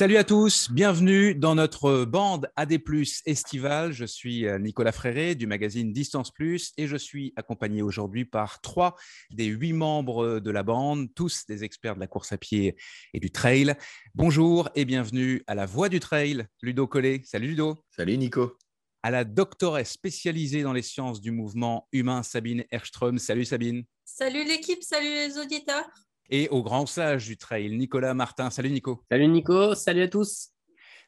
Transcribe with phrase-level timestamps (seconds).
[0.00, 2.80] Salut à tous, bienvenue dans notre bande AD+,
[3.26, 3.92] estivale.
[3.92, 8.62] Je suis euh, Nicolas Fréré du magazine Distance Plus et je suis accompagné aujourd'hui par
[8.62, 8.96] trois
[9.30, 12.76] des huit membres de la bande, tous des experts de la course à pied
[13.12, 13.74] et du trail.
[14.14, 17.20] Bonjour et bienvenue à la Voix du Trail, Ludo Collet.
[17.26, 17.84] Salut Ludo.
[17.94, 18.56] Salut Nico.
[19.02, 23.18] À la doctoresse spécialisée dans les sciences du mouvement humain, Sabine Erström.
[23.18, 23.84] Salut Sabine.
[24.06, 25.90] Salut l'équipe, salut les auditeurs
[26.30, 28.50] et au grand sage du trail, Nicolas Martin.
[28.50, 29.04] Salut Nico.
[29.10, 30.50] Salut Nico, salut à tous.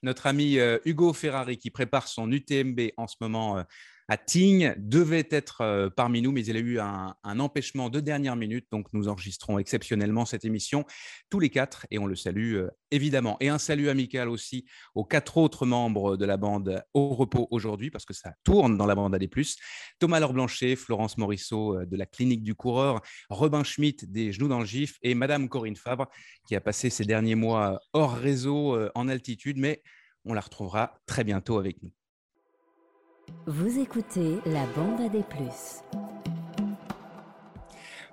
[0.02, 3.62] Notre ami euh, Hugo Ferrari qui prépare son UTMB en ce moment euh,
[4.12, 8.36] à Tignes devait être euh, parmi nous, mais il a eu un, empêchement de dernière
[8.36, 8.66] minute.
[8.70, 10.84] Donc, nous enregistrons exceptionnellement cette émission
[11.30, 13.38] tous les quatre et on le salue euh, évidemment.
[13.40, 17.90] Et un salut amical aussi aux quatre autres membres de la bande au repos aujourd'hui,
[17.90, 19.26] parce que ça tourne dans la bande AD+.
[19.98, 23.00] Thomas Laure Blanchet, Florence Morisseau euh, de la clinique du coureur,
[23.30, 26.06] Robin Schmitt des Genoux dans le Gif et Madame Corinne Fabre
[26.46, 29.82] qui a passé ces derniers mois hors réseau en altitude, mais
[30.26, 31.92] on la retrouvera très bientôt avec nous.
[33.46, 35.82] Vous écoutez la bande à des plus.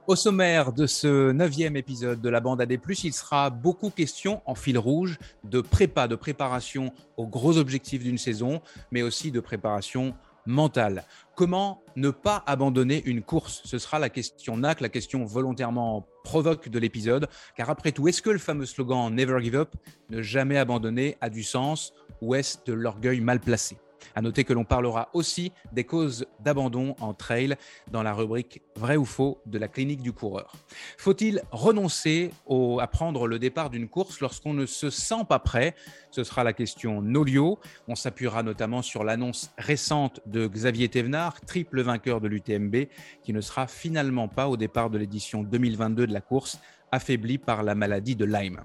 [0.07, 4.55] Au sommaire de ce neuvième épisode de la bande AD+, il sera beaucoup question en
[4.55, 10.15] fil rouge de prépa, de préparation aux gros objectifs d'une saison, mais aussi de préparation
[10.47, 11.05] mentale.
[11.35, 13.61] Comment ne pas abandonner une course?
[13.65, 17.29] Ce sera la question NAC, la question volontairement provoque de l'épisode.
[17.55, 19.75] Car après tout, est-ce que le fameux slogan Never give up,
[20.09, 23.77] ne jamais abandonner, a du sens ou est-ce de l'orgueil mal placé?
[24.16, 27.55] À noter que l'on parlera aussi des causes d'abandon en trail
[27.92, 30.53] dans la rubrique Vrai ou faux de la clinique du coureur.
[30.97, 32.31] Faut-il renoncer
[32.80, 35.75] à prendre le départ d'une course lorsqu'on ne se sent pas prêt?
[36.11, 37.59] Ce sera la question Nolio.
[37.88, 42.88] On s'appuiera notamment sur l'annonce récente de Xavier Thévenard, triple vainqueur de l'UTMB,
[43.23, 46.59] qui ne sera finalement pas au départ de l'édition 2022 de la course,
[46.92, 48.61] affaibli par la maladie de Lyme.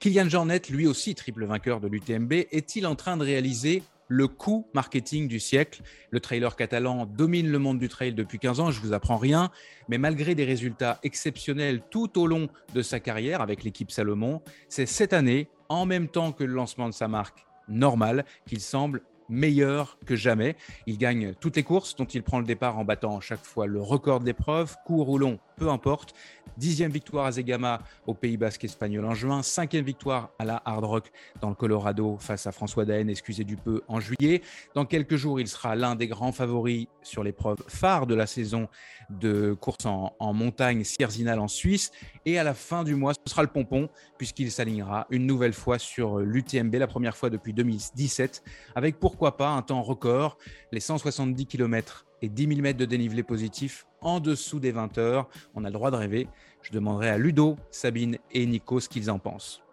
[0.00, 3.82] Kylian Jornet, lui aussi triple vainqueur de l'UTMB, est-il en train de réaliser
[4.14, 5.82] le coup marketing du siècle.
[6.10, 9.50] Le trailer catalan domine le monde du trail depuis 15 ans, je vous apprends rien,
[9.88, 14.86] mais malgré des résultats exceptionnels tout au long de sa carrière avec l'équipe Salomon, c'est
[14.86, 19.98] cette année, en même temps que le lancement de sa marque normale, qu'il semble meilleur
[20.06, 20.54] que jamais.
[20.86, 23.80] Il gagne toutes les courses dont il prend le départ en battant chaque fois le
[23.80, 26.14] record d'épreuve, court ou long, peu importe.
[26.56, 29.42] Dixième victoire à Zegama au Pays Basque espagnol en juin.
[29.42, 31.10] Cinquième victoire à la Hard Rock
[31.40, 34.40] dans le Colorado face à François Daen, excusez du peu, en juillet.
[34.74, 38.68] Dans quelques jours, il sera l'un des grands favoris sur l'épreuve phare de la saison
[39.10, 41.90] de course en, montagne Sierzinal en Suisse.
[42.24, 45.80] Et à la fin du mois, ce sera le pompon puisqu'il s'alignera une nouvelle fois
[45.80, 48.44] sur l'UTMB, la première fois depuis 2017,
[48.76, 50.38] avec pourquoi pas un temps record,
[50.70, 55.28] les 170 km et 10 000 mètres de dénivelé positif en dessous des 20 heures.
[55.54, 56.28] On a le droit de rêver.
[56.62, 59.64] Je demanderai à Ludo, Sabine et Nico ce qu'ils en pensent.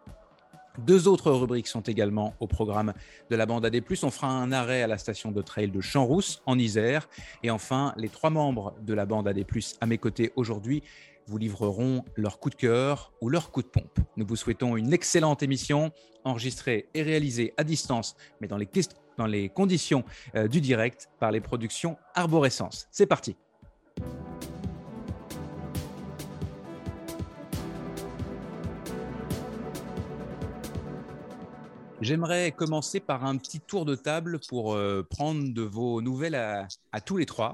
[0.79, 2.93] Deux autres rubriques sont également au programme
[3.29, 3.81] de la bande AD+.
[4.03, 7.09] On fera un arrêt à la station de trail de Champs-Rousse en Isère.
[7.43, 9.45] Et enfin, les trois membres de la bande AD+,
[9.81, 10.81] à mes côtés aujourd'hui,
[11.27, 13.99] vous livreront leur coup de cœur ou leur coup de pompe.
[14.17, 15.91] Nous vous souhaitons une excellente émission,
[16.23, 20.03] enregistrée et réalisée à distance, mais dans les, conditions
[20.35, 22.87] euh, du direct par les productions Arborescence.
[22.91, 23.35] C'est parti.
[32.01, 36.67] J'aimerais commencer par un petit tour de table pour euh, prendre de vos nouvelles à,
[37.01, 37.53] tous les trois.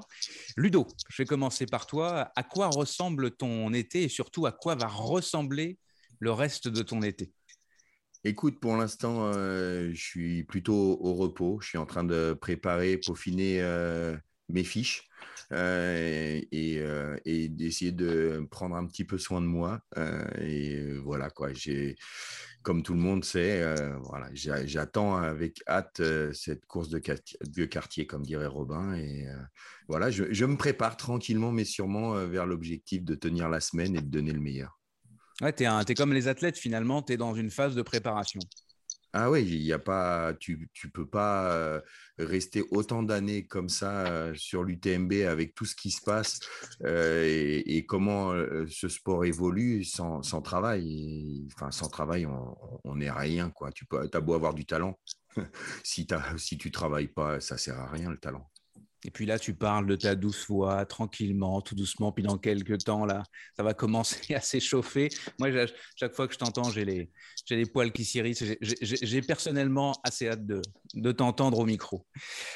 [0.55, 2.31] Ludo, je vais commencer par toi.
[2.33, 5.77] À quoi ressemble ton été et surtout à quoi va ressembler
[6.19, 7.33] le reste de ton été?
[8.23, 11.59] Écoute, pour l'instant, euh, je suis plutôt au repos.
[11.61, 14.15] Je suis en train de préparer, peaufiner euh,
[14.47, 15.09] mes fiches
[15.51, 16.47] et,
[17.49, 19.81] d'essayer de prendre un petit peu soin de moi.
[20.39, 21.51] et voilà, quoi.
[21.51, 21.97] J'ai
[22.67, 28.05] comme tout le monde sait, euh, voilà, j'attends avec hâte euh, cette course de, quartier,
[28.05, 28.93] comme dirait Robin.
[28.95, 29.37] Et euh,
[29.87, 34.09] voilà, je, me prépare tranquillement, mais sûrement vers l'objectif de tenir la semaine et de
[34.09, 34.77] donner le meilleur.
[35.39, 38.41] Ouais, tu es, comme les athlètes finalement, tu es dans une phase de préparation.
[39.13, 41.81] Ah oui, il y a pas, tu ne peux pas
[42.19, 46.39] rester autant d'années comme ça sur l'UTMB avec tout ce qui se passe
[46.85, 48.33] et, comment
[48.67, 51.47] ce sport évolue sans, travail.
[51.55, 52.27] enfin, sans travail,
[52.83, 53.49] on n'est rien.
[53.49, 53.71] Quoi.
[53.71, 54.99] Tu peux, as beau avoir du talent.
[55.83, 56.07] si,
[56.37, 58.49] si tu travailles pas, ça sert à rien le talent.
[59.05, 62.11] Et puis là, tu parles de ta douce voix, tranquillement, tout doucement.
[62.11, 63.23] Puis dans quelques temps, là,
[63.55, 65.09] ça va commencer à s'échauffer.
[65.39, 65.49] Moi,
[65.95, 67.11] chaque fois que je t'entends, j'ai les,
[67.49, 68.43] les poils qui s'irrissent.
[68.61, 70.61] J'ai personnellement assez hâte de,
[70.95, 72.05] de t'entendre au micro.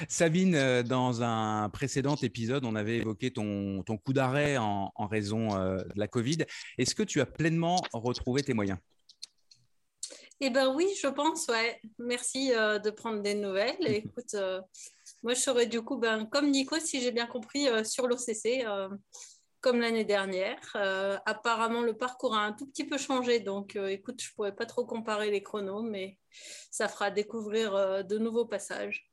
[0.10, 5.08] Sabine, euh, dans un précédent épisode, on avait évoqué ton, ton coup d'arrêt en, en,
[5.08, 6.40] raison euh, de la Covid.
[6.78, 8.80] Est-ce que tu as pleinement retrouvé tes moyens?
[10.40, 11.80] Eh ben oui, je pense, ouais.
[12.00, 13.76] Merci de prendre des nouvelles.
[13.86, 14.36] écoute,
[15.24, 18.66] moi, je serais du coup, ben, comme Nico, si j'ai bien compris, sur l'OCC
[19.62, 20.60] comme l'année dernière.
[20.76, 24.34] Euh, apparemment, le parcours a un tout petit peu changé, donc euh, écoute, je ne
[24.34, 26.18] pourrais pas trop comparer les chronos, mais
[26.72, 29.08] ça fera découvrir euh, de nouveaux passages.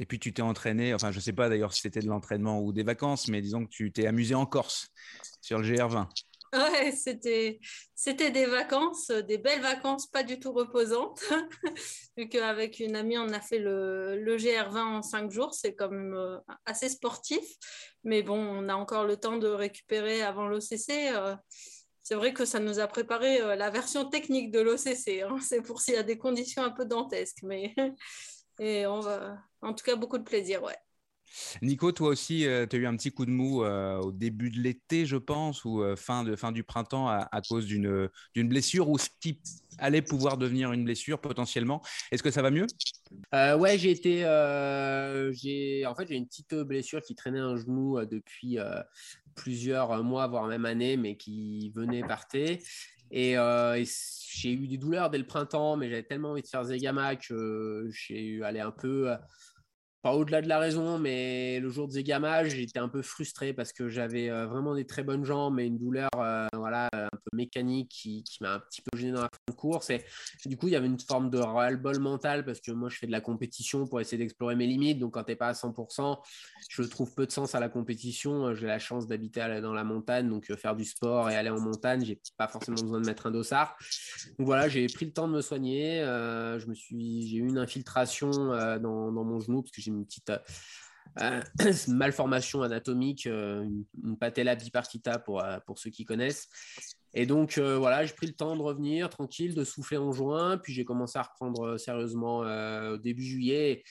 [0.00, 2.60] Et puis tu t'es entraîné, enfin je ne sais pas d'ailleurs si c'était de l'entraînement
[2.60, 4.88] ou des vacances, mais disons que tu t'es amusé en Corse
[5.40, 6.06] sur le GR20.
[6.52, 7.60] Ouais, c'était,
[7.94, 11.20] c'était des vacances, des belles vacances, pas du tout reposantes.
[12.16, 15.90] Vu qu'avec une amie, on a fait le, le GR20 en cinq jours, c'est quand
[15.90, 17.44] même euh, assez sportif.
[18.04, 21.12] Mais bon, on a encore le temps de récupérer avant l'OCC.
[21.12, 21.36] Euh,
[22.02, 25.22] c'est vrai que ça nous a préparé euh, la version technique de l'OCC.
[25.22, 25.36] Hein.
[25.42, 27.42] C'est pour s'il y a des conditions un peu dantesques.
[27.42, 27.74] Mais
[28.58, 30.62] et on va, en tout cas, beaucoup de plaisir.
[31.62, 34.50] Nico, toi aussi, euh, tu as eu un petit coup de mou euh, au début
[34.50, 38.88] de l'été, je pense, ou euh, fin, de, fin du printemps à, cause d'une blessure
[38.88, 39.40] ou ce qui
[39.78, 41.82] allait pouvoir devenir une blessure potentiellement?
[42.10, 42.66] Est-ce que ça va mieux?
[43.32, 44.20] Ouais, j'ai été.
[45.32, 48.58] j'ai en fait, j'ai une petite blessure qui traînait un genou depuis
[49.34, 52.60] plusieurs mois, voire même années, mais qui venait partait.
[53.10, 53.36] Et,
[54.30, 57.88] j'ai eu des douleurs dès le printemps, mais j'avais tellement envie de faire Zegama que
[57.90, 59.10] j'ai eu aller un peu
[60.02, 63.72] pas au-delà de la raison, mais le jour de Zegama, j'étais un peu frustré parce
[63.72, 67.36] que j'avais euh, vraiment des très bonnes jambes, mais une douleur euh, voilà, un peu
[67.36, 69.90] mécanique qui, m'a un petit peu gêné dans la course.
[69.90, 70.04] Et,
[70.46, 73.08] du coup, il y avait une forme de ras-le-bol mental parce que moi, je fais
[73.08, 75.00] de la compétition pour essayer d'explorer mes limites.
[75.00, 76.18] Donc, quand tu n'es pas à 100%,
[76.68, 78.54] je trouve peu de sens à la compétition.
[78.54, 81.60] J'ai la chance d'habiter dans la montagne, donc euh, faire du sport et aller en
[81.60, 83.76] montagne, j'ai pas forcément besoin de mettre un dossard.
[84.38, 86.04] Donc voilà, j'ai pris le temps de me soigner.
[86.58, 90.30] j'ai eu une infiltration dans, dans, mon genou parce que une petite
[91.20, 91.42] euh,
[91.88, 93.66] malformation anatomique, euh,
[94.04, 96.48] une, patella bipartita pour, euh, pour ceux qui connaissent.
[97.14, 100.74] Et donc voilà, j'ai pris le temps de revenir tranquille, de souffler en juin, puis
[100.74, 103.82] j'ai commencé à reprendre sérieusement au début juillet.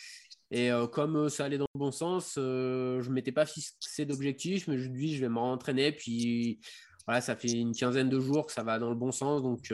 [0.52, 4.78] Et comme ça allait dans le bon sens, je ne m'étais pas fixé d'objectif, mais
[4.78, 5.92] je me dis je vais me rentraîner.
[5.92, 6.60] Puis
[7.08, 9.42] voilà, ça fait une quinzaine de jours que ça va dans le bon sens.
[9.42, 9.74] Donc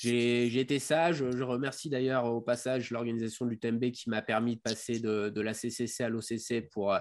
[0.00, 1.24] j'ai été sage.
[1.30, 5.40] Je remercie d'ailleurs au passage l'organisation de l'UTMB qui m'a permis de passer de, de
[5.40, 6.94] la CCC à l'OCC pour,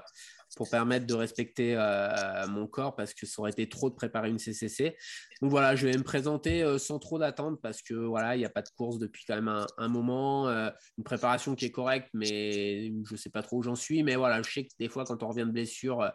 [0.56, 4.30] pour permettre de respecter euh, mon corps parce que ça aurait été trop de préparer
[4.30, 4.96] une CCC.
[5.42, 8.46] Donc voilà, je vais me présenter euh, sans trop d'attente parce que voilà, il n'y
[8.46, 12.10] a pas de course depuis quand même un, moment, euh, une préparation qui est correcte,
[12.14, 14.04] mais je ne sais pas trop où j'en suis.
[14.04, 16.10] Mais voilà, je sais que des fois quand on revient de blessure,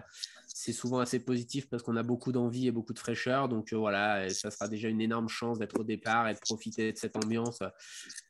[0.54, 3.48] c'est souvent assez positif parce qu'on a beaucoup d'envie et beaucoup de fraîcheur.
[3.48, 6.98] Donc voilà, ça sera déjà une énorme chance d'être au départ et de profiter de
[6.98, 7.60] cette ambiance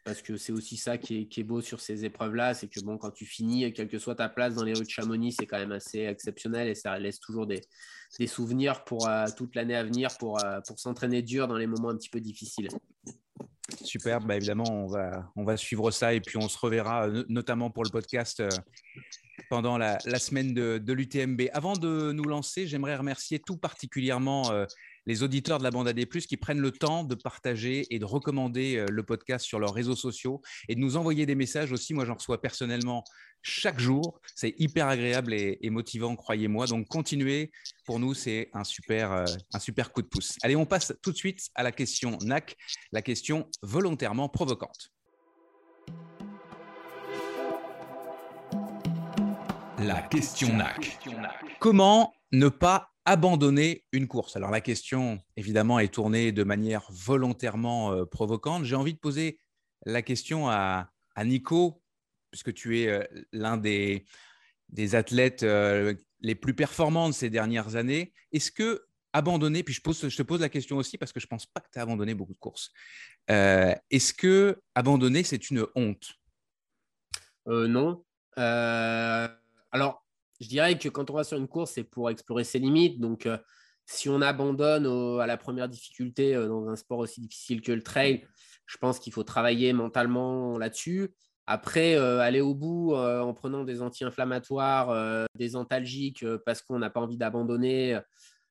[0.05, 3.11] parce que c'est aussi ça qui est, beau sur ces épreuves-là, c'est que bon, quand
[3.11, 5.73] tu finis, quelle que soit ta place dans les rues de Chamonix, c'est quand même
[5.73, 7.61] assez exceptionnel et ça laisse toujours des,
[8.27, 11.97] souvenirs pour euh, toute l'année à venir pour, euh, s'entraîner dur dans les moments un
[11.97, 12.69] petit peu difficiles.
[13.83, 14.87] Super, bah évidemment,
[15.37, 18.43] on va, suivre ça et puis on se reverra euh, notamment pour le podcast
[19.51, 21.43] pendant la, semaine de, l'UTMB.
[21.53, 24.51] Avant de nous lancer, j'aimerais remercier tout particulièrement
[25.07, 28.77] les auditeurs de la bande AD+, qui prennent le temps de partager et de recommander
[28.77, 31.95] euh, le podcast sur leurs réseaux sociaux et de nous envoyer des messages aussi.
[31.95, 33.05] Moi, j'en reçois personnellement
[33.43, 34.21] chaque jour.
[34.35, 36.67] C'est hyper agréable et, motivant, croyez-moi.
[36.67, 37.51] Donc, continuez.
[37.85, 40.37] Pour nous, c'est un super, euh, un super coup de pouce.
[40.43, 42.57] Allez, on passe tout de suite à la question NAC,
[42.93, 44.93] la question volontairement provocante.
[49.85, 50.99] La question NAC.
[51.59, 54.37] Comment ne pas abandonner une course?
[54.37, 58.65] Alors la question, évidemment, est tournée de manière volontairement euh, provocante.
[58.65, 59.41] J'ai envie de poser
[59.85, 60.93] la question à,
[61.25, 61.83] Nico,
[62.31, 64.05] puisque tu es euh, l'un des,
[64.69, 68.13] des athlètes euh, les plus performants de ces dernières années.
[68.31, 71.27] Est-ce que abandonner, puis je, pose, je te pose la question aussi parce que je
[71.27, 72.73] ne pense pas que tu as abandonné beaucoup de courses,
[73.29, 76.13] est-ce que abandonner, c'est une honte?
[77.47, 78.05] Non.
[79.73, 80.05] Alors,
[80.41, 83.01] je dirais que quand on va sur une course, c'est pour explorer ses limites.
[83.01, 83.39] Donc, euh,
[83.87, 84.87] si on abandonne
[85.21, 88.27] à la première difficulté euh, dans un sport aussi difficile que le trail,
[88.67, 91.15] je pense qu'il faut travailler mentalement là-dessus.
[91.47, 97.01] Après, euh, aller au bout en prenant des anti-inflammatoires, des antalgiques, parce qu'on n'a pas
[97.01, 97.99] envie d'abandonner,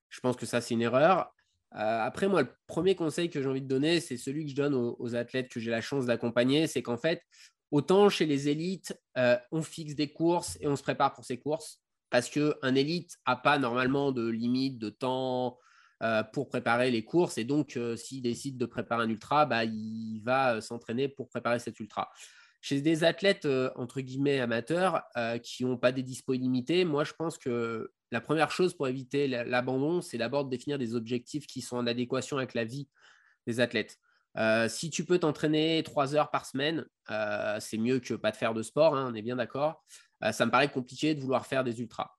[0.09, 1.33] je pense que ça, c'est une erreur.
[1.71, 4.75] après, moi, le premier conseil que j'ai envie de donner, c'est celui que je donne
[4.75, 7.23] aux athlètes que j'ai la chance d'accompagner, c'est qu'en fait,
[7.71, 11.39] Autant chez les élites, euh, on fixe des courses et on se prépare pour ces
[11.39, 15.57] courses parce qu'un élite n'a pas normalement de limite de temps
[16.03, 17.37] euh, pour préparer les courses.
[17.37, 21.59] Et donc, euh, s'il décide de préparer un ultra, bah, il va s'entraîner pour préparer
[21.59, 22.11] cet ultra.
[22.59, 25.01] Chez des athlètes, entre guillemets, amateurs,
[25.41, 29.27] qui n'ont pas des dispos illimités, moi, je pense que la première chose pour éviter
[29.27, 32.87] l'abandon, c'est d'abord de définir des objectifs qui sont en adéquation avec la vie
[33.47, 33.97] des athlètes.
[34.67, 36.85] Si tu peux t'entraîner trois heures par semaine,
[37.59, 39.83] c'est mieux que pas de faire de sport, hein, on est bien d'accord.
[40.31, 42.11] ça me paraît compliqué de vouloir faire des ultras.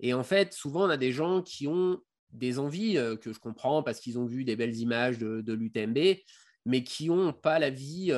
[0.00, 2.00] Et en fait, souvent, on a des gens qui ont
[2.32, 6.18] des envies que je comprends parce qu'ils ont vu des belles images de, l'UTMB,
[6.64, 8.12] mais qui n'ont pas la vie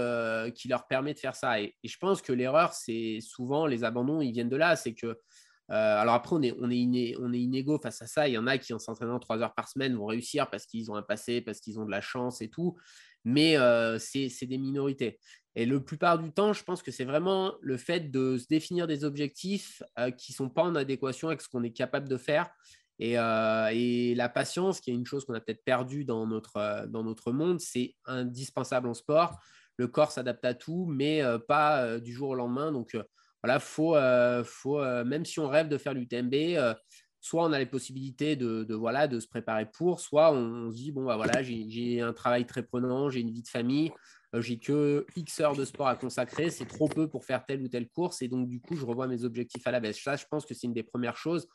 [0.54, 1.60] qui leur permet de faire ça.
[1.60, 4.76] Et, je pense que l'erreur, c'est souvent les abandons, ils viennent de là.
[4.76, 5.18] C'est que,
[5.68, 8.28] alors après, on est, on, est on est inégaux face à ça.
[8.28, 10.90] Il y en a qui, en s'entraînant trois heures par semaine, vont réussir parce qu'ils
[10.90, 12.76] ont un passé, parce qu'ils ont de la chance et tout.
[13.24, 13.56] Mais
[13.98, 15.18] c'est des minorités.
[15.56, 18.86] Et le plupart du temps, je pense que c'est vraiment le fait de se définir
[18.86, 19.82] des objectifs
[20.18, 22.50] qui ne sont pas en adéquation avec ce qu'on est capable de faire
[23.02, 26.86] euh, et, la patience, qui est une chose qu'on a peut-être perdue dans notre, euh,
[26.86, 29.38] dans notre monde, c'est indispensable en sport.
[29.76, 32.70] Le corps s'adapte à tout, mais euh, pas du jour au lendemain.
[32.70, 32.96] Donc
[33.42, 33.96] voilà, faut,
[34.44, 36.34] faut même si on rêve de faire l'UTMB,
[37.24, 40.92] soit on a les possibilités de, voilà, de se préparer pour, soit on, se dit,
[40.92, 43.90] bon, bah, voilà, j'ai un travail très prenant, j'ai une vie de famille,
[44.34, 47.68] j'ai que X heures de sport à consacrer, c'est trop peu pour faire telle ou
[47.68, 49.98] telle course, et donc du coup, je revois mes objectifs à la baisse.
[50.02, 51.48] Ça, je pense que c'est une des premières choses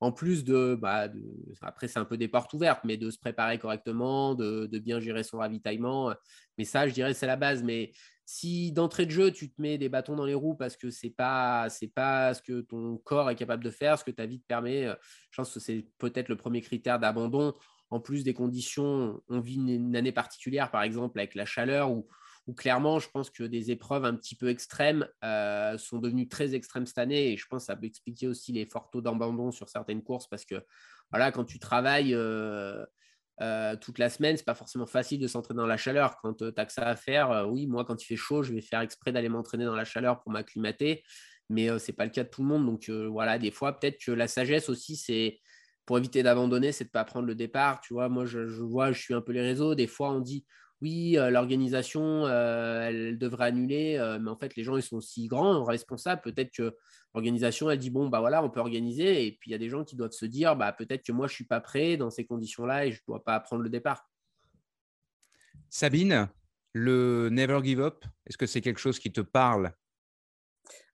[0.00, 1.22] en plus bah, de,
[1.60, 5.22] après c'est un peu des portes ouvertes, mais de se préparer correctement, de, bien gérer
[5.22, 6.14] son ravitaillement.
[6.56, 7.62] Mais ça, je dirais, c'est la base.
[7.62, 7.92] Mais
[8.32, 11.10] si d'entrée de jeu, tu te mets des bâtons dans les roues parce que c'est
[11.10, 14.46] pas pas ce que ton corps est capable de faire, ce que ta vie te
[14.46, 14.86] permet,
[15.30, 17.54] je pense que c'est peut-être le premier critère d'abandon.
[17.90, 22.06] En plus des conditions, on vit une année particulière, par exemple avec la chaleur ou
[22.54, 26.86] clairement, je pense que des épreuves un petit peu extrêmes euh, sont devenues très extrêmes
[26.86, 27.32] cette année.
[27.32, 30.26] Et je pense que ça peut expliquer aussi les forts taux d'abandon sur certaines courses
[30.28, 30.64] parce que
[31.10, 32.84] voilà, quand tu travailles euh,
[33.40, 36.16] euh, toute la semaine, c'est pas forcément facile de s'entraîner dans la chaleur.
[36.22, 38.60] Quand tu as que ça à faire, oui, moi, quand il fait chaud, je vais
[38.60, 41.02] faire exprès d'aller m'entraîner dans la chaleur pour m'acclimater.
[41.48, 42.66] Mais ce n'est pas le cas de tout le monde.
[42.66, 45.40] Donc voilà, des fois, peut-être que la sagesse aussi, c'est
[45.86, 47.80] pour éviter d'abandonner, c'est de ne pas prendre le départ.
[47.80, 49.74] Tu vois, moi, je vois, je suis un peu les réseaux.
[49.74, 50.44] Des fois, on dit
[50.82, 55.00] oui, euh, l'organisation, euh, elle devrait annuler, euh, mais en fait, les gens, ils sont
[55.00, 56.22] si grands, responsables.
[56.22, 56.74] Peut-être que
[57.14, 59.26] l'organisation, elle dit, bon, bah voilà, on peut organiser.
[59.26, 61.26] Et puis, il y a des gens qui doivent se dire, bah, peut-être que moi,
[61.26, 63.68] je ne suis pas prêt dans ces conditions-là et je ne dois pas prendre le
[63.68, 64.08] départ.
[65.68, 66.28] Sabine,
[66.72, 69.72] le Never Give Up, est-ce que c'est quelque chose qui te parle?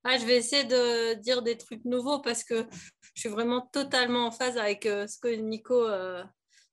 [0.03, 2.67] Ah, je vais essayer de dire des trucs nouveaux parce que
[3.15, 5.87] je suis vraiment totalement en phase avec ce que Nico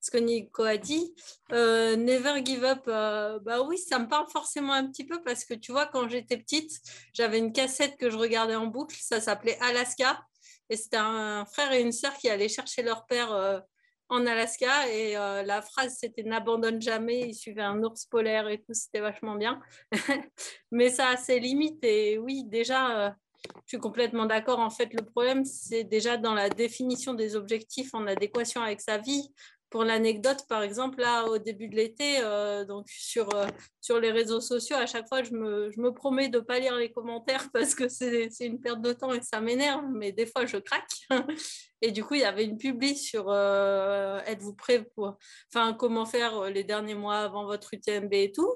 [0.03, 1.15] ce que Nico a dit.
[1.53, 5.45] Euh, Never Give Up, euh, bah oui, ça me parle forcément un petit peu parce
[5.45, 6.81] que tu vois, quand j'étais petite,
[7.13, 10.21] j'avais une cassette que je regardais en boucle, ça s'appelait Alaska.
[10.69, 13.61] Et c'était un frère et une sœur qui allaient chercher leur père euh,
[14.09, 14.89] en Alaska.
[14.89, 17.29] Et la phrase, c'était N'abandonne jamais.
[17.29, 19.61] Ils suivaient un ours polaire et tout, c'était vachement bien.
[20.71, 21.83] Mais ça a ses limites.
[21.83, 23.15] Et oui, déjà.
[23.45, 24.59] je suis complètement d'accord.
[24.59, 28.97] En fait, le problème, c'est déjà dans la définition des objectifs en adéquation avec sa
[28.97, 29.29] vie
[29.73, 33.47] pour l'anecdote, par exemple, là, au début de l'été, euh, donc sur, euh,
[33.81, 36.59] sur les réseaux sociaux, à chaque fois, je me, je me promets de ne pas
[36.59, 40.27] lire les commentaires parce que c'est une perte de temps et ça m'énerve, mais des
[40.27, 40.93] fois, je craque.
[41.81, 45.17] Et du coup, il y avait une publi sur euh, êtes-vous prêt pour,
[45.51, 48.53] enfin, comment faire les derniers mois avant votre UTMB et tout.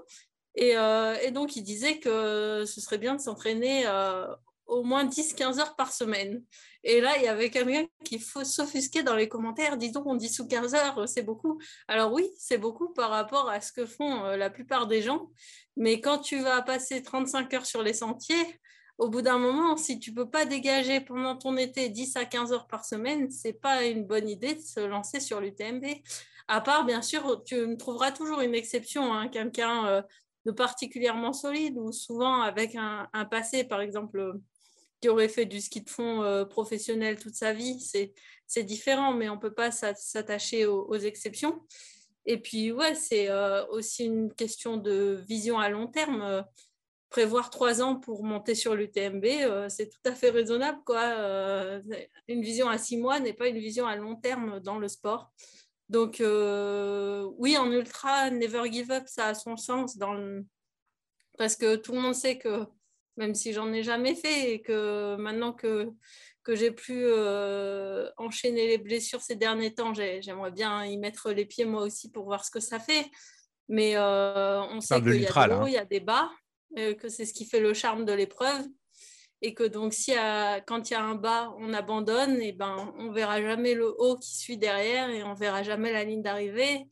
[0.53, 0.75] Et,
[1.23, 3.85] et donc, il disait que ce serait bien de s'entraîner
[4.67, 6.43] au moins 10-15 heures par semaine.
[6.83, 10.29] Et là, il y avait quelqu'un qui faut s'offusquer dans les commentaires, disons on dit
[10.29, 11.59] sous 15 heures, c'est beaucoup.
[11.87, 15.29] Alors oui, c'est beaucoup par rapport à ce que font euh, la plupart des gens,
[15.75, 18.59] mais quand tu vas passer 35 heures sur les sentiers,
[18.97, 22.51] au bout d'un moment, si tu peux pas dégager pendant ton été 10 à 15
[22.51, 25.85] heures par semaine, c'est pas une bonne idée de se lancer sur l'UTMB.
[26.47, 30.01] À part, bien sûr, tu trouveras toujours une exception, hein, quelqu'un euh,
[30.45, 34.39] de particulièrement solide ou souvent avec un passé, par exemple,
[35.01, 37.79] qui aurait fait du ski de fond euh, professionnel toute sa vie,
[38.47, 41.61] c'est différent, mais on ne peut pas s'attacher aux, exceptions.
[42.25, 46.45] Et puis, ouais, c'est euh, aussi une question de vision à long terme.
[47.09, 50.79] prévoir trois ans pour monter sur l'UTMB, euh, c'est tout à fait raisonnable.
[50.85, 51.81] Quoi.
[52.27, 55.31] une vision à six mois n'est pas une vision à long terme dans le sport.
[55.89, 60.43] Donc, oui, en ultra, Never Give Up, ça a son sens dans
[61.37, 62.65] parce que tout le monde sait que
[63.17, 65.91] même si j'en ai jamais fait et que maintenant que,
[66.43, 71.45] que j'ai pu euh, enchaîner les blessures ces derniers temps, j'aimerais bien y mettre les
[71.45, 73.05] pieds moi aussi pour voir ce que ça fait.
[73.67, 76.31] Mais euh, on sait qu'il y a des hauts, il y a des bas,
[76.77, 78.65] euh, que c'est ce qui fait le charme de l'épreuve.
[79.43, 80.13] Et que donc, si
[80.65, 84.17] quand il y a un bas, on abandonne, et ben, on verra jamais le haut
[84.17, 86.87] qui suit derrière et on verra jamais la ligne d'arrivée.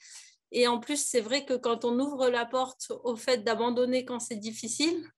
[0.51, 4.19] Et en plus, c'est vrai que quand on ouvre la porte au fait d'abandonner quand
[4.19, 5.09] c'est difficile,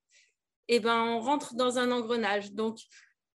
[0.67, 2.51] eh ben, on rentre dans un engrenage.
[2.51, 2.79] Donc,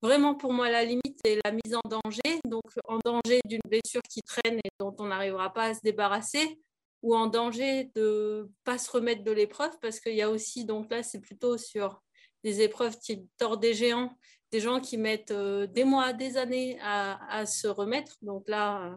[0.02, 2.40] vraiment, pour moi, la limite est la mise en danger.
[2.44, 6.58] Donc, en danger d'une blessure qui traîne et dont on n'arrivera pas à se débarrasser,
[7.02, 10.90] ou en danger de pas se remettre de l'épreuve parce qu'il y a aussi, donc
[10.90, 12.00] là, c'est plutôt sur
[12.44, 14.16] des épreuves type tord des géants,
[14.50, 18.16] des gens qui mettent euh, des mois, des années à, se remettre.
[18.22, 18.96] Donc là, euh,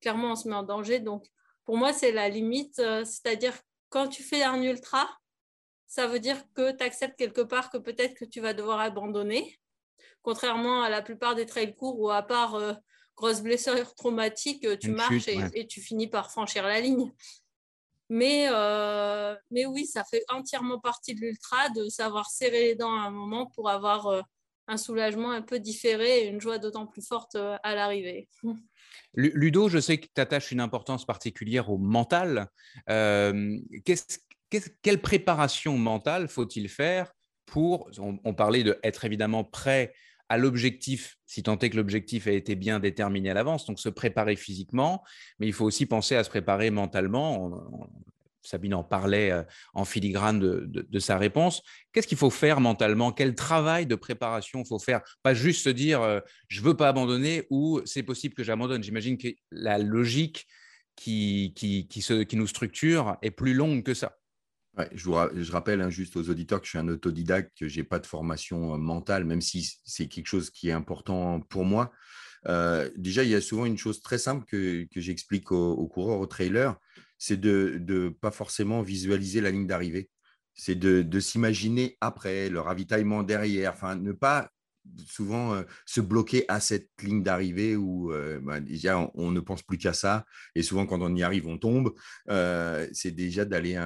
[0.00, 1.00] clairement, on se met en danger.
[1.00, 1.26] Donc
[1.64, 2.78] pour moi, c'est la limite.
[2.78, 3.54] Euh, c'est-à-dire,
[3.88, 5.08] quand tu fais un ultra,
[5.92, 9.58] ça veut dire que tu acceptes quelque part que peut-être que tu vas devoir abandonner.
[10.22, 12.58] Contrairement à la plupart des trails courts où, à part
[13.14, 17.12] grosse blessure traumatique, tu marches et, tu finis par franchir la ligne.
[18.08, 22.94] Mais, euh, mais oui, ça fait entièrement partie de l'ultra de savoir serrer les dents
[22.94, 24.22] à un moment pour avoir euh,
[24.68, 28.30] un soulagement un peu différé et une joie d'autant plus forte euh, à l'arrivée.
[29.14, 32.48] Ludo, je sais que tu attaches une importance particulière au mental.
[34.82, 37.12] Quelle préparation mentale faut-il faire
[37.46, 39.92] pour, on, parlait de être évidemment prêt
[40.28, 43.90] à l'objectif, si tant est que l'objectif a été bien déterminé à l'avance, donc se
[43.90, 45.02] préparer physiquement,
[45.38, 47.62] mais il faut aussi penser à se préparer mentalement.
[48.40, 49.42] Sabine en parlait euh,
[49.72, 51.62] en filigrane de, sa réponse.
[51.92, 53.12] Qu'est-ce qu'il faut faire mentalement?
[53.12, 55.00] Quel travail de préparation faut faire?
[55.22, 56.18] Pas juste se dire euh,
[56.48, 58.82] je veux pas abandonner ou c'est possible que j'abandonne.
[58.82, 60.46] J'imagine que la logique
[60.96, 61.54] qui
[62.32, 64.16] nous structure est plus longue que ça
[64.92, 67.98] je, rappelle hein, juste aux auditeurs que je suis un autodidacte, que je n'ai pas
[67.98, 71.92] de formation euh, mentale, même si c'est quelque chose qui est important pour moi.
[72.46, 76.26] Euh, déjà, il y a souvent une chose très simple que, j'explique aux, coureurs, aux
[76.26, 76.76] trailers,
[77.18, 80.10] c'est de ne pas forcément visualiser la ligne d'arrivée.
[80.54, 84.50] C'est de, de s'imaginer après, le ravitaillement derrière, enfin, ne pas
[85.06, 89.62] souvent euh, se bloquer à cette ligne d'arrivée où euh, bah, déjà on, ne pense
[89.62, 90.24] plus qu'à ça
[90.54, 91.94] et souvent quand on y arrive on tombe
[92.28, 93.78] euh, c'est déjà d'aller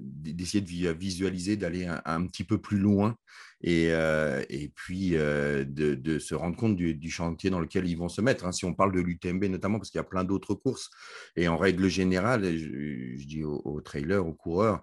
[0.00, 3.16] d'essayer de visualiser d'aller un, petit peu plus loin
[3.62, 8.44] et, et puis de, se rendre compte du, chantier dans lequel ils vont se mettre
[8.44, 8.52] hein.
[8.52, 10.90] si on parle de l'UTMB notamment parce qu'il y a plein d'autres courses
[11.36, 14.80] et en règle générale je, dis aux, aux, trailers aux coureurs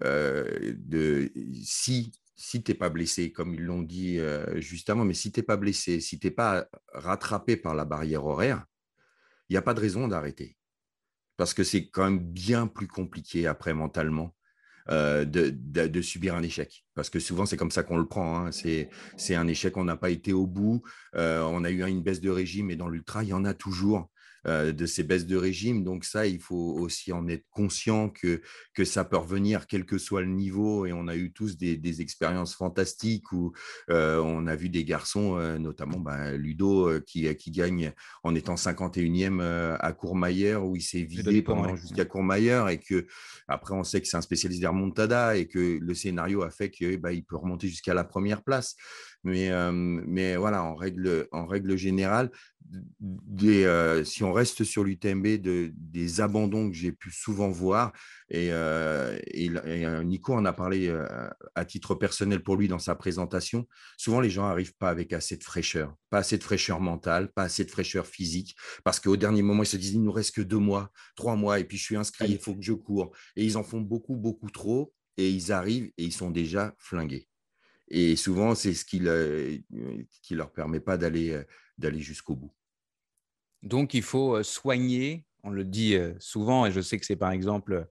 [0.00, 1.32] de
[1.64, 5.40] si si tu n'es pas blessé, comme ils l'ont dit euh, justement, mais si tu
[5.40, 8.64] n'es pas blessé, si tu n'es pas rattrapé par la barrière horaire,
[9.48, 10.56] il n'y a pas de raison d'arrêter.
[11.36, 14.36] Parce que c'est quand même bien plus compliqué après mentalement
[14.90, 16.84] euh, de, subir un échec.
[16.94, 18.46] Parce que souvent, c'est comme ça qu'on le prend.
[18.46, 18.50] Hein.
[18.52, 20.82] C'est un échec, on n'a pas été au bout,
[21.16, 23.52] euh, on a eu une baisse de régime et dans l'ultra, il y en a
[23.52, 24.10] toujours.
[24.48, 25.84] Euh, de ces baisses de régime.
[25.84, 28.40] Donc ça, il faut aussi en être conscient que,
[28.72, 30.86] que ça peut revenir quel que soit le niveau.
[30.86, 33.52] Et on a eu tous des, expériences fantastiques où
[33.90, 38.54] euh, on a vu des garçons, euh, notamment bah, Ludo, qui, qui gagne en étant
[38.54, 43.06] 51e à Courmayeur, où il s'est vidé pendant jusqu'à Courmayeur et que
[43.48, 46.70] après on sait que c'est un spécialiste des remontadas et que le scénario a fait
[46.70, 48.76] qu'il bah, peut remonter jusqu'à la première place.
[49.28, 52.30] Mais, mais voilà, en règle, en règle générale,
[53.00, 57.92] des, si on reste sur l'UTMB, de, des abandons que j'ai pu souvent voir,
[58.30, 58.50] et,
[60.04, 60.94] Nico en a parlé
[61.54, 65.36] à titre personnel pour lui dans sa présentation, souvent les gens n'arrivent pas avec assez
[65.36, 69.42] de fraîcheur, pas assez de fraîcheur mentale, pas assez de fraîcheur physique, parce qu'au dernier
[69.42, 71.84] moment, ils se disent, il nous reste que deux mois, trois mois, et puis je
[71.84, 73.12] suis inscrit, il faut que je cours.
[73.36, 77.27] Et ils en font beaucoup, beaucoup trop, et ils arrivent et ils sont déjà flingués.
[77.90, 81.44] Et souvent, c'est ce qui ne leur permet pas d'aller
[81.96, 82.52] jusqu'au bout.
[83.62, 87.86] Donc, il faut soigner, on le dit souvent, et je sais que c'est par exemple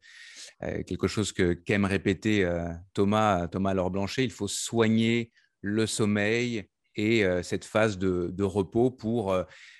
[0.85, 2.49] quelque chose que qu'aime répéter
[2.93, 5.31] Thomas, Thomas Laure Blanchet, il faut soigner
[5.61, 9.35] le sommeil et cette phase de, repos pour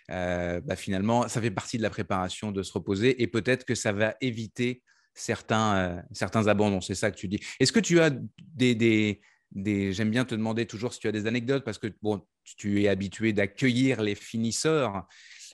[0.10, 3.92] bah, finalement, ça fait partie de la préparation de se reposer et peut-être que ça
[3.92, 4.82] va éviter
[5.14, 6.82] certains, certains abandons.
[6.82, 7.40] C'est ça que tu dis.
[7.60, 9.22] Est-ce que tu as des
[9.56, 12.88] J'aime bien te demander toujours si tu as des anecdotes parce que bon, tu es
[12.88, 15.08] habitué d'accueillir les finisseurs,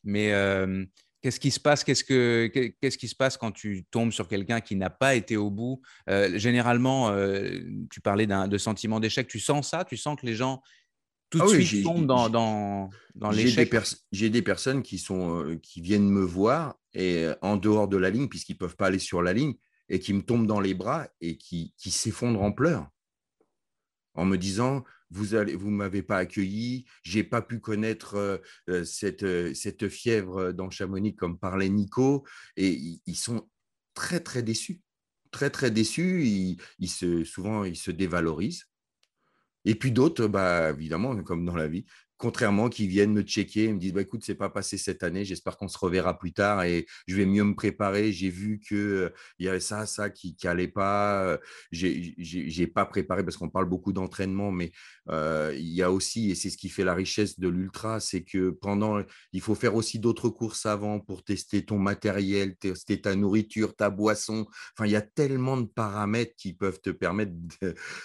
[0.03, 0.85] mais euh,
[1.21, 1.83] qu'est-ce qui se passe?
[1.83, 5.37] Qu'est-ce que qu'est-ce qui se passe quand tu tombes sur quelqu'un qui n'a pas été
[5.37, 5.81] au bout?
[6.09, 7.59] Euh, Généralement, euh,
[7.91, 9.27] tu parlais de sentiment d'échec.
[9.27, 9.85] Tu sens ça?
[9.85, 10.61] Tu sens que les gens
[11.29, 13.73] tout de ah suite tombent dans, dans, dans l'échec?
[14.11, 18.27] J'ai des, personnes qui sont qui viennent me voir et en dehors de la ligne
[18.27, 19.53] puisqu'ils peuvent pas aller sur la ligne
[19.89, 22.87] et qui me tombent dans les bras et qui, qui s'effondrent en pleurs
[24.15, 28.37] en me disant vous allez, vous m'avez pas accueilli, j'ai pas pu connaître euh,
[28.69, 32.25] euh, cette, euh, cette fièvre dans Chamonix comme parlait Nico,
[32.57, 33.47] et ils sont
[33.93, 34.81] très très déçus,
[35.31, 36.25] très très déçus.
[36.79, 38.65] Ils, se, souvent ils se dévalorisent.
[39.65, 41.85] Et puis d'autres, bah, évidemment, comme dans la vie,
[42.23, 45.25] contrairement qu'ils viennent me checker et me disent bah, écoute, c'est pas passé cette année,
[45.25, 48.13] j'espère qu'on se reverra plus tard et je vais mieux me préparer.
[48.13, 49.09] J'ai vu qu'il euh,
[49.39, 51.21] y avait ça, ça qui n'allait pas.
[51.25, 51.37] Euh,
[51.73, 54.71] j'ai pas préparé parce qu'on parle beaucoup d'entraînement, mais
[55.09, 58.23] euh, il y a aussi, et c'est ce qui fait la richesse de l'ultra, c'est
[58.23, 63.17] que pendant, il faut faire aussi d'autres courses avant pour tester ton matériel, tester ta
[63.17, 64.47] nourriture, ta boisson.
[64.77, 67.33] Enfin, il y a tellement de paramètres qui peuvent te permettre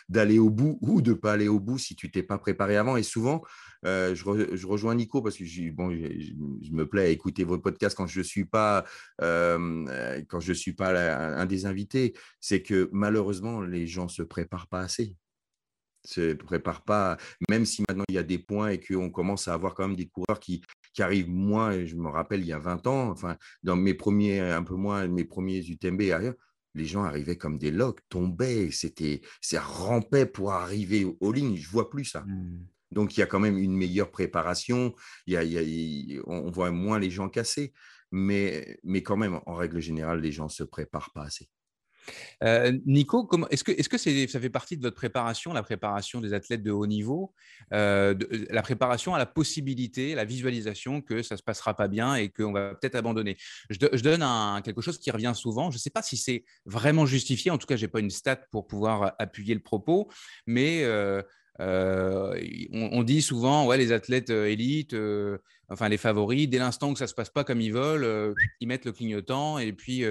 [0.08, 2.96] d'aller au bout ou de pas aller au bout si tu t'es pas préparé avant.
[2.96, 3.44] Et souvent,
[3.84, 8.06] euh, je, rejoins Nico parce que bon, je, me plais à écouter vos podcasts quand
[8.06, 8.84] je ne suis pas,
[9.20, 12.14] euh, quand je suis pas un des invités.
[12.40, 15.16] C'est que malheureusement, les gens ne se préparent pas assez
[16.04, 16.34] se
[16.84, 17.18] pas,
[17.50, 19.96] même si maintenant il y a des points et qu'on commence à avoir quand même
[19.96, 20.62] des coureurs qui,
[20.94, 24.40] qui arrivent moins, je me rappelle il y a 20 ans, enfin, dans mes premiers,
[24.40, 26.34] un peu moins, mes premiers UTMB ailleurs,
[26.74, 31.68] les gens arrivaient comme des locs, tombaient, c'était, ça rampait pour arriver aux lignes, je
[31.68, 32.22] vois plus ça.
[32.22, 32.66] Mmh.
[32.90, 34.94] Donc, il y a quand même une meilleure préparation.
[35.26, 37.72] Il on voit moins les gens casser.
[38.10, 41.48] Mais, mais quand même, en règle générale, les gens ne se préparent pas assez.
[42.42, 46.32] Euh, Nico, est-ce que, est-ce que ça fait partie de votre préparation, la préparation des
[46.32, 47.34] athlètes de haut niveau,
[47.72, 51.88] euh, euh, la préparation à la possibilité, la visualisation que ça ne se passera pas
[51.88, 53.36] bien et qu'on va peut-être abandonner?
[53.70, 54.24] Je, donne
[54.62, 55.70] quelque chose qui revient souvent.
[55.70, 57.50] Je ne sais pas si c'est vraiment justifié.
[57.50, 60.08] En tout cas, je n'ai pas une stat pour pouvoir appuyer le propos,
[60.46, 60.84] mais
[61.60, 66.98] on, dit souvent, ouais, les athlètes euh, élites, euh, enfin les favoris, dès l'instant que
[66.98, 70.02] ça se passe pas comme ils veulent, ils mettent le clignotant et puis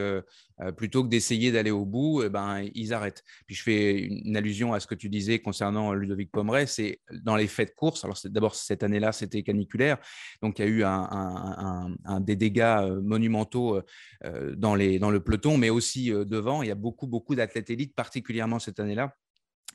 [0.76, 3.24] plutôt que d'essayer d'aller au bout, eh ben ils arrêtent.
[3.48, 7.36] Puis je fais une, allusion à ce que tu disais concernant Ludovic Pomeray, c'est dans
[7.36, 8.04] les faits de course.
[8.06, 9.98] Alors d'abord cette année-là, c'était caniculaire,
[10.44, 13.82] donc il y a eu un, des dégâts monumentaux
[14.58, 16.62] dans, les, dans le peloton, mais aussi devant.
[16.62, 19.16] Il y a beaucoup beaucoup d'athlètes élites, particulièrement cette année-là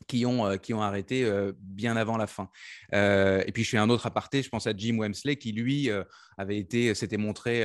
[0.07, 2.49] qui ont, euh, qui ont arrêté euh, bien avant la fin.
[2.95, 5.91] Euh, et puis je fais un autre aparté, je pense à Jim Wemsley qui lui
[6.39, 7.65] avait été, s'était montré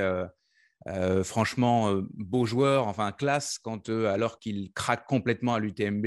[1.24, 6.06] franchement beau joueur, enfin classe, quand alors qu'il craque complètement à l'UTMB,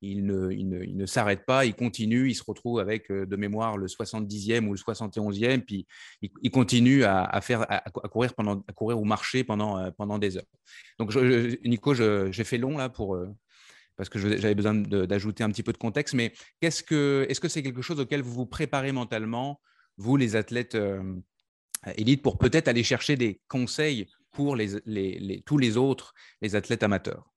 [0.00, 3.86] il ne, il ne, s'arrête pas, il continue, il se retrouve avec de mémoire le
[3.86, 5.86] 70e ou le 71e, puis
[6.22, 10.46] il, continue à, faire, à, courir pendant, à courir ou marcher pendant, pendant des heures.
[10.98, 11.14] Donc
[11.64, 13.16] Nico, j'ai fait long là pour
[13.96, 16.14] parce que j'avais besoin d'ajouter un petit peu de contexte.
[16.14, 19.60] Mais que, est-ce que c'est quelque chose auquel vous vous préparez mentalement,
[19.96, 21.14] vous, les athlètes euh,
[21.96, 24.56] élites, pour peut-être aller chercher des conseils pour
[25.46, 27.30] tous les autres, les athlètes amateurs?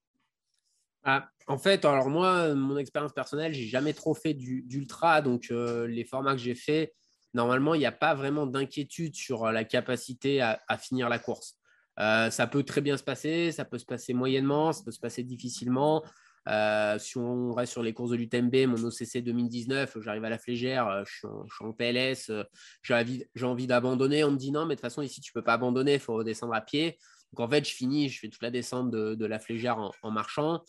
[1.04, 5.88] Ah, En fait, alors moi, mon expérience personnelle, j'ai jamais trop fait d'ultra, donc euh,
[5.88, 6.94] les formats que j'ai faits,
[7.34, 11.56] normalement, il n'y a pas vraiment d'inquiétude sur la capacité à, finir la course.
[12.00, 15.00] Euh, ça peut très bien se passer, ça peut se passer moyennement, ça peut se
[15.00, 16.04] passer difficilement.
[16.50, 20.40] Euh, si on reste sur les courses de l'UTMB, mon OCC 2019, j'arrive à la
[20.40, 21.28] flégère, euh, je suis
[21.66, 22.44] en, PLS, euh,
[22.82, 24.24] j'ai envie, d'abandonner.
[24.24, 26.00] On me dit non, mais de toute façon, ici, tu ne peux pas abandonner, il
[26.00, 26.98] faut redescendre à pied.
[27.34, 30.64] Donc en fait, je finis, je fais toute la descente de, la flégère en, marchant.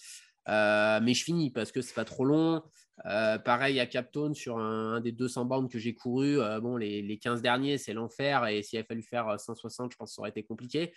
[0.47, 2.63] mais je finis parce que c'est pas trop long.
[3.03, 6.37] pareil à Captone sur un, des 200 bornes que j'ai couru.
[6.61, 8.47] bon, les, les, 15 derniers, c'est l'enfer.
[8.49, 10.93] Et s'il a fallu faire 160, je pense que ça aurait été compliqué.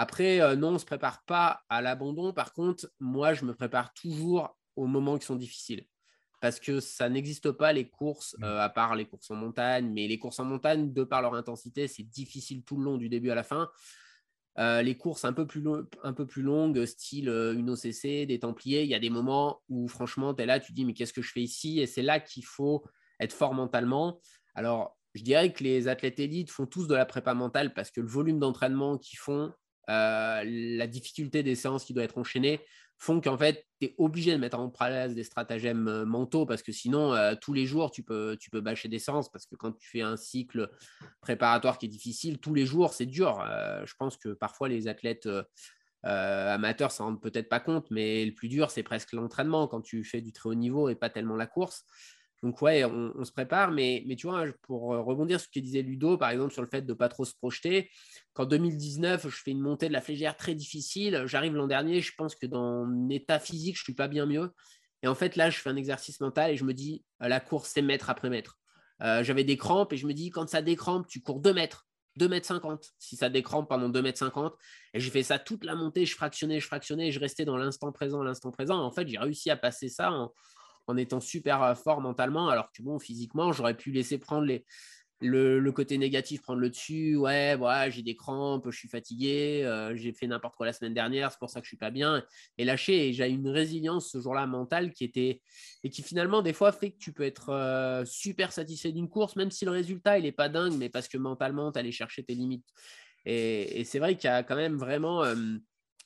[0.00, 2.32] Après, euh, non, on ne se prépare pas à l'abandon.
[2.32, 5.84] Par contre, moi, je me prépare toujours aux moments qui sont difficiles.
[6.40, 8.44] Parce que ça n'existe pas les courses, mmh.
[8.44, 9.90] euh, à part les courses en montagne.
[9.92, 13.08] Mais les courses en montagne, de par leur intensité, c'est difficile tout le long, du
[13.08, 13.68] début à la fin.
[14.60, 15.64] Euh, les courses un peu plus,
[16.04, 19.88] un peu plus longues, style une OCC, des Templiers, il y a des moments où
[19.88, 21.80] franchement, tu es là, tu te dis, mais qu'est-ce que je fais ici?
[21.80, 22.84] Et c'est là qu'il faut
[23.18, 24.20] être fort mentalement.
[24.54, 28.00] Alors, je dirais que les athlètes élites font tous de la prépa mentale parce que
[28.00, 29.52] le volume d'entraînement qu'ils font,
[29.88, 32.60] euh, la difficulté des séances qui doivent être enchaînées
[32.98, 36.62] font qu'en fait, tu es obligé de mettre en place des stratagèmes euh, mentaux parce
[36.62, 39.54] que sinon, euh, tous les jours, tu peux, tu peux bâcher des séances parce que
[39.54, 40.70] quand tu fais un cycle
[41.20, 43.44] préparatoire qui est difficile, tous les jours, c'est dur.
[43.84, 45.28] je pense que parfois, les athlètes
[46.02, 50.04] amateurs s'en rendent peut-être pas compte, mais le plus dur, c'est presque l'entraînement quand tu
[50.04, 51.84] fais du très haut niveau et pas tellement la course.
[52.42, 55.82] Donc ouais, on, se prépare, mais, tu vois, pour euh, rebondir sur ce que disait
[55.82, 57.90] Ludo, par exemple, sur le fait de ne pas trop se projeter,
[58.32, 62.12] qu'en 2019, je fais une montée de la flégère très difficile, j'arrive l'an dernier, je
[62.16, 64.50] pense que dans mon état physique, je ne suis pas bien mieux.
[65.02, 67.40] Et en fait, là, je fais un exercice mental et je me dis, euh, la
[67.40, 68.58] course, c'est mètre après mètre.
[69.02, 71.86] Euh, j'avais des crampes et je me dis, quand ça décrampe, tu cours 2 mètres.
[72.16, 74.52] 2 mètres 50 si ça décrampe pendant 2 mètres 50
[74.92, 77.92] et j'ai fait ça toute la montée je fractionnais je fractionnais je restais dans l'instant
[77.92, 80.32] présent l'instant présent en fait j'ai réussi à passer ça en,
[80.88, 84.46] en étant super euh, fort mentalement, alors que bon, physiquement, j'aurais pu laisser prendre
[85.20, 87.14] le, côté négatif prendre le dessus.
[87.16, 90.94] Ouais, voilà, j'ai des crampes, je suis fatigué, euh, j'ai fait n'importe quoi la semaine
[90.94, 92.24] dernière, c'est pour ça que je suis pas bien.
[92.56, 95.42] Et lâcher, et j'ai une résilience ce jour-là mentale qui était
[95.84, 99.36] et qui finalement des fois fait que tu peux être euh, super satisfait d'une course,
[99.36, 102.24] même si le résultat il est pas dingue, mais parce que mentalement tu allais chercher
[102.24, 102.66] tes limites.
[103.26, 105.22] Et, c'est vrai qu'il y a quand même vraiment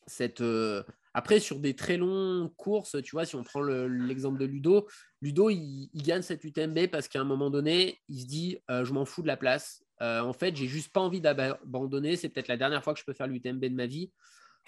[0.08, 0.42] cette
[1.14, 4.88] après, sur des très longues courses, tu vois, si on prend l'exemple de Ludo,
[5.20, 8.92] Ludo, il, gagne cette UTMB parce qu'à un moment donné, il se dit euh, Je
[8.92, 9.84] m'en fous de la place.
[10.00, 12.16] Euh, en fait, j'ai juste pas envie d'abandonner.
[12.16, 14.10] C'est peut-être la dernière fois que je peux faire l'UTMB de ma vie.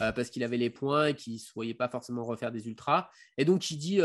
[0.02, 3.08] Euh, parce qu'il avait les points et qu'il ne voyait pas forcément refaire des ultras.
[3.38, 3.98] Et donc, il dit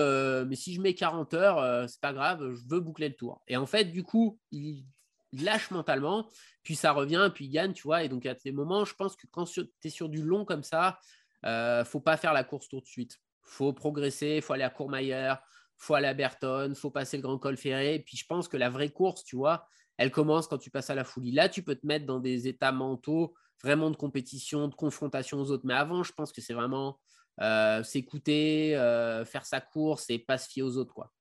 [0.47, 3.41] Mais si je mets 40 heures, c'est pas grave, je veux boucler le tour.
[3.47, 4.85] Et en fait, du coup, il,
[5.33, 6.27] lâche mentalement,
[6.63, 8.03] puis ça revient, puis il gagne, tu vois.
[8.03, 10.63] Et donc, à ces moments, je pense que quand tu es sur du long comme
[10.63, 10.97] ça,
[11.45, 13.19] euh, faut pas faire la course tout de suite.
[13.41, 15.41] faut progresser, faut aller à Courmayeur,
[15.77, 17.95] faut aller à Berton, faut passer le Grand Col Ferré.
[17.95, 20.89] Et puis je pense que la vraie course, tu vois, elle commence quand tu passes
[20.89, 21.31] à la folie.
[21.31, 25.51] Là, tu peux te mettre dans des états mentaux vraiment de compétition, de confrontation aux
[25.51, 25.65] autres.
[25.65, 26.99] Mais avant, je pense que c'est vraiment
[27.41, 30.93] euh, s'écouter, euh, faire sa course et pas se fier aux autres.
[30.93, 31.11] Quoi.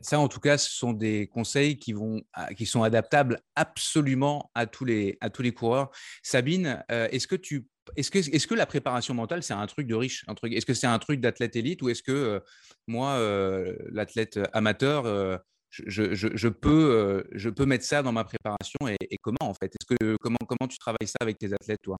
[0.00, 4.50] Ça, en tout cas, ce sont des conseils qui, vont, ah, qui sont adaptables absolument
[4.54, 5.90] à tous les, à tous les coureurs.
[6.22, 9.94] Sabine, est-ce que tu est-ce que, est que, la préparation mentale, c'est un truc de
[9.94, 12.40] riche un truc, Est-ce que c'est un truc d'athlète élite ou est-ce que euh,
[12.86, 15.36] moi, euh, l'athlète amateur, euh,
[15.70, 19.66] je, je, peux, je peux mettre ça dans ma préparation et, comment en fait?
[19.66, 21.98] Est-ce que, comment, comment tu travailles ça avec tes athlètes, toi?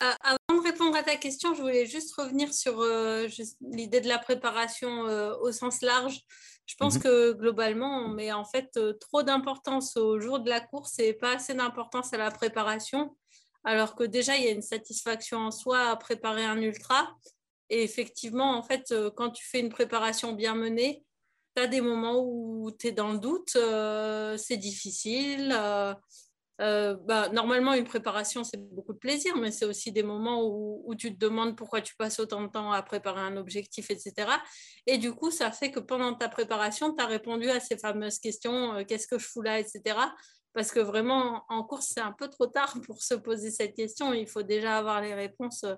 [0.00, 2.82] Avant de répondre à ta question, je voulais juste revenir sur
[3.60, 5.02] l'idée de la préparation
[5.42, 6.20] au sens large.
[6.66, 10.60] Je pense mmh que globalement, on met en fait trop d'importance au jour de la
[10.60, 13.16] course et pas assez d'importance à la préparation
[13.64, 17.14] alors que déjà, il y a une satisfaction en soi à préparer un ultra.
[17.70, 21.04] Et effectivement, en fait, euh, quand tu fais une préparation bien menée,
[21.54, 25.52] tu as des moments où tu es dans le doute, euh, c'est difficile.
[26.60, 30.82] Euh, bah, normalement, une préparation, c'est beaucoup de plaisir, mais c'est aussi des moments où,
[30.86, 34.28] où, tu te demandes pourquoi tu passes autant de temps à préparer un objectif, etc.
[34.86, 38.18] Et du coup, ça fait que pendant ta préparation, tu as répondu à ces fameuses
[38.18, 39.98] questions, qu'est-ce que je fous là, etc
[40.52, 44.12] parce que vraiment, en course, c'est un peu trop tard pour se poser cette question.
[44.12, 45.74] Il faut déjà avoir les réponses euh,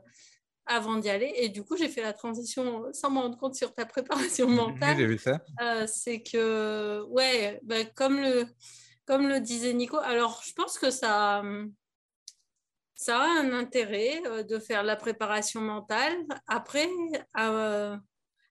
[0.67, 1.33] avant d'y aller.
[1.37, 4.97] Et du coup, j'ai fait la transition sans me rendre compte sur ta préparation mentale.
[4.97, 5.41] j'ai vu ça.
[5.61, 8.47] Euh, c'est que, ouais, bah, comme, le,
[9.05, 11.43] comme le disait Nico, alors je pense que ça,
[12.95, 16.15] ça a un intérêt euh, de faire la préparation mentale.
[16.47, 16.89] Après,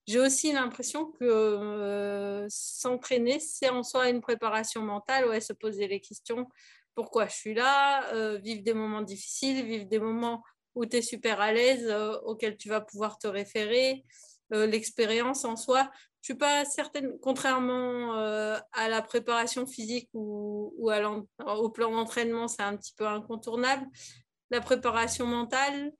[0.09, 5.87] j'ai aussi l'impression que euh, s'entraîner, c'est en soi une préparation mentale, ouais, se poser
[5.87, 6.47] les questions,
[6.95, 10.41] pourquoi je suis là, euh, vivre des moments difficiles, vivre des moments
[10.73, 14.03] où tu es super à l'aise, euh, auxquels tu vas pouvoir te référer,
[14.51, 15.91] l'expérience en soi.
[16.21, 20.73] Je suis pas certaine, contrairement à la préparation physique ou
[21.45, 23.85] au plan d'entraînement, c'est un petit peu incontournable.
[24.49, 25.93] La préparation mentale,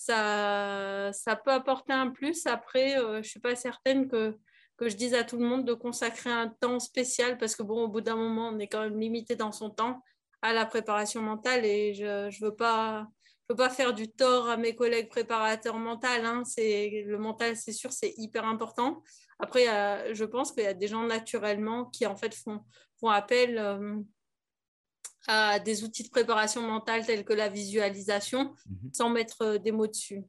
[0.00, 2.46] ça, ça peut apporter un plus.
[2.46, 4.34] Après, euh, je ne suis pas certaine que,
[4.78, 7.84] que je dise à tout le monde de consacrer un temps spécial parce que, bon,
[7.84, 10.02] au bout d'un moment, on est quand même limité dans son temps
[10.40, 13.06] à la préparation mentale et je ne veux pas
[13.56, 16.06] pas faire du tort à mes collègues préparateurs mentaux.
[16.06, 16.44] Hein.
[16.56, 19.02] Le mental, c'est sûr, c'est hyper important.
[19.40, 22.60] Après, je pense qu'il y a des gens naturellement qui, en fait, font,
[23.00, 23.96] font appel euh,
[25.26, 28.90] à des outils de préparation mentale tels que la visualisation mhm.
[28.92, 30.22] sans mettre euh, des mots dessus.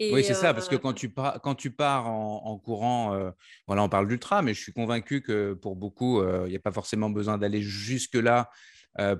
[0.00, 3.30] oui, c'est ça, parce que euh, quand tu, pars, quand tu pars en, courant, euh,
[3.66, 6.72] voilà, on parle d'ultra, mais je suis convaincu que pour beaucoup, il n'y a pas
[6.72, 8.50] forcément besoin d'aller jusque-là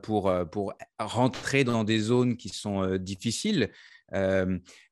[0.03, 3.71] pour, pour rentrer dans des zones qui sont difficiles.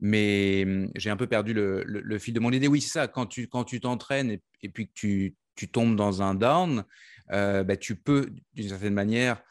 [0.00, 2.68] mais hum, j'ai un peu perdu le, le, fil de mon idée.
[2.68, 5.96] Oui, c'est ça, quand tu quand tu t'entraînes et, et, puis que tu, tu, tombes
[5.96, 6.84] dans un down,
[7.28, 9.42] bah, tu peux, d'une certaine manière,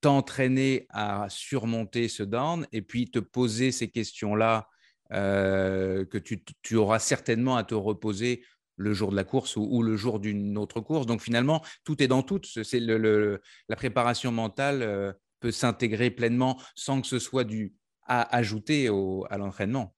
[0.00, 4.68] t'entraîner à surmonter ce down et puis te poser ces questions-là
[5.12, 8.44] euh, que tu, auras certainement à te reposer
[8.76, 11.06] le jour de la course ou, le jour d'une autre course.
[11.06, 12.40] Donc finalement, tout est dans tout.
[12.44, 17.74] C'est le, la préparation mentale euh, peut s'intégrer pleinement sans que ce soit du
[18.06, 19.94] à ajouter au, à l'entraînement.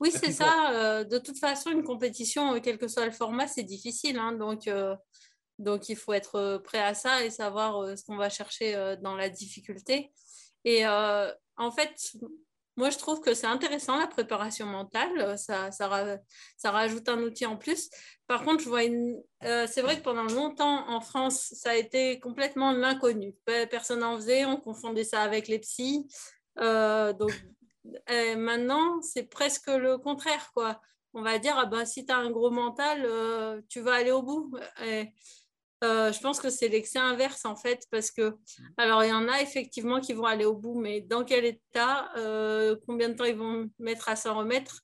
[0.00, 0.72] Oui, c'est ça.
[0.72, 4.18] Euh, de toute façon, une compétition, quel que soit le format, c'est difficile.
[4.18, 4.32] Hein.
[4.32, 4.68] donc,
[5.60, 8.74] donc, il faut être euh, prêt à ça et savoir euh, ce qu'on va chercher
[8.74, 10.10] euh, dans la difficulté.
[10.64, 12.12] Et en fait,
[12.76, 15.38] moi, je trouve que c'est intéressant la préparation mentale.
[15.38, 15.88] Ça, ça,
[16.64, 17.88] rajoute un outil en plus.
[18.26, 18.82] Par contre, je vois
[19.40, 23.34] c'est vrai que pendant longtemps en France, ça a été complètement l'inconnu.
[23.70, 24.44] Personne n'en faisait.
[24.44, 26.06] On confondait ça avec les psys.
[26.58, 27.32] donc,
[28.36, 30.50] maintenant, c'est presque le contraire.
[30.52, 30.78] Quoi.
[31.14, 34.20] On va dire, ah ben, si tu as un gros mental, tu vas aller au
[34.20, 34.52] bout.
[35.82, 38.36] Euh, je pense que c'est l'excès inverse en fait, parce que,
[38.76, 42.10] alors il y en a effectivement qui vont aller au bout, mais dans quel état,
[42.18, 44.82] euh, combien de temps ils vont mettre à s'en remettre?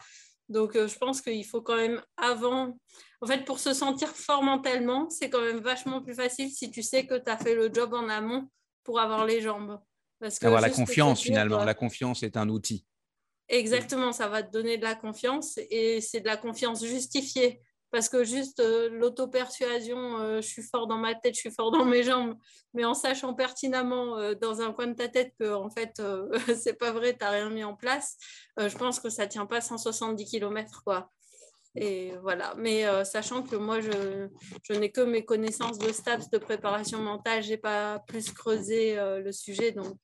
[0.49, 2.79] Donc euh, je pense qu'il faut quand même avant,
[3.21, 6.83] en fait, pour se sentir fort mentalement, c'est quand même vachement plus facile si tu
[6.83, 8.49] sais que tu as fait le job en amont
[8.83, 9.79] pour avoir les jambes.
[10.19, 12.87] Parce que avoir la confiance finalement, la confiance est un outil.
[13.49, 17.61] Exactement, ça va te donner de la confiance et c'est de la confiance justifiée
[17.97, 21.71] parce que juste euh, l'auto-persuasion, euh, je suis fort dans ma tête, je suis fort
[21.71, 22.37] dans mes jambes,
[22.75, 26.03] mais en sachant pertinemment euh, dans un coin de ta tête que en fait
[26.63, 28.19] c'est pas vrai, tu n'as rien mis en place,
[28.59, 31.11] je pense que ça tient pas 170 km quoi.
[31.75, 34.29] Et voilà, mais sachant que moi je,
[34.63, 39.33] je n'ai que mes connaissances de STAPS de préparation mentale, j'ai pas plus creusé le
[39.33, 39.97] sujet, donc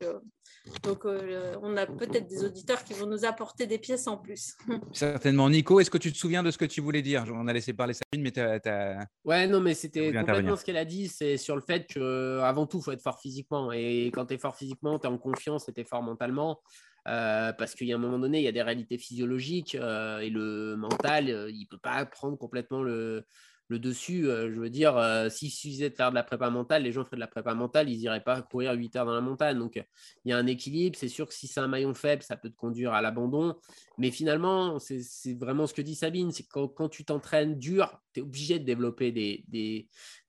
[0.84, 4.56] donc, euh, on a peut-être des auditeurs qui vont nous apporter des pièces en plus.
[4.92, 5.50] Certainement.
[5.50, 7.24] Nico, est-ce que tu te souviens de ce que tu voulais dire?
[7.32, 10.76] On a laissé parler Sabine, mais tu as, Ouais, non, mais c'était complètement ce qu'elle
[10.76, 11.08] a dit.
[11.08, 13.72] C'est sur le fait qu'avant tout, il faut être fort physiquement.
[13.72, 16.60] Et quand tu es fort physiquement, tu es en confiance et tu es fort mentalement.
[17.08, 20.20] Euh, parce qu'il y a un moment donné, il y a des réalités physiologiques euh,
[20.20, 23.26] et le mental, il ne peut pas prendre complètement le,
[23.68, 24.28] le dessus.
[24.28, 27.04] Euh, je veux dire, euh, s'il suffisait de faire de la prépa mentale, les gens
[27.04, 29.58] feraient de la prépa mentale, ils n'iraient pas courir 8 heures dans la montagne.
[29.58, 29.76] Donc,
[30.24, 30.96] il y a un équilibre.
[30.98, 33.56] C'est sûr que si c'est un maillon faible, ça peut te conduire à l'abandon.
[33.98, 38.20] Mais finalement, c'est vraiment ce que dit Sabine c'est quand, quand tu t'entraînes dur, tu
[38.20, 39.88] es obligé de développer des,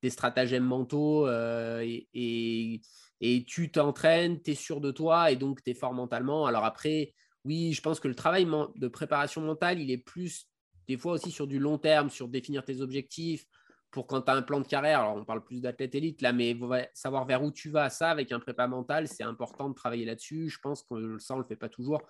[0.10, 2.82] stratagèmes mentaux euh, et, et,
[3.22, 6.46] et, tu t'entraînes, tu es sûr de toi et donc tu es fort mentalement.
[6.46, 7.14] Alors après,
[7.46, 10.48] oui, je pense que le travail de préparation mentale, il est plus
[10.88, 13.46] des fois aussi sur du long terme, sur définir tes objectifs,
[13.94, 16.34] pour quand tu as un plan de carrière, alors on parle plus d'athlète élite là,
[16.34, 16.58] mais
[16.94, 20.50] savoir vers où tu vas, ça avec un prépa mental, c'est important de travailler là-dessus.
[20.50, 22.02] Je pense que ça, on le fait pas toujours.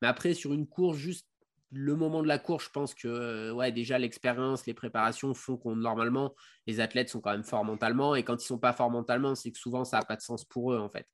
[0.00, 1.26] Mais après, sur une course, juste
[1.72, 5.56] le moment de la course, je pense que euh, ouais, déjà l'expérience, les préparations font
[5.56, 6.34] qu'on normalement,
[6.66, 8.14] les athlètes sont quand même forts mentalement.
[8.14, 10.44] Et quand ils sont pas forts mentalement, c'est que souvent ça n'a pas de sens
[10.44, 11.06] pour eux en fait.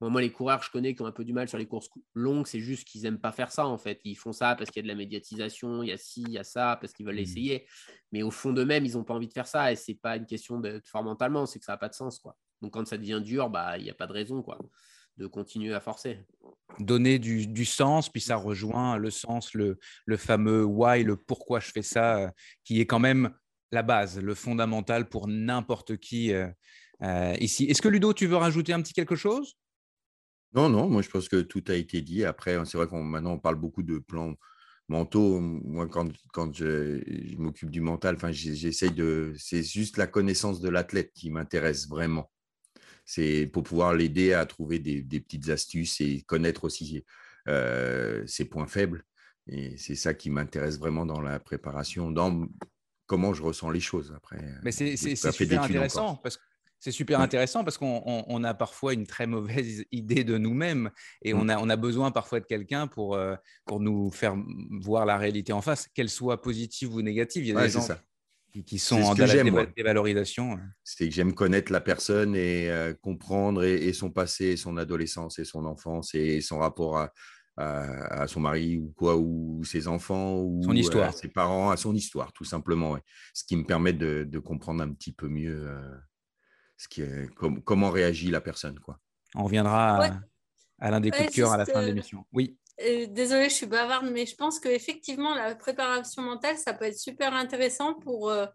[0.00, 2.46] Moi, les coureurs, je connais qui ont un peu du mal sur les courses longues,
[2.46, 4.00] c'est juste qu'ils n'aiment pas faire ça, en fait.
[4.04, 6.32] Ils font ça parce qu'il y a de la médiatisation, il y a ci, il
[6.32, 7.18] y a ça, parce qu'ils veulent mmh.
[7.18, 7.66] l'essayer.
[8.12, 9.70] Mais au fond d'eux-mêmes, ils n'ont pas envie de faire ça.
[9.70, 11.94] Et ce n'est pas une question de fort mentalement, c'est que ça n'a pas de
[11.94, 12.36] sens, quoi.
[12.62, 14.58] Donc, quand ça devient dur, bah, il n'y a pas de raison, quoi,
[15.18, 16.18] de continuer à forcer.
[16.78, 21.70] Donner du, sens, puis ça rejoint le sens, le, le fameux why, le pourquoi je
[21.70, 22.30] fais ça, euh,
[22.64, 23.34] qui est quand même
[23.72, 26.48] la base, le fondamental pour n'importe qui euh,
[27.02, 27.64] euh, ici.
[27.64, 29.56] Est-ce que Ludo, tu veux rajouter un petit quelque chose?
[30.54, 32.24] Non, non, moi je pense que tout a été dit.
[32.24, 34.34] Après, c'est vrai qu'on maintenant on parle beaucoup de plans
[34.90, 35.40] mentaux.
[35.40, 37.00] Moi, quand, quand je,
[37.38, 39.32] m'occupe du mental, enfin, j'essaye de.
[39.38, 42.30] C'est juste la connaissance de l'athlète qui m'intéresse vraiment.
[43.06, 47.04] C'est pour pouvoir l'aider à trouver des, petites astuces et connaître aussi
[47.48, 49.04] euh, ses points faibles.
[49.46, 52.46] Et c'est ça qui m'intéresse vraiment dans la préparation, dans
[53.06, 54.38] comment je ressens les choses après.
[54.62, 56.42] Mais c'est super intéressant parce que
[56.80, 60.90] c'est super intéressant parce qu'on a parfois une très mauvaise idée de nous-mêmes
[61.22, 64.34] et on, a, on a besoin parfois de quelqu'un pour, euh, pour nous faire
[64.80, 67.44] voir la réalité en face, qu'elle soit positive ou négative.
[67.44, 67.86] Il y a des gens
[68.66, 70.58] qui, sont en dévalorisation.
[70.82, 75.44] C'est que j'aime connaître la personne et euh, comprendre et, son passé, son adolescence et
[75.44, 77.12] son enfance et son rapport à,
[77.58, 81.12] à, son mari ou quoi, ou ses enfants, ou son histoire.
[81.12, 82.98] ses parents, à son histoire, tout simplement.
[83.34, 85.68] Ce qui me permet de, de, comprendre un petit peu mieux.
[85.68, 85.94] Euh,
[86.80, 88.80] ce qui est, comment réagit la personne.
[88.80, 88.98] Quoi.
[89.34, 90.22] On reviendra
[90.78, 92.24] à, l'un des coups de cœur à la fin de euh, l'émission.
[92.32, 92.56] Oui.
[92.80, 96.98] Euh, désolée, je suis bavarde, mais je pense qu'effectivement, la préparation mentale, ça peut être
[96.98, 98.46] super intéressant pour euh,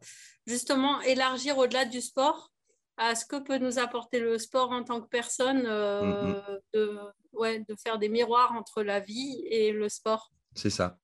[0.48, 2.52] justement élargir au-delà du sport
[2.98, 6.42] à ce que peut nous apporter le sport en tant que personne, mmh
[6.74, 6.98] de,
[7.34, 10.32] ouais, de faire des miroirs entre la vie et le sport.
[10.56, 10.98] C'est ça.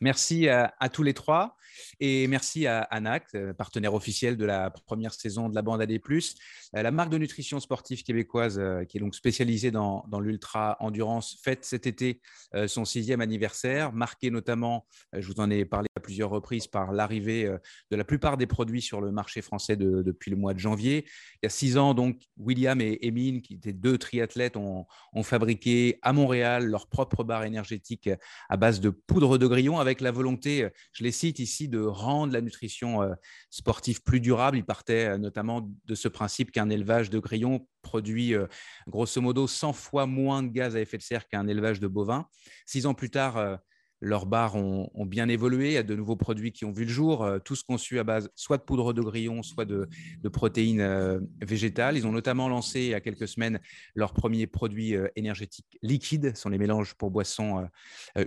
[0.00, 1.56] Merci à, tous les trois
[2.00, 5.92] et merci à Anac, euh, partenaire officiel de la première saison de la bande AD+,
[5.92, 11.40] euh, la marque de nutrition sportive québécoise euh, qui est donc spécialisée dans, l'ultra endurance
[11.42, 12.20] fête cet été
[12.66, 17.52] son sixième anniversaire, marqué notamment, je vous en ai parlé à plusieurs reprises, par l'arrivée
[17.90, 21.04] de la plupart des produits sur le marché français depuis le mois de janvier.
[21.42, 25.22] Il y a six ans, donc, William et Emine, qui étaient deux triathlètes, ont, ont
[25.24, 28.08] fabriqué à Montréal leur propre barre énergétique
[28.48, 32.32] à base de poudre de grillon avec la volonté, je les cite ici, de rendre
[32.32, 33.14] la nutrition euh,
[33.50, 34.58] sportive plus durable.
[34.58, 38.46] Il partait euh, notamment de ce principe qu'un élevage de grillons produit euh,
[38.88, 42.26] grosso modo 100 fois moins de gaz à effet de serre qu'un élevage de bovins.
[42.66, 43.58] Six ans plus tard,
[44.04, 45.68] leurs barres ont, bien évolué.
[45.68, 48.30] Il y a de nouveaux produits qui ont vu le jour, tous conçus à base
[48.34, 49.88] soit de poudre de grillon, soit de,
[50.32, 51.96] protéines végétales.
[51.96, 53.60] Ils ont notamment lancé il y a quelques semaines
[53.94, 56.32] leurs premiers produits énergétiques liquides.
[56.34, 57.66] Ce sont les mélanges pour boissons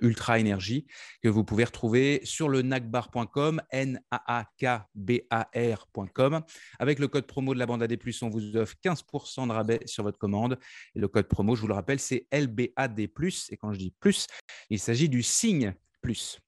[0.02, 0.86] ultra énergie
[1.22, 6.42] que vous pouvez retrouver sur le nacbar.com, n a a k b a r.com.
[6.80, 10.04] Avec le code promo de la bande AD+, on vous offre 15% de rabais sur
[10.04, 10.58] votre commande.
[10.96, 13.00] Et le code promo, je vous le rappelle, c'est LBAD+.
[13.00, 14.28] Et quand je dis plus,
[14.70, 15.67] il s'agit du signe
[16.02, 16.40] plus.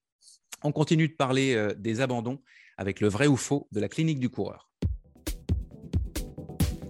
[0.64, 2.42] On continue de parler euh, des abandons
[2.78, 4.70] avec le vrai ou faux de la clinique du coureur.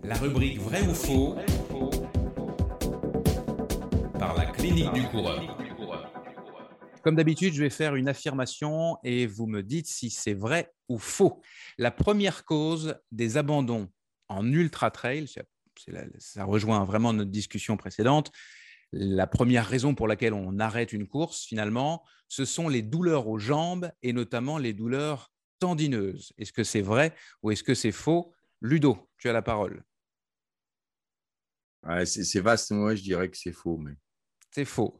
[0.03, 1.35] La rubrique vrai ou faux
[4.17, 5.57] par la clinique du coureur.
[7.03, 10.97] Comme d'habitude, je vais faire une affirmation et vous me dites si c'est vrai ou
[10.97, 11.41] faux.
[11.77, 13.89] La première cause des abandons
[14.27, 15.27] en ultra trail,
[16.17, 18.31] ça rejoint vraiment notre discussion précédente,
[18.91, 23.39] la première raison pour laquelle on arrête une course, finalement, ce sont les douleurs aux
[23.39, 26.33] jambes et notamment les douleurs tendineuses.
[26.37, 28.33] Est-ce que c'est vrai ou est-ce que c'est faux?
[28.61, 29.83] Ludo, tu as la parole.
[32.05, 33.77] c'est vaste, moi je dirais que c'est faux.
[33.77, 33.93] Mais...
[34.51, 34.97] C'est faux.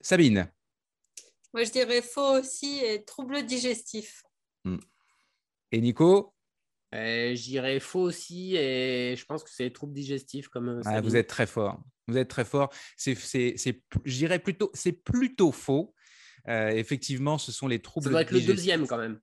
[0.00, 0.50] Sabine
[1.52, 4.22] Moi je dirais faux aussi et troubles digestifs.
[4.64, 4.78] Hmm.
[5.70, 6.34] Et Nico?
[6.92, 10.80] Je dirais faux aussi et je pense que c'est troubles digestifs comme.
[10.84, 11.82] Ah, vous êtes très fort.
[12.06, 12.70] Vous êtes très fort.
[12.96, 15.94] C'est, je dirais plutôt, c'est plutôt faux.
[16.48, 18.04] Euh, effectivement, ce sont les troubles.
[18.04, 19.20] Ça doit être le deuxième quand même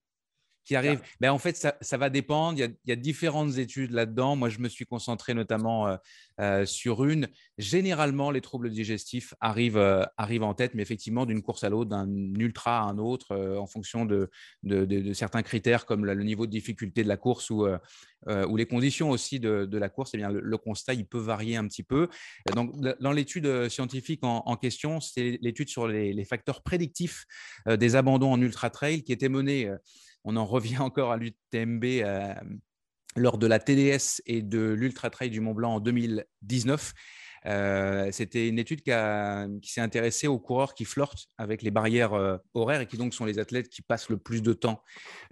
[0.65, 1.01] qui arrive.
[1.21, 2.59] Ben, en fait, ça, ça va dépendre.
[2.59, 4.35] Il y, a, différentes études là-dedans.
[4.35, 5.97] Moi, je me suis concentré notamment euh,
[6.41, 7.27] euh, sur une.
[7.57, 11.91] Généralement, les troubles digestifs arrivent, euh, arrivent en tête, mais effectivement, d'une course à l'autre,
[11.91, 12.09] d'un
[12.39, 14.29] ultra à un autre, en fonction de,
[14.63, 17.67] de, de, certains critères comme le niveau de difficulté de la course ou,
[18.27, 20.11] ou les conditions aussi de, la course.
[20.13, 22.09] Eh bien, le, constat, il peut varier un petit peu.
[22.55, 27.25] Donc, dans l'étude scientifique en, question, c'est l'étude sur les, les, facteurs prédictifs
[27.67, 29.71] des abandons en ultra trail qui était menée
[30.25, 32.33] on en revient encore à l'UTMB euh,
[33.15, 36.93] lors de la TDS et de l'Ultra Trail du Mont Blanc en 2019.
[37.47, 38.89] Euh, c'était une étude qui,
[39.71, 43.23] s'est intéressée aux coureurs qui flirtent avec les barrières euh, horaires et qui donc sont
[43.23, 44.81] les athlètes qui passent le plus de temps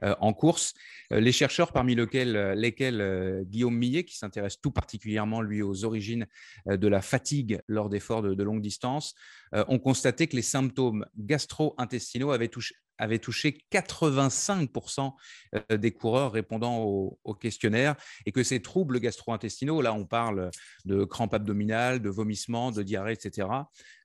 [0.04, 0.76] en course.
[1.10, 6.28] les chercheurs, parmi lesquels, Guillaume Millet, qui s'intéresse tout particulièrement lui aux origines
[6.68, 9.16] de la fatigue lors d'efforts de, de longue distance,
[9.54, 15.14] ont constaté que les symptômes gastro-intestinaux avaient, touché, avait touché 85%
[15.56, 20.52] euh, des coureurs répondant au, questionnaire et que ces troubles gastro-intestinaux, là on parle
[20.86, 23.48] de crampes abdominales, de vomissements, de diarrhée, etc.,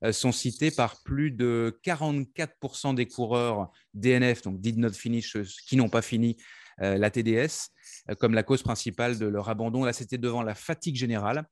[0.04, 5.36] euh, sont cités par plus de 44% des coureurs DNF, donc did not finish,
[5.66, 6.36] qui n'ont pas fini
[6.80, 7.70] euh, la TDS,
[8.18, 9.84] comme la cause principale de leur abandon.
[9.84, 11.44] Là, c'était devant la fatigue générale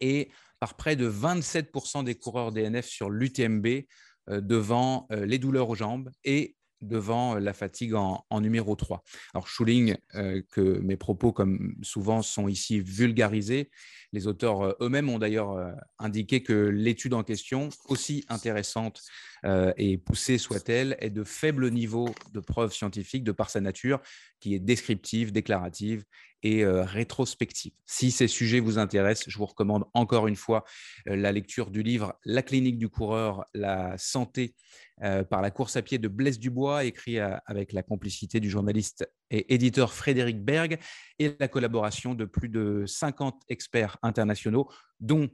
[0.00, 3.82] et par près de 27% des coureurs DNF sur l'UTMB euh,
[4.28, 9.02] devant euh, les douleurs aux jambes et devant euh, la fatigue en, numéro 3.
[9.32, 9.96] Alors, je souligne
[10.50, 13.70] que mes propos, comme souvent, sont ici vulgarisés.
[14.12, 19.02] Les auteurs eux-mêmes ont d'ailleurs indiqué que l'étude en question, aussi intéressante
[19.76, 24.00] et poussée soit-elle, est de faible niveau de preuve scientifique de par sa nature,
[24.38, 26.04] qui est descriptive, déclarative
[26.44, 27.72] et rétrospective.
[27.86, 30.64] Si ces sujets vous intéressent, je vous recommande encore une fois
[31.06, 34.54] la lecture du livre La clinique du coureur, la santé
[35.00, 39.54] par la course à pied de Blaise Dubois, écrit avec la complicité du journaliste et
[39.54, 40.78] éditeur Frédéric Berg
[41.18, 44.68] et la collaboration de plus de 50 experts internationaux,
[45.00, 45.28] dont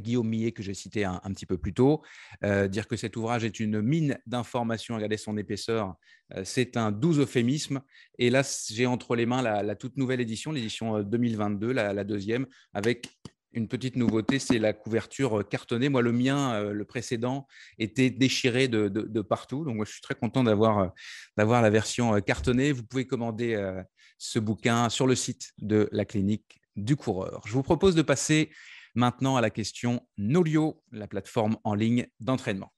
[0.00, 2.02] Guillaume Millet, que j'ai cité un, petit peu plus tôt.
[2.44, 5.94] Euh, dire que cet ouvrage est une mine d'informations, regardez son épaisseur,
[6.34, 7.82] euh, c'est un doux euphémisme.
[8.18, 12.46] Et là, j'ai entre les mains la, toute nouvelle édition, l'édition 2022, euh, la, deuxième,
[12.72, 13.08] avec
[13.52, 15.90] une petite nouveauté, c'est la couverture cartonnée.
[15.90, 17.46] Moi, le mien, le précédent,
[17.78, 19.66] était déchiré de, partout.
[19.66, 20.94] Donc, moi, je suis très content d'avoir
[21.36, 22.72] la version cartonnée.
[22.72, 23.82] Vous pouvez commander
[24.16, 27.42] ce bouquin sur le site de la clinique du coureur.
[27.44, 28.50] Je vous propose de passer
[28.94, 32.74] Maintenant à la question Nolio, la plateforme en ligne d'entraînement.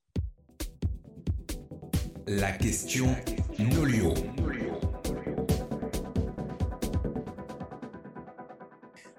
[2.28, 3.16] La question
[3.58, 4.14] Nolio.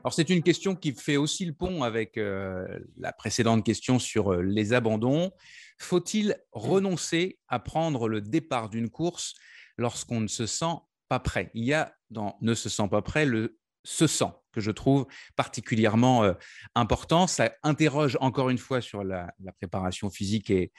[0.06, 4.32] Alors c'est une question qui fait aussi le pont avec euh, la précédente question sur
[4.32, 5.32] euh, les abandons.
[5.78, 9.34] Faut-il renoncer à prendre le départ d'une course
[9.78, 10.76] lorsqu'on ne se sent
[11.10, 11.52] pas prêt?
[11.56, 15.06] Il y a dans Ne se sent pas prêt le se sent, que je trouve
[15.36, 16.34] particulièrement euh,
[16.74, 17.28] important.
[17.28, 20.72] Ça interroge encore une fois sur la, préparation physique et,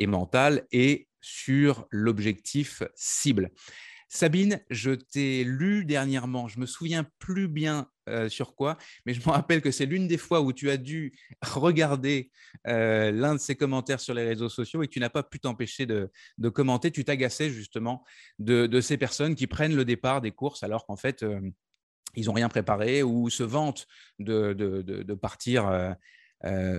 [0.00, 3.50] mentale et sur l'objectif cible.
[4.08, 9.20] Sabine, je t'ai lu dernièrement, je me souviens plus bien euh, sur quoi, mais je
[9.20, 12.30] me rappelle que c'est l'une des fois où tu as dû regarder
[12.66, 15.86] euh, l'un de ces commentaires sur les réseaux sociaux et tu n'as pas pu t'empêcher
[15.86, 16.10] de,
[16.50, 16.90] commenter.
[16.90, 18.04] Tu t'agaçais justement
[18.38, 21.24] de, ces personnes qui prennent le départ des courses alors qu'en fait,
[22.14, 23.86] ils n'ont rien préparé ou se vantent
[24.18, 25.94] de, partir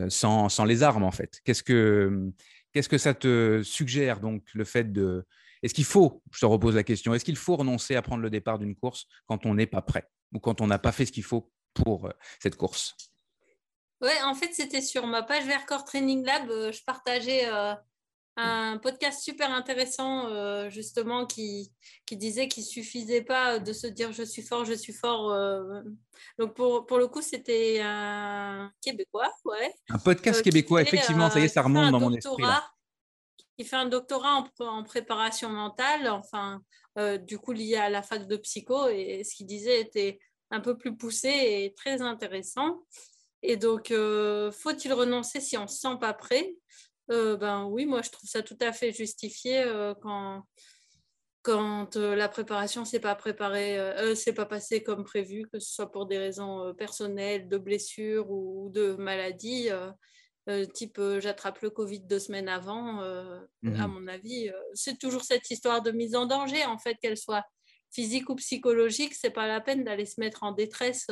[0.10, 1.40] sans, sans, les armes en fait.
[1.44, 2.32] Qu'est-ce que,
[2.74, 5.26] que ça te suggère donc le fait de
[5.64, 8.30] est-ce qu'il faut, je te repose la question, est-ce qu'il faut renoncer à prendre le
[8.30, 11.14] départ d'une course quand on n'est pas prêt ou quand on n'a pas fait ce
[11.14, 12.12] qu'il faut pour euh,
[12.42, 12.96] cette course?
[14.02, 16.50] Ouais, en fait, c'était sur ma page Vercors Training Lab.
[16.50, 17.74] Euh, je partageais euh,
[18.36, 21.72] un podcast super intéressant, justement, qui,
[22.06, 25.32] qui disait qu'il ne suffisait pas de se dire je suis fort, je suis fort.
[26.40, 29.74] Donc, pour, pour le coup, c'était un Québécois, ouais.
[29.90, 32.44] Un podcast québécois, effectivement, ça y est, ça remonte dans mon esprit
[33.58, 36.62] il fait un doctorat en, préparation mentale, enfin,
[36.98, 40.20] euh, du coup lié à la fac de psycho, et ce qu'il disait était
[40.52, 42.84] un peu plus poussé et très intéressant.
[43.42, 46.56] Et donc, euh, faut-il renoncer si on ne se sent pas prêt?
[47.12, 49.66] Euh, Ben oui, moi je trouve ça tout à fait justifié
[50.01, 50.43] quand,
[51.41, 53.78] quand la préparation s'est pas préparée,
[54.16, 58.70] c'est pas passé comme prévu, que ce soit pour des raisons personnelles, de blessures ou
[58.72, 59.70] de maladies.
[60.49, 64.99] Euh, type euh, j'attrape le Covid deux semaines avant, euh, à mmh mon avis, c'est
[64.99, 67.45] toujours cette histoire de mise en danger, en fait, qu'elle soit
[67.91, 71.08] physique ou psychologique, c'est pas la peine d'aller se mettre en détresse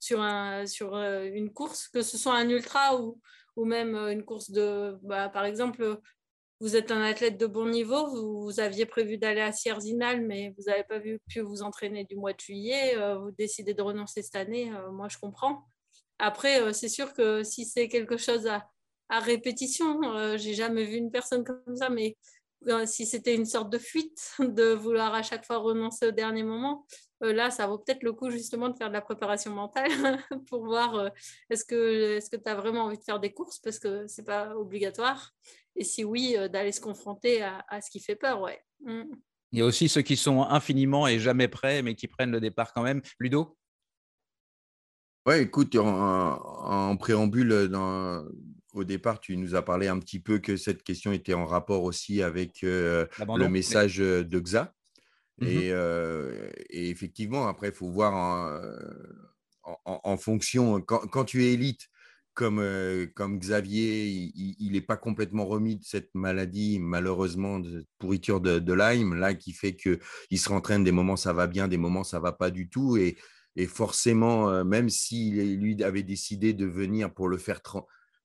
[0.00, 3.20] sur, un, sur une course, que ce soit un ultra ou,
[3.56, 5.98] ou même une course de, bah, par exemple,
[6.60, 10.64] vous êtes un athlète de bon niveau, vous, aviez prévu d'aller à Sierzinal, mais vous
[10.66, 14.70] n'avez pas pu vous entraîner du mois de juillet, vous décidez de renoncer cette année,
[14.92, 15.64] moi je comprends.
[16.18, 18.66] Après, euh, c'est sûr que si c'est quelque chose à,
[19.10, 22.33] répétition, euh, j'ai jamais vu une personne comme ça, mais euh,
[22.86, 26.86] si c'était une sorte de fuite de vouloir à chaque fois renoncer au dernier moment,
[27.20, 29.90] là, ça vaut peut-être le coup justement de faire de la préparation mentale
[30.48, 31.10] pour voir
[31.50, 34.24] est-ce que est-ce que tu as vraiment envie de faire des courses parce que c'est
[34.24, 35.32] pas obligatoire?
[35.76, 38.60] Et si oui, d'aller se confronter à, ce qui fait peur, ouais.
[38.84, 39.04] Mm.
[39.52, 42.40] Il y a aussi ceux qui sont infiniment et jamais prêts, mais qui prennent le
[42.40, 43.00] départ quand même.
[43.20, 43.56] Ludo?
[45.26, 48.22] Ouais, écoute, en, préambule, euh,
[48.74, 51.84] au départ, tu nous as parlé un petit peu que cette question était en rapport
[51.84, 54.74] aussi avec euh, le message euh, de Xa.
[55.38, 58.60] Mmh et, effectivement, après, il faut voir
[59.84, 61.88] en, fonction, quand, tu es élite,
[62.34, 62.64] comme,
[63.16, 68.72] comme Xavier, il n'est pas complètement remis de cette maladie, malheureusement, de pourriture de, de
[68.72, 72.20] Lyme, là, qui fait qu'il se rentraîne des moments ça va bien, des moments ça
[72.20, 72.96] va pas du tout.
[72.96, 73.16] Et,
[73.56, 77.62] et forcément, euh, même s'il lui avait décidé de venir pour le faire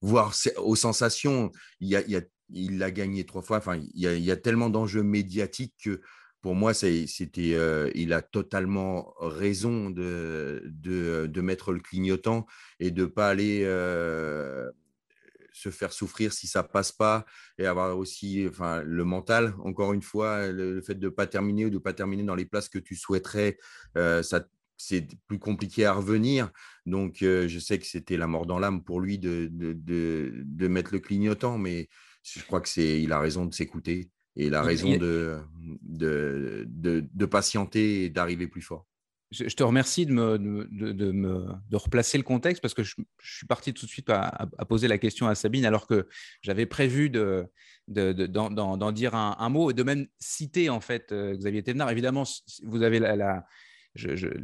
[0.01, 2.01] voir aux sensations, il, a,
[2.49, 3.57] il, l'a gagné trois fois.
[3.57, 6.01] Enfin, il y a, tellement d'enjeux médiatiques que
[6.41, 12.45] pour moi, c'était, euh, il a totalement raison de, de, mettre le clignotant
[12.79, 14.69] et de ne pas aller euh,
[15.51, 17.25] se faire souffrir si ça passe pas
[17.57, 21.65] et avoir aussi enfin, le mental, encore une fois, le, fait de ne pas terminer
[21.65, 23.57] ou de ne pas terminer dans les places que tu souhaiterais,
[23.95, 24.45] ça,
[24.79, 26.49] c'est plus compliqué à revenir.
[26.85, 30.99] Donc, je sais que c'était la mort dans l'âme pour lui de, de, mettre le
[30.99, 31.89] clignotant, mais
[32.23, 35.37] je crois que c'est, il a raison de s'écouter et il a raison de,
[35.81, 38.87] de, de, patienter et d'arriver plus fort.
[39.31, 43.45] Je, te remercie de me, de, me, de replacer le contexte parce que je, suis
[43.45, 46.07] parti tout de suite à, poser la question à Sabine alors que
[46.41, 47.45] j'avais prévu de,
[47.87, 51.91] d'en, dire un, mot et de même citer en fait Xavier Thévenard.
[51.91, 52.23] Évidemment,
[52.63, 53.45] vous avez la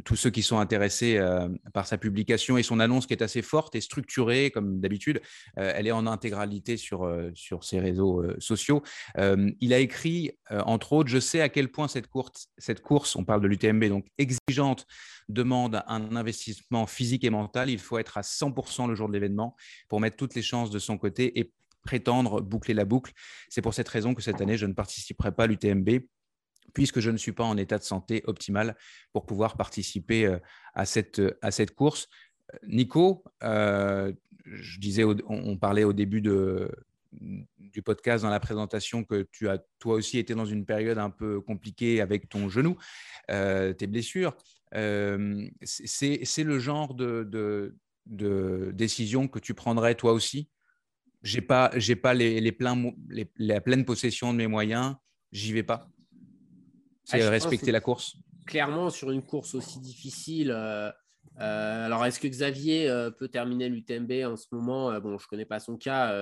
[0.04, 3.42] tous ceux qui sont intéressés euh, par sa publication et son annonce qui est assez
[3.42, 5.20] forte et structurée, comme d'habitude,
[5.58, 8.82] euh, elle est en intégralité sur, euh, sur ses réseaux sociaux.
[9.16, 13.24] il a écrit, entre autres, je sais à quel point cette course, cette course on
[13.24, 14.86] parle de l'UTMB, donc exigeante,
[15.28, 17.70] demande un investissement physique et mental.
[17.70, 19.56] Il faut être à 100% le jour de l'événement
[19.88, 21.52] pour mettre toutes les chances de son côté et
[21.82, 23.12] prétendre boucler la boucle.
[23.48, 26.00] C'est pour cette raison que cette année, je ne participerai pas à l'UTMB
[26.72, 28.76] puisque je ne suis pas en état de santé optimal
[29.12, 30.38] pour pouvoir participer euh,
[30.74, 32.08] à cette, à cette course.
[32.66, 34.12] Nico, euh,
[34.44, 39.94] je disais, on, parlait au début du podcast dans la présentation que tu as toi
[39.94, 42.76] aussi été dans une période un peu compliquée avec ton genou,
[43.30, 44.36] euh, tes blessures.
[44.72, 47.74] c'est le genre de,
[48.06, 50.48] décision que tu prendrais toi aussi?
[51.22, 52.92] J'ai pas, pas les, les pleins,
[53.38, 54.94] la pleine possession de mes moyens,
[55.32, 55.90] j'y vais pas?
[57.06, 58.16] C'est ah, respecter la course.
[58.46, 60.50] Clairement, sur une course aussi difficile.
[60.50, 60.90] Euh,
[61.40, 64.90] euh, alors, est-ce que Xavier euh, peut terminer l'UTMB en ce moment?
[64.98, 66.12] Bon, je ne connais pas son cas.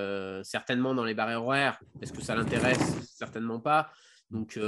[0.45, 1.80] certainement dans les barrières horaires.
[2.03, 2.78] Est-ce que ça l'intéresse?
[3.16, 3.91] Certainement pas.
[4.30, 4.59] Donc,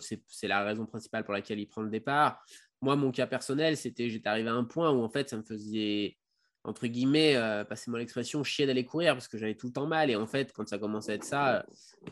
[0.00, 2.42] c'est c'est la raison principale pour laquelle il prend le départ.
[2.80, 5.42] Moi, mon cas personnel, c'était j'étais arrivé à un point où en fait, ça me
[5.42, 6.16] faisait
[6.66, 10.10] entre guillemets, euh, passez-moi l'expression, chier d'aller courir parce que j'avais tout le temps mal.
[10.10, 11.64] Et en fait, quand ça commence à être ça,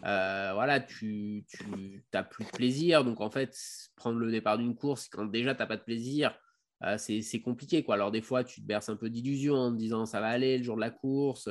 [0.04, 3.04] euh, voilà, tu, tu as plus de plaisir.
[3.04, 3.58] Donc en fait,
[3.96, 6.38] prendre le départ d'une course, quand déjà tu n'as pas de plaisir,
[6.84, 7.82] euh, c'est compliqué.
[7.82, 7.96] Quoi.
[7.96, 10.58] Alors des fois, tu te berces un peu d'illusion en te disant ça va aller
[10.58, 11.48] le jour de la course,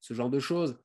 [0.00, 0.76] ce genre de choses.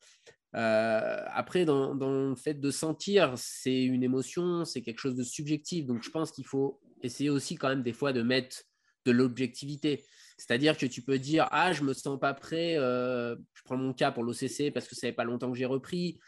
[0.53, 5.85] Après, dans, dans le fait de sentir, c'est une émotion, c'est quelque chose de subjectif.
[5.85, 8.63] Donc je pense qu'il faut essayer aussi quand même des fois de mettre
[9.05, 10.03] de l'objectivité.
[10.37, 12.75] C'est-à-dire que tu peux dire Ah, je me sens pas prêt.
[12.77, 15.65] euh, je prends mon cas pour l'OCC parce que ça fait pas longtemps que j'ai
[15.65, 16.19] repris.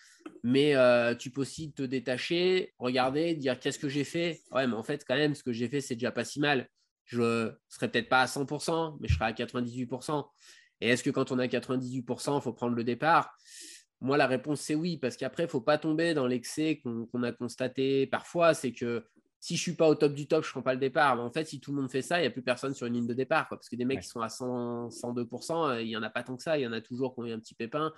[0.44, 4.42] Mais euh, tu peux aussi te détacher, regarder, dire Qu'est-ce que j'ai fait?
[4.52, 6.68] Ouais, mais en fait, quand même, ce que j'ai fait, c'est déjà pas si mal.
[7.06, 10.26] Je serai peut-être pas à 100%, mais je serai à 98%.
[10.82, 13.34] Et est-ce que quand on a 98%, il faut prendre le départ?
[14.00, 17.24] Moi, la réponse, c'est oui, parce qu'après, il ne faut pas tomber dans l'excès qu'on
[17.24, 18.54] a constaté parfois.
[18.54, 19.06] C'est que
[19.40, 21.16] si je suis pas au top du top, je prends pas le départ.
[21.16, 22.88] Mais en fait, si tout le monde fait ça, il n'y a plus personne sur
[22.88, 23.48] une ligne de départ.
[23.48, 23.58] Quoi.
[23.58, 24.04] Parce que des mecs Ouais.
[24.04, 26.58] qui sont à 100, 102%, euh, il n'y en a pas tant que ça.
[26.58, 27.94] Il y en a toujours qui ont eu un petit pépin.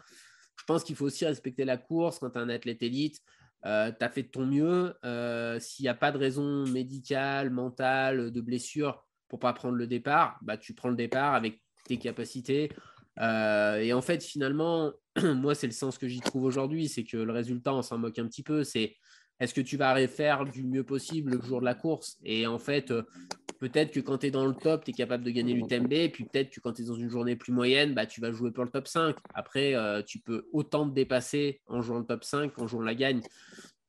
[0.57, 3.21] Je pense qu'il faut aussi respecter la course quand tu es un athlète élite.
[3.63, 4.93] tu as fait de ton mieux.
[5.05, 9.87] Euh, S'il n'y a pas de raison médicale, mentale, de blessure pour pas prendre le
[9.87, 12.69] départ, bah, tu prends le départ avec tes capacités.
[13.21, 14.91] Euh, et en fait, finalement,
[15.23, 16.87] moi, c'est le sens que j'y trouve aujourd'hui.
[16.87, 18.63] C'est que le résultat, on s'en moque un petit peu.
[18.63, 18.95] C'est
[19.39, 22.17] est-ce que tu vas faire du mieux possible le jour de la course?
[22.23, 23.03] Et en fait, euh,
[23.59, 25.93] peut-être que quand tu es dans le top, tu es capable de gagner l'UTMB.
[25.93, 28.31] Et puis peut-être que quand tu es dans une journée plus moyenne, bah, tu vas
[28.31, 29.15] jouer pour le top 5.
[29.33, 32.95] Après, euh, tu peux autant te dépasser en jouant le top 5 qu'en jouant la
[32.95, 33.21] gagne.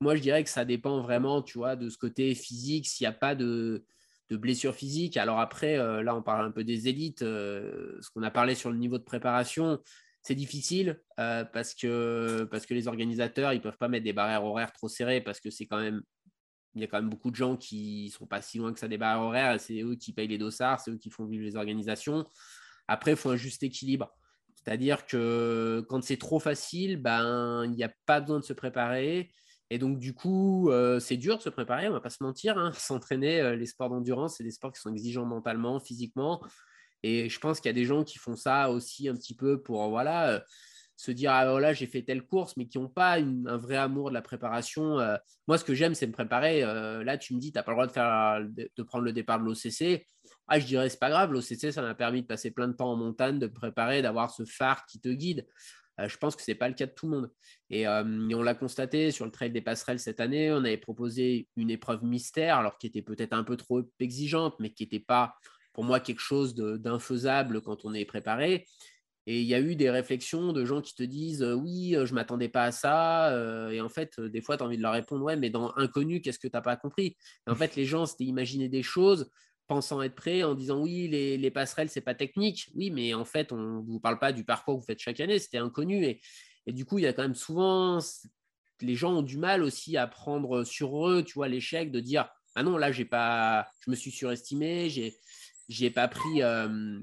[0.01, 2.87] Moi, je dirais que ça dépend vraiment, tu vois, de ce côté physique.
[2.87, 3.85] S'il n'y a pas de,
[4.31, 5.17] de blessure physique.
[5.17, 7.21] Alors après, euh, là, on parle un peu des élites.
[7.21, 9.81] ce qu'on a parlé sur le niveau de préparation,
[10.23, 14.73] c'est difficile euh, parce, que, les organisateurs, ils ne peuvent pas mettre des barrières horaires
[14.73, 16.03] trop serrées parce que c'est quand même.
[16.75, 18.79] Il y a quand même beaucoup de gens qui ne sont pas si loin que
[18.79, 19.61] ça des barrières horaires.
[19.61, 22.25] C'est eux qui payent les dossards, c'est eux qui font vivre les organisations.
[22.87, 24.15] Après, il faut un juste équilibre.
[24.55, 29.33] C'est-à-dire que quand c'est trop facile, ben, il n'y a pas besoin de se préparer.
[29.71, 32.23] Et donc, du coup, euh, c'est dur de se préparer, on ne va pas se
[32.23, 32.59] mentir.
[32.59, 32.73] hein.
[32.75, 36.41] S'entraîner, euh, les sports d'endurance, c'est des sports qui sont exigeants mentalement, physiquement.
[37.03, 39.63] Et je pense qu'il y a des gens qui font ça aussi un petit peu
[39.63, 40.41] pour voilà, euh,
[40.97, 44.11] se dire Ah voilà, j'ai fait telle course, mais qui n'ont pas un vrai amour
[44.11, 44.99] de la préparation.
[45.01, 45.17] Euh,
[45.49, 46.63] moi, ce que j'aime, c'est me préparer.
[46.63, 48.41] Euh, là, tu me dis Tu n'as pas le droit de, faire,
[48.77, 50.07] de, prendre le départ de l'OCC.
[50.49, 51.33] Ah, je dirais, c'est pas grave.
[51.33, 54.45] L'OCC, ça m'a permis de passer plein de temps en montagne, de préparer, d'avoir ce
[54.45, 55.47] phare qui te guide.
[56.03, 57.31] Je pense que ce n'est pas le cas de tout le monde.
[57.69, 57.87] Et, et
[58.35, 62.03] on l'a constaté sur le trail des passerelles cette année, on avait proposé une épreuve
[62.05, 65.35] mystère, alors qui était peut-être un peu trop exigeante, mais qui n'était pas
[65.73, 68.67] pour moi quelque chose d'infaisable quand on est préparé.
[69.27, 72.07] Et il y a eu des réflexions de gens qui te disent euh, oui, euh,
[72.07, 73.31] je ne m'attendais pas à ça.
[73.33, 75.73] euh, et en fait, des fois, tu as envie de leur répondre ouais, mais dans
[75.77, 77.17] inconnu, qu'est-ce que tu n'as pas compris?
[77.47, 79.31] En fait, les gens s'étaient imaginé des choses
[79.69, 82.71] pensant être prêts, en disant oui, les, les passerelles, c'est pas technique.
[82.75, 85.21] Oui, mais en fait, on ne vous parle pas du parcours que vous faites chaque
[85.21, 86.05] année, c'était inconnu.
[86.05, 86.21] Et,
[86.67, 88.01] et du coup, il y a quand même souvent,
[88.81, 92.29] les gens ont du mal aussi à prendre sur eux, tu vois, l'échec, de dire
[92.57, 94.91] ah non, là, j'ai pas, je me suis surestimé,
[95.71, 96.43] j'ai pas pris.
[96.43, 97.01] euh,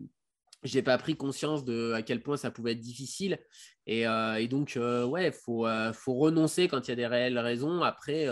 [0.63, 3.39] j'ai pas pris conscience de à quel point ça pouvait être difficile.
[3.85, 7.07] Et, euh, et donc euh, ouais faut euh, faut renoncer quand il y a des
[7.07, 7.81] réelles raisons.
[7.81, 8.27] Après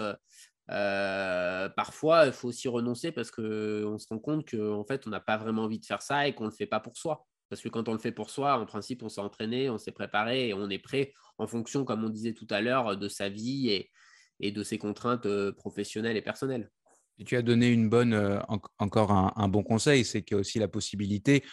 [0.67, 5.19] parfois il faut aussi renoncer parce que on se rend compte qu'en fait on n'a
[5.19, 7.25] pas vraiment envie de faire ça et qu'on le fait pas pour soi.
[7.49, 9.91] Parce que quand on le fait pour soi en principe on s'est entraîné on s'est
[9.91, 13.29] préparé et on est prêt en fonction comme on disait tout à l'heure de sa
[13.29, 13.91] vie et,
[14.39, 16.71] et de ses contraintes professionnelles et personnelles
[17.19, 20.35] Et tu as donné une bonne, euh, en- encore un, un bon conseil, c'est qu'il
[20.35, 21.43] y a aussi la possibilité,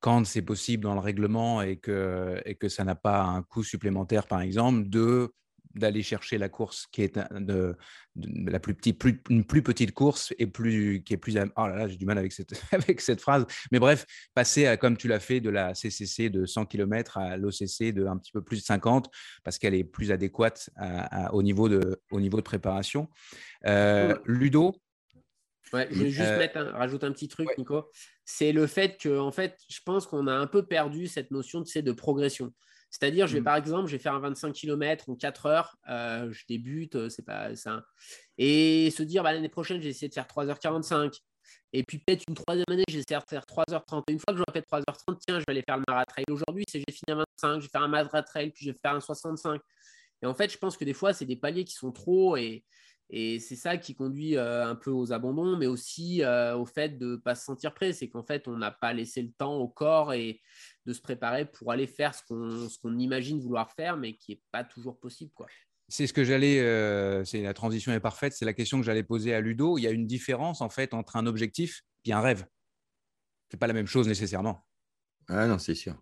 [0.00, 3.64] quand c'est possible dans le règlement et que, et que ça n'a pas un coût
[3.64, 5.32] supplémentaire, par exemple, de
[5.74, 7.76] d'aller chercher la course qui est de,
[8.16, 11.36] de la plus petite, plus, une plus petite course et plus qui est plus.
[11.56, 13.44] Oh là là, j'ai du mal avec cette, avec cette phrase.
[13.70, 14.04] Mais bref,
[14.34, 18.06] passer à, comme tu l'as fait de la CCC de 100 km à l'OCC de
[18.06, 19.08] un petit peu plus de 50
[19.44, 23.08] parce qu'elle est plus adéquate à- à- au, niveau de, au niveau de préparation.
[23.66, 24.16] Euh.
[24.24, 24.74] Ludo,
[25.72, 27.54] Ouais, je vais juste Euh, mettre un- rajouter un petit truc, ouais.
[27.58, 27.90] Nico.
[28.24, 31.62] C'est le fait que, en fait, je pense qu'on a un peu perdu cette notion
[31.62, 32.52] tu sais, de progression.
[32.90, 33.44] C'est-à-dire, je vais Mhm.
[33.44, 37.08] par exemple, je vais faire un 25 km en 4 heures, euh, je débute, euh,
[37.10, 37.84] c'est pas ça.
[38.38, 41.18] Et se dire, bah, l'année prochaine, j'ai essayé de faire 3h45.
[41.74, 44.04] Et puis peut-être une troisième année, j'essaie de faire 3h30.
[44.08, 46.24] Et une fois que j'aurai fait 3h30, tiens, je vais aller faire le maratrail.
[46.30, 48.94] Aujourd'hui, c'est j'ai fini à 25, je vais faire un maratrail, puis je vais faire
[48.94, 49.60] un 65.
[50.22, 52.64] Et en fait, je pense que des fois, c'est des paliers qui sont trop et,
[53.10, 56.98] et c'est ça qui conduit euh, un peu aux abandons, mais aussi euh, au fait
[56.98, 57.92] de ne pas se sentir prêt.
[57.92, 60.40] C'est qu'en fait, on n'a pas laissé le temps au corps et
[60.84, 64.32] de se préparer pour aller faire ce qu'on ce qu'on imagine vouloir faire, mais qui
[64.32, 65.30] n'est pas toujours possible.
[65.34, 65.46] Quoi.
[65.88, 66.60] C'est ce que j'allais.
[66.60, 68.34] euh, c'est la transition est parfaite.
[68.34, 69.78] C'est la question que j'allais poser à Ludo.
[69.78, 72.44] Il y a une différence en fait entre un objectif et un rêve.
[73.50, 74.66] C'est pas la même chose nécessairement.
[75.28, 75.96] Ah non, c'est sûr.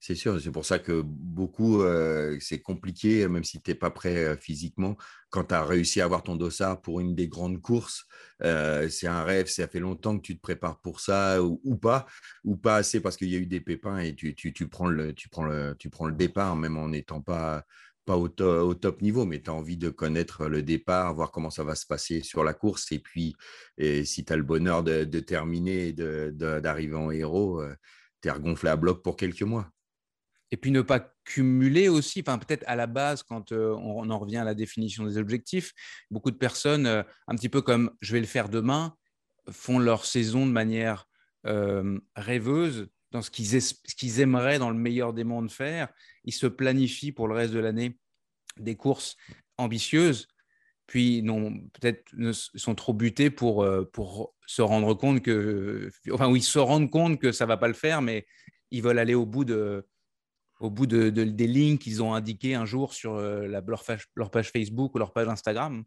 [0.00, 0.38] C'est sûr.
[0.40, 4.36] C'est pour ça que beaucoup, euh, c'est compliqué, même si tu n'es pas prêt euh,
[4.36, 4.96] physiquement.
[5.30, 8.04] Quand tu as réussi à avoir ton dossard pour une des grandes courses,
[8.42, 9.46] euh, c'est un rêve.
[9.46, 12.06] Ça fait longtemps que tu te prépares pour ça ou, pas,
[12.44, 14.34] ou pas assez parce qu'il y a eu des pépins et tu,
[14.68, 17.64] prends, le, tu, prends le, tu prends le départ, même en n'étant pas,
[18.06, 21.50] au, to- au top niveau, mais tu as envie de connaître le départ, voir comment
[21.50, 22.92] ça va se passer sur la course.
[22.92, 23.34] Et puis,
[23.78, 27.62] et si tu as le bonheur de, de terminer d'arriver en héros,
[28.20, 29.70] tu es regonflé à bloc pour quelques mois.
[30.54, 34.18] Et puis ne pas cumuler aussi, enfin peut-être à la base, quand euh, on en
[34.20, 35.72] revient à la définition des objectifs,
[36.12, 38.94] beaucoup de personnes, euh, un petit peu comme je vais le faire demain,
[39.50, 41.08] font leur saison de manière
[41.48, 45.88] euh, rêveuse dans ce qu'ils aimeraient dans le meilleur des mondes faire.
[46.22, 47.98] Ils se planifient pour le reste de l'année
[48.56, 49.16] des courses
[49.58, 50.28] ambitieuses,
[50.86, 51.20] puis
[51.72, 53.66] peut-être ne sont trop butés pour,
[54.46, 58.02] se rendre compte que, enfin oui, se rendent compte que ça va pas le faire,
[58.02, 58.24] mais
[58.70, 59.84] ils veulent aller au bout de,
[60.60, 63.84] au bout de, de- des lignes qu'ils ont indiquées un jour sur euh, la- leur,
[63.84, 65.84] page, leur page Facebook ou leur page Instagram.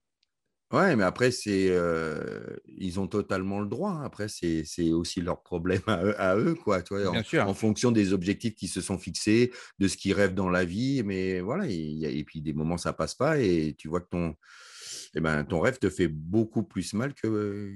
[0.74, 4.02] Ouais, mais après, c'est, euh, ils ont totalement le droit.
[4.04, 6.82] Après, c'est, c'est aussi leur problème à eux, à eux, quoi.
[6.82, 7.48] Tu vois, en, sûr.
[7.48, 11.04] en fonction des objectifs qui se sont fixés, de ce qu'ils rêvent dans la vie.
[11.06, 14.36] Mais voilà, et puis des moments, ça passe pas et tu vois que ton,
[15.16, 17.72] eh ben, ton rêve te fait beaucoup plus mal que,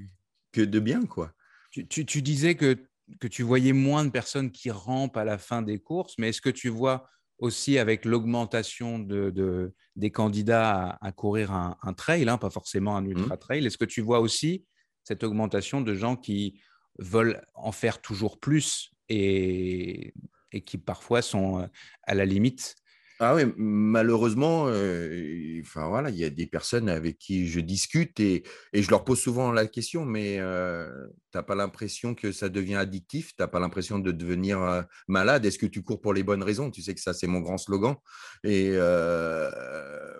[0.51, 1.31] que de bien, quoi.
[1.71, 2.75] Tu, tu- tu disais que,
[3.19, 6.41] que tu voyais moins de personnes qui rampent à la fin des courses, mais est-ce
[6.41, 7.07] que tu vois
[7.39, 12.49] aussi avec l'augmentation de, de- des candidats à, à courir un, un trail, hein, pas
[12.49, 14.65] forcément un ultra trail, est-ce que tu vois aussi
[15.03, 16.61] cette augmentation de gens qui
[16.99, 20.13] veulent en faire toujours plus et,
[20.51, 21.67] et qui parfois sont euh,
[22.03, 22.75] à la limite
[23.23, 28.19] Ah oui, malheureusement, euh, enfin voilà, il y a des personnes avec qui je discute
[28.19, 28.41] et,
[28.73, 30.89] et je leur pose souvent la question, mais euh,
[31.31, 34.81] tu n'as pas l'impression que ça devient addictif, tu n'as pas l'impression de devenir euh,
[35.07, 36.71] malade, est-ce que tu cours pour les bonnes raisons?
[36.71, 37.95] Tu sais que ça, c'est mon grand slogan.
[38.43, 39.51] Et euh,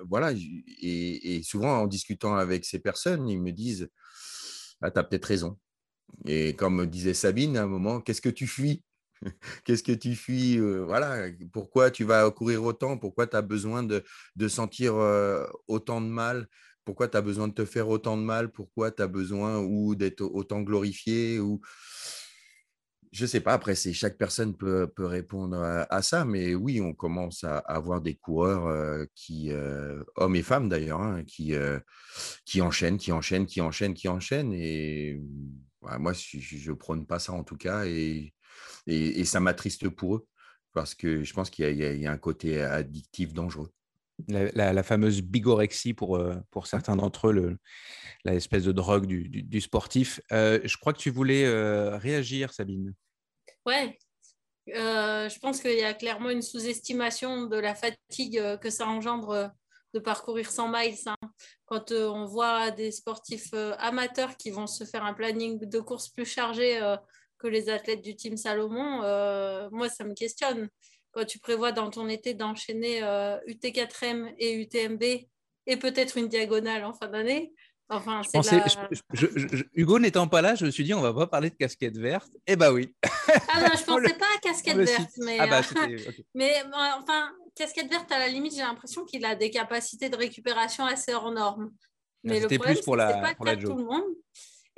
[0.08, 0.32] voilà,
[0.84, 3.90] et, souvent en discutant avec ces personnes, ils me disent,
[4.82, 5.58] ah, tu as peut-être raison.
[6.26, 8.84] Et comme disait Sabine à un moment, qu'est-ce que tu fuis?
[9.66, 12.98] Qu'est-ce que tu fuis Voilà, pourquoi tu vas courir autant?
[12.98, 14.04] Pourquoi tu as besoin de,
[14.36, 14.96] de sentir
[15.68, 16.48] autant de mal?
[16.86, 18.52] Pourquoi tu as besoin de te faire autant de mal?
[18.52, 21.62] Pourquoi tu as besoin ou d'être autant glorifié ou
[23.12, 26.94] je sais pas, après, c'est chaque personne peut, peut répondre à, ça, mais oui, on
[26.94, 29.52] commence à, avoir des coureurs qui,
[30.16, 31.54] hommes et femmes d'ailleurs, hein, qui,
[32.46, 34.54] qui enchaînent, qui enchaînent, qui enchaînent, qui enchaînent.
[34.54, 35.22] Et
[35.82, 38.34] ouais, moi, je, je prône pas ça en tout cas, et,
[38.88, 40.28] et, et ça m'attriste pour eux,
[40.74, 43.72] parce que je pense qu'il y, a- y y un côté addictif dangereux.
[44.28, 47.58] la, la- la fameuse bigorexie pour, euh, pour certains d'entre eux, le-
[48.24, 50.20] la espèce de drogue du, du- du sportif.
[50.32, 52.94] Euh, je crois que tu voulais euh, réagir, Sabine.
[53.66, 53.98] Ouais.
[54.76, 59.52] Euh, je pense qu'il y a clairement une sous-estimation de la fatigue que ça engendre
[59.94, 60.96] de parcourir 100 miles.
[61.08, 61.16] hein.
[61.66, 65.80] Quand euh, on voit des sportifs euh, amateurs qui vont se faire un planning de
[65.80, 66.96] course plus chargé euh,
[67.42, 70.70] que les athlètes du Team Salomon, euh, moi, ça me questionne.
[71.12, 75.04] Quand tu prévois dans ton été d'enchaîner euh, UT4M et UTMB
[75.68, 77.52] et peut-être une diagonale en fin d'année,
[77.90, 78.90] enfin, Je c'est pensais- la...
[79.14, 81.56] je- je- Hugo n'étant pas là, je me suis dit, on va pas parler de
[81.56, 82.32] casquette verte.
[82.48, 82.94] Eh bah oui.
[83.04, 85.38] Ah non, je le- pensais pas à casquette verte, mais...
[85.40, 85.98] Ah bah, euh.
[86.36, 86.70] Mais euh,
[87.02, 91.14] enfin, casquette verte, à la limite, j'ai l'impression qu'il a des capacités de récupération assez
[91.14, 91.72] hors normes.
[92.24, 94.04] Mais le C'était problème, plus pour c'est que la- pas pour la tout le monde.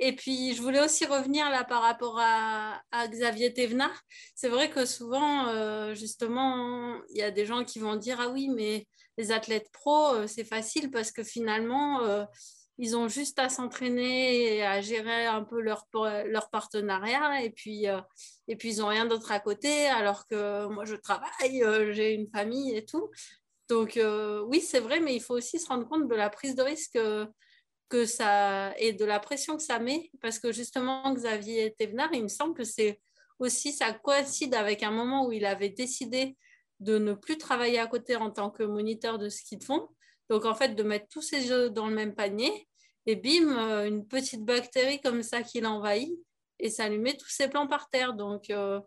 [0.00, 4.02] Et puis, je voulais aussi revenir là par rapport à, Xavier Thévenard.
[4.34, 8.28] C'est vrai que souvent, euh, justement, il y a des gens qui vont dire Ah
[8.28, 8.86] oui, mais
[9.18, 12.24] les athlètes pros, euh, c'est facile parce que finalement, euh,
[12.78, 15.86] ils ont juste à s'entraîner et à gérer un peu leur,
[16.26, 17.44] leur partenariat.
[17.44, 17.86] Et puis,
[18.48, 22.28] et puis, ils n'ont rien d'autre à côté, alors que moi, je travaille, j'ai une
[22.28, 23.10] famille et tout.
[23.68, 24.00] Donc,
[24.48, 26.98] oui, c'est vrai, mais il faut aussi se rendre compte de la prise de risque
[27.88, 30.10] que ça et de la pression que ça met.
[30.20, 33.00] Parce que justement, Xavier Thévenard, il me semble que c'est
[33.38, 36.36] aussi, ça coïncide avec un moment où il avait décidé
[36.80, 39.88] de ne plus travailler à côté en tant que moniteur de ski de fond.
[40.30, 42.68] Donc, en fait, de mettre tous ses œufs dans le même panier.
[43.06, 46.18] Et bim, euh, une petite bactérie comme ça qui l'envahit
[46.58, 48.14] et ça lui met tous ses plans par terre.
[48.14, 48.80] Donc, euh,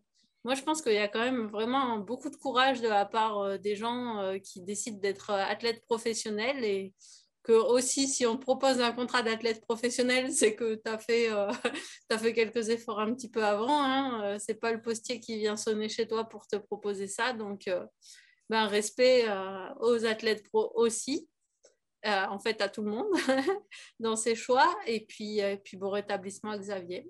[0.44, 3.40] moi, je pense qu'il y a quand même vraiment beaucoup de courage de la part
[3.40, 6.94] euh, des gens qui décident d'être athlètes professionnels et
[7.48, 11.50] que aussi, si on propose un contrat d'athlète professionnel, c'est que tu as, fait, euh,
[12.20, 13.82] fait quelques efforts un petit peu avant.
[13.82, 14.22] Hein.
[14.24, 17.32] Euh, c'est pas le postier qui vient sonner chez toi pour te proposer ça.
[17.32, 17.86] Donc, euh,
[18.50, 21.30] ben, respect euh, aux athlètes pro aussi.
[22.04, 23.08] en fait à tout le monde
[24.02, 24.76] dans ses choix.
[24.86, 27.08] Et puis, puis bon rétablissement à Xavier.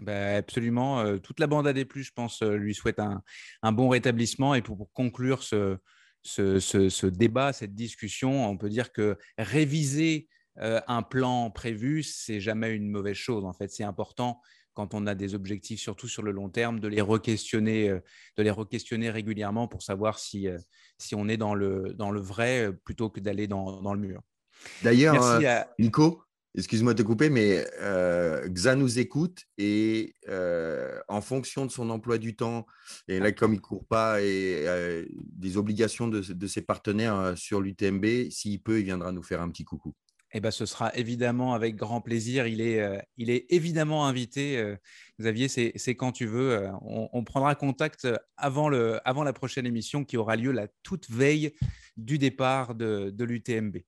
[0.00, 1.16] Ben, absolument.
[1.18, 3.22] toute la bande AD+, je pense, lui souhaite un,
[3.62, 4.56] un bon rétablissement.
[4.56, 5.78] Et pour conclure ce,
[6.22, 10.28] ce, ce, ce, débat, cette discussion, on peut dire que réviser
[10.60, 13.44] un plan prévu, c'est jamais une mauvaise chose.
[13.44, 14.40] En fait, c'est important
[14.74, 17.90] quand on a des objectifs, surtout sur le long terme, de les re-questionner,
[18.36, 20.48] de les re-questionner régulièrement pour savoir si,
[20.98, 24.20] si on est dans le, dans le vrai plutôt que d'aller dans, dans, le mur.
[24.82, 26.22] D'ailleurs, euh, Nico,
[26.58, 31.90] excuse-moi de te couper, mais euh, Xa nous écoute et euh, en fonction de son
[31.90, 32.66] emploi du temps,
[33.06, 34.66] et là, comme il ne court pas, et
[35.32, 39.64] des obligations de, ses partenaires sur l'UTMB, s'il peut, il viendra nous faire un petit
[39.64, 39.94] coucou.
[40.32, 42.44] Eh ben, ce sera évidemment avec grand plaisir.
[42.44, 44.62] Euh, il est évidemment invité.
[45.20, 46.52] Euh, Xavier, c'est quand tu veux.
[46.52, 51.10] Euh, on, prendra contact avant, le, avant la prochaine émission qui aura lieu la toute
[51.10, 51.54] veille
[51.96, 53.78] du départ de, de l'UTMB.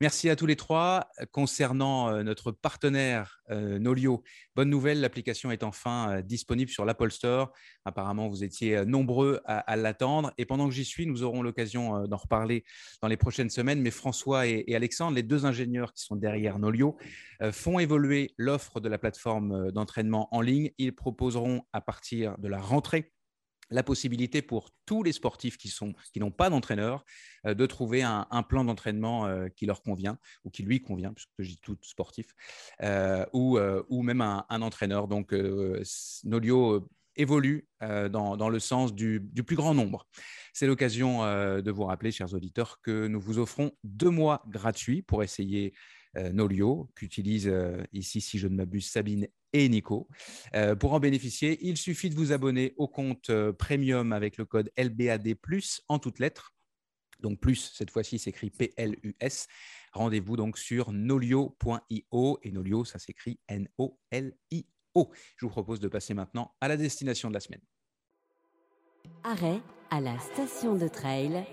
[0.00, 1.08] Merci à tous les trois.
[1.32, 4.22] Concernant notre partenaire Nolio,
[4.54, 7.52] bonne nouvelle, l'application est enfin disponible sur l'Apple Store.
[7.86, 10.32] Apparemment, vous étiez nombreux à, l'attendre.
[10.36, 12.64] Et pendant que j'y suis, nous aurons l'occasion d'en reparler
[13.00, 13.80] dans les prochaines semaines.
[13.80, 16.98] Mais François et, Alexandre, les deux ingénieurs qui sont derrière Nolio,
[17.42, 20.70] euh, font évoluer l'offre de la plateforme euh, d'entraînement en ligne.
[20.78, 23.12] Ils proposeront à partir de la rentrée
[23.70, 27.04] la possibilité pour tous les sportifs qui n'ont qui pas d'entraîneur
[27.46, 31.48] euh, de trouver un, plan d'entraînement qui leur convient ou qui lui convient, puisque je
[31.48, 32.26] dis tout sportif,
[33.32, 33.58] ou,
[33.88, 35.08] ou, même un, entraîneur.
[35.08, 35.34] Donc,
[36.24, 40.06] Nolio évolue dans, dans, le sens du, du plus grand nombre.
[40.52, 45.22] C'est l'occasion de vous rappeler, chers auditeurs, que nous vous offrons deux mois gratuits pour
[45.22, 50.08] essayer euh, Nolio, qu'utilisent euh, ici, si je ne m'abuse, Sabine et Nico.
[50.54, 54.70] Euh, pour en bénéficier, il suffit de vous abonner au compte premium avec le code
[54.76, 55.36] LBAD,
[55.88, 56.54] en toutes lettres.
[57.20, 59.46] Donc, plus, cette fois-ci, s'écrit P-L-U-S.
[59.92, 62.38] Rendez-vous donc sur nolio.io.
[62.42, 65.10] Et Nolio, ça s'écrit N-O-L-I-O.
[65.36, 67.62] Je vous propose de passer maintenant à la destination de la semaine.
[69.22, 69.60] Arrêt
[69.90, 71.44] à la station de trail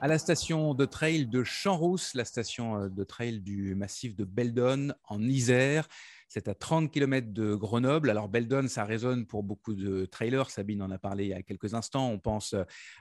[0.00, 4.24] à la station de trail de Champs-Rousse, la station euh, de trail du massif de
[4.24, 5.88] Beldon en Isère.
[6.28, 8.10] C'est à 30 km de Grenoble.
[8.10, 10.50] Alors, Beldon, ça résonne pour beaucoup de trailers.
[10.50, 12.10] Sabine en a parlé il y a quelques instants.
[12.10, 12.54] On pense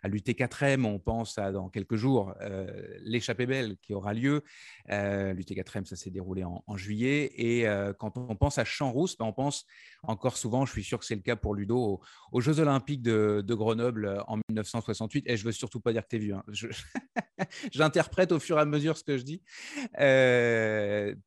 [0.03, 2.67] à l'UT4M, on pense à dans quelques jours euh,
[3.01, 4.43] l'échappée belle qui aura lieu.
[4.91, 7.31] Euh, L'UT4M, ça s'est déroulé en, juillet.
[7.35, 9.65] Et euh, quand on pense à Champs-Rousse, ben, on pense
[10.03, 12.01] encore souvent, je suis sûr que c'est le cas pour Ludo,
[12.31, 15.25] aux, Jeux Olympiques de, Grenoble en 1968.
[15.27, 16.35] Et je veux surtout pas dire que tu es vieux.
[16.35, 16.43] Hein.
[17.71, 19.41] J'interprète au fur et à mesure ce que je dis.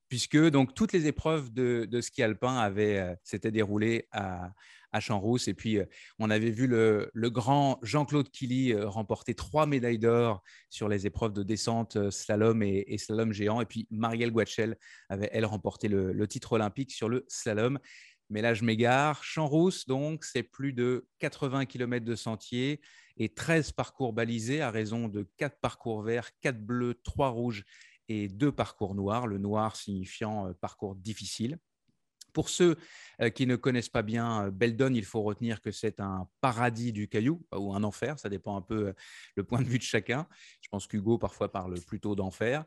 [0.08, 4.50] puisque donc toutes les épreuves de, de ski alpin avait, euh, s'était déroulé à,
[4.92, 5.48] à Champs-Rousse.
[5.48, 5.84] Et puis, euh,
[6.18, 11.32] on avait vu le, grand Jean-Claude Killy euh, remporter trois médailles d'or sur les épreuves
[11.32, 13.60] de descente, slalom et, slalom géant.
[13.60, 14.76] Et puis, Marielle Guachel
[15.08, 17.78] avait, elle, remporté le, titre olympique sur le slalom.
[18.30, 19.24] Mais là, je m'égare.
[19.24, 22.80] Champs-Rousse, donc, c'est plus de 80 km de sentiers
[23.16, 27.64] et 13 parcours balisés à raison de 4 parcours verts, 4 bleus, 3 rouges
[28.08, 29.26] et 2 parcours noirs.
[29.26, 31.58] Le noir signifiant parcours difficile.
[32.38, 32.76] Pour ceux
[33.20, 36.92] euh, qui ne connaissent pas bien euh, Beldon, il faut retenir que c'est un paradis
[36.92, 38.92] du caillou ou un enfer, ça dépend un peu euh,
[39.34, 40.28] le point de vue de chacun.
[40.60, 42.64] Je pense qu'Hugo parfois parle plutôt d'enfer.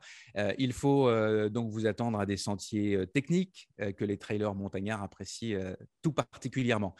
[0.58, 1.10] il faut
[1.50, 6.96] donc vous attendre à des sentiers techniques que les trailers montagnards apprécient tout particulièrement.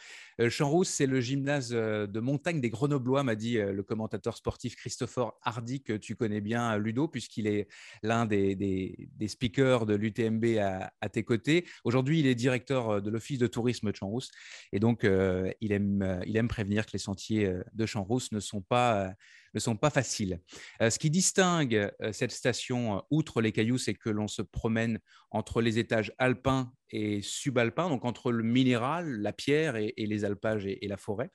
[0.48, 5.82] Champs-Rousse, c'est le gymnase de montagne des Grenoblois, m'a dit le commentateur sportif Christopher Hardy,
[5.82, 7.66] que tu connais bien, Ludo, puisqu'il est
[8.02, 11.66] l'un des, speakers de l'UTMB à, à tes côtés.
[11.84, 14.30] Aujourd'hui, il est directeur euh, de l'Office de tourisme de Champs-Rousse.
[14.72, 18.40] Et donc, euh, il, aime, euh, il aime prévenir que les sentiers de Champs-Rousse ne
[18.40, 19.12] sont pas
[19.54, 20.40] ne sont pas faciles.
[20.80, 24.98] ce qui distingue cette station, outre les cailloux, c'est que l'on se promène
[25.30, 30.64] entre les étages alpins et subalpins, donc entre le minéral, la pierre et, les alpages
[30.64, 31.30] et, la forêt.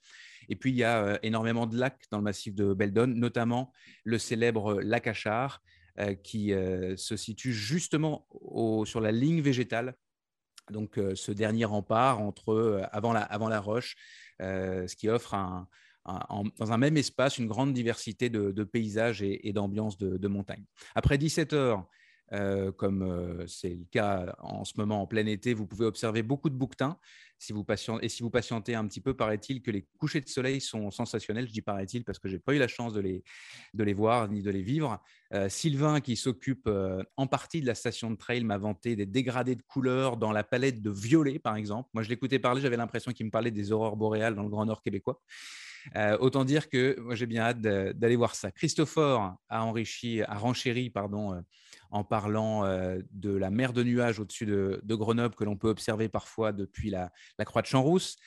[0.49, 3.71] Et puis, il y a énormément de lacs dans le massif de Beldon, notamment
[4.03, 5.61] le célèbre lac Achard,
[6.23, 6.53] qui
[6.95, 8.27] se situe justement
[8.85, 9.95] sur la ligne végétale
[10.71, 13.95] donc euh, ce dernier rempart entre euh, avant la, avant la roche,
[14.41, 15.35] euh, ce qui offre
[16.05, 20.63] dans un même espace une grande diversité de, paysages et, d'ambiances de, montagne.
[20.95, 21.85] Après 17 heures,
[22.77, 26.55] comme c'est le cas en ce moment en plein été, vous pouvez observer beaucoup de
[26.55, 26.97] bouquetins
[27.39, 30.27] si vous patientez, et si vous patientez un petit peu, paraît-il que les couchers de
[30.27, 31.47] soleil sont sensationnels.
[31.47, 34.41] Je dis paraît-il parce que je n'ai pas eu la chance de les, voir ni
[34.41, 34.99] de les vivre.
[35.47, 36.69] Sylvain, qui s'occupe
[37.15, 40.43] en partie de la station de trail, m'a vanté des dégradés de couleurs dans la
[40.43, 41.89] palette de violet, par exemple.
[41.93, 44.65] Moi, je l'écoutais parler, j'avais l'impression qu'il me parlait des aurores boréales dans le Grand
[44.65, 45.21] Nord québécois.
[45.95, 48.51] Euh, autant dire que j'ai bien hâte d'aller voir ça.
[48.51, 51.41] Christopher a enrichi, a renchéri, pardon, euh,
[51.91, 56.09] en parlant euh, de la mer de nuages au-dessus de, Grenoble que l'on peut observer
[56.09, 57.11] parfois depuis la,
[57.45, 58.17] croix de Champs-Rousse,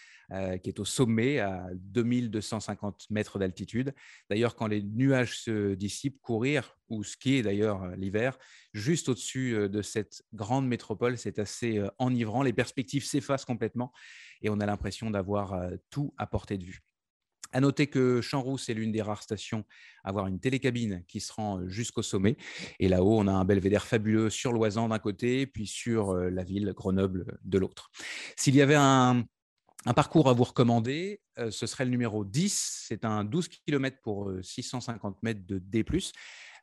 [0.63, 3.93] qui est au sommet à 2250 mètres d'altitude.
[4.31, 8.39] D'ailleurs, quand les nuages se dissipent, courir ou skier d'ailleurs l'hiver,
[8.73, 12.45] juste au-dessus de cette grande métropole, c'est assez enivrant.
[12.45, 13.93] Les perspectives s'effacent complètement
[14.41, 16.81] et on a l'impression d'avoir tout à portée de vue.
[17.53, 19.65] À noter que Champs-Rousse est l'une des rares stations
[20.05, 22.37] à avoir une télécabine qui se rend jusqu'au sommet.
[22.79, 26.73] Et là-haut, on a un belvédère fabuleux sur l'Oisan d'un côté, puis sur la ville
[26.75, 27.91] Grenoble de l'autre.
[28.37, 29.25] S'il y avait un,
[29.95, 32.85] parcours à vous recommander, euh, ce serait le numéro 10.
[32.89, 35.85] C'est un 12 km pour euh, 650 mètres de D+,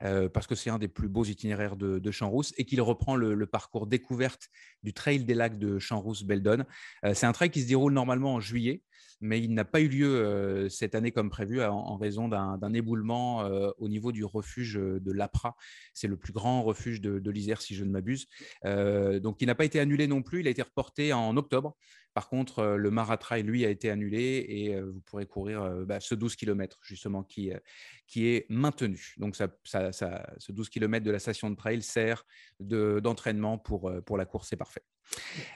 [0.03, 3.45] euh, parce que c'est un des plus beaux itinéraires de, Champs-Rousse et qu'il reprend le,
[3.45, 4.49] parcours découverte
[4.83, 6.65] du Trail des lacs de Champs-Rousse-Beldon.
[7.05, 8.83] Euh, c'est un trail qui se déroule normalement en juillet,
[9.21, 13.43] mais il n'a pas eu lieu euh, cette année comme prévu en, raison d'un éboulement
[13.43, 15.55] euh, au niveau du refuge de l'APRA.
[15.93, 18.27] C'est le plus grand refuge de, de l'Isère, si je ne m'abuse.
[18.65, 20.41] Euh, donc, il n'a pas été annulé non plus.
[20.41, 21.75] Il a été reporté en octobre.
[22.13, 25.85] Par contre, euh, le Maratrail, lui, a été annulé et euh, vous pourrez courir euh,
[25.85, 27.59] bah, ce 12 km, justement, qui, euh,
[28.07, 29.13] qui est maintenu.
[29.17, 29.91] Donc, ça, ça-
[30.37, 32.25] ce 12 km de la station de trail sert
[32.59, 34.49] de- d'entraînement pour, euh, pour la course.
[34.49, 34.81] C'est parfait.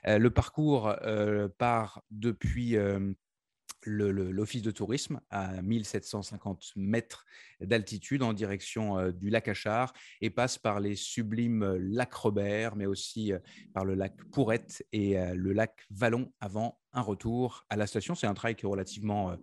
[0.07, 3.11] Euh, le parcours euh, part depuis euh,
[3.85, 7.25] l'office de tourisme à 1750 mètres
[7.59, 12.75] d'altitude en direction euh, du lac Achard et passe par les sublimes euh, lacs Robert,
[12.75, 13.39] mais aussi euh,
[13.73, 18.15] par le lac Pourrette et le lac Vallon avant un retour à la station.
[18.15, 19.35] C'est un trail qui est relativement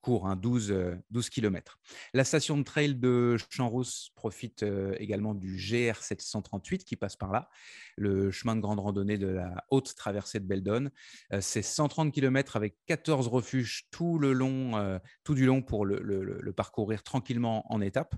[0.00, 1.78] court, hein, 12, euh, 12 km.
[2.14, 7.32] La station de trail de Champs-Rousse profite euh, également du GR 738 qui passe par
[7.32, 7.48] là,
[7.96, 10.90] le chemin de grande randonnée de la haute traversée de Beldon.
[11.32, 16.00] Euh, C'est 130 km avec 14 refuges tout le long, tout du long pour le-
[16.02, 18.14] le parcourir tranquillement en étapes.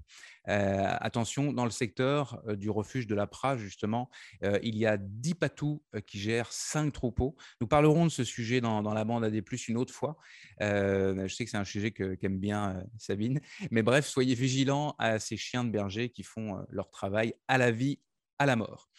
[0.48, 4.10] Euh, attention, dans le secteur euh, du refuge de la Pra, justement,
[4.42, 7.36] euh, il y a 10 patous qui gèrent 5 troupeaux.
[7.60, 10.16] Nous parlerons de ce sujet dans, la bande AD+, une autre fois.
[10.60, 13.40] Je sais que c'est un sujet qu'aime bien Sabine.
[13.70, 17.70] Mais bref, soyez vigilants à ces chiens de berger qui font leur travail à la
[17.70, 18.00] vie,
[18.38, 18.90] à la mort.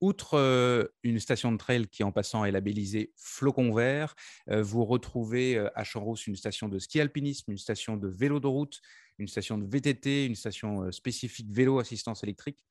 [0.00, 4.14] Outre une station de trail qui, en passant, est labellisée Flocon Vert,
[4.46, 8.80] vous retrouvez à Champs-Rousse une station de ski alpinisme, une station de vélo de route,
[9.18, 12.64] une station de VTT, une station euh, spécifique vélo assistance électrique.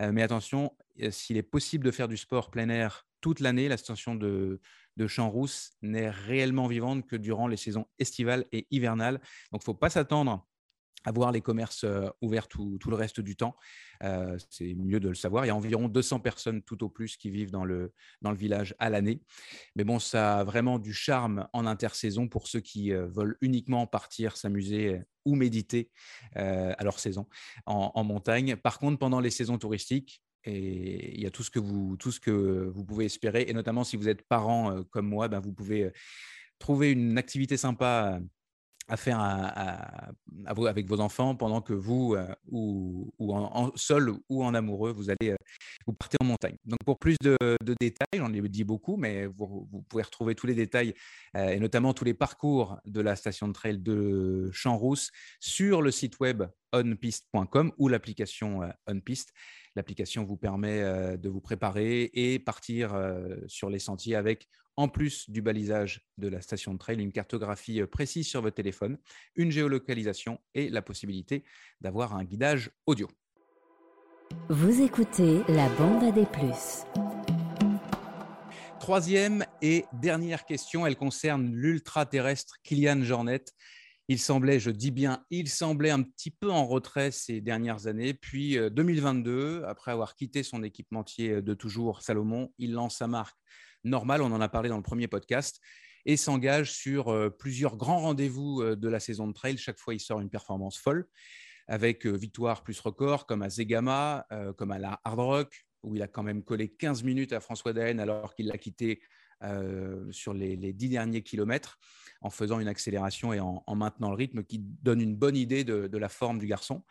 [0.00, 0.72] Euh, mais attention,
[1.02, 4.60] euh, s'il est possible de faire du sport plein air toute l'année, la station de,
[4.96, 9.18] de Champs-Rousse n'est réellement vivante que durant les saisons estivales et hivernales.
[9.50, 10.46] Donc, il ne faut pas s'attendre
[11.04, 13.56] à voir les commerces euh, ouverts tout, le reste du temps.
[14.02, 15.44] Euh, c'est mieux de le savoir.
[15.44, 17.92] Il y a environ 200 personnes tout au plus qui vivent dans le,
[18.22, 19.20] dans le village à l'année.
[19.76, 23.86] Mais bon, ça a vraiment du charme en intersaison pour ceux qui euh, veulent uniquement
[23.86, 25.90] partir s'amuser ou méditer
[26.34, 27.26] à leur saison
[27.64, 28.56] en, montagne.
[28.56, 32.20] Par contre, pendant les saisons touristiques, il y a tout ce que vous, tout ce
[32.20, 35.90] que vous pouvez espérer, et notamment si vous êtes parent comme moi, ben, vous pouvez
[36.58, 38.20] trouver une activité sympa
[38.88, 39.18] à faire
[40.66, 45.10] avec vos enfants pendant que vous, euh, ou, en, en- seul ou en amoureux, vous
[45.10, 45.36] allez euh,
[45.86, 46.56] vous partez en montagne.
[46.64, 47.36] Donc pour plus de,
[47.80, 50.94] détails, j'en ai dit beaucoup, mais vous, pouvez retrouver tous les détails
[51.36, 55.10] euh, et notamment tous les parcours de la station de trail de Champs-Rousse
[55.40, 59.32] sur le site web onpiste.com ou l'application OnPiste.
[59.76, 62.96] L'application vous permet de vous préparer et partir
[63.46, 67.80] sur les sentiers avec, en plus du balisage de la station de trail, une cartographie
[67.80, 68.98] euh, précise sur votre téléphone,
[69.36, 71.44] une géolocalisation et la possibilité
[71.80, 73.08] d'avoir un guidage audio.
[74.48, 76.84] Vous écoutez la bande à des plus.
[78.80, 83.44] Troisième et dernière question, elle concerne l'ultra-terrestre Kylian Jornet.
[84.08, 88.12] Il semblait, je dis bien, il semblait un petit peu en retrait ces dernières années.
[88.12, 93.38] Puis euh, 2022, après avoir quitté son équipementier de toujours, Salomon, il lance sa marque
[93.84, 95.60] normale, on en a parlé dans le premier podcast,
[96.06, 99.56] et s'engage sur euh, plusieurs grands rendez-vous euh, de la saison de trail.
[99.56, 101.06] Chaque fois, il sort une performance folle,
[101.66, 104.26] avec euh, victoire plus record, comme à Zegama,
[104.56, 107.72] comme à la Hard Rock, où il a quand même collé 15 minutes à François
[107.72, 109.02] Daen alors qu'il l'a quitté
[110.10, 111.78] sur les, les 10 derniers kilomètres
[112.22, 115.64] en faisant une accélération et en, en maintenant le rythme qui donne une bonne idée
[115.64, 116.82] de, la forme du garçon.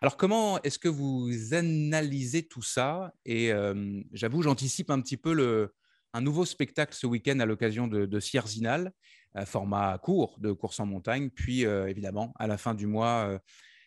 [0.00, 3.12] Alors, comment est-ce que vous analysez tout ça?
[3.24, 3.50] Et
[4.12, 5.74] j'avoue, j'anticipe un petit peu le,
[6.12, 8.92] un nouveau spectacle ce week-end à l'occasion de, de Sierzinal,
[9.36, 13.28] euh, format court de course en montagne, puis euh, évidemment à la fin du mois.
[13.28, 13.38] euh,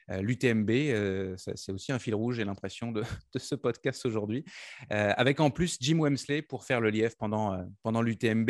[0.10, 0.70] L'UTMB,
[1.38, 3.02] c'est aussi un fil rouge, j'ai l'impression, de,
[3.34, 4.44] de ce podcast aujourd'hui,
[4.90, 8.50] avec en plus Jim Wemsley pour faire le lièvre pendant, pendant l'UTMB.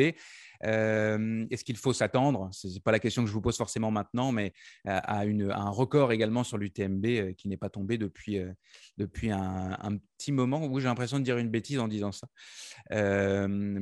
[0.66, 3.91] Euh, est-ce qu'il faut s'attendre, ce n'est pas la question que je vous pose forcément
[3.91, 4.53] maintenant, mais
[4.86, 8.51] à, un record également sur l'UTMB euh, qui n'est pas tombé depuis, euh,
[8.97, 10.66] depuis un, petit moment.
[10.66, 12.28] Où j'ai l'impression de dire une bêtise en disant ça,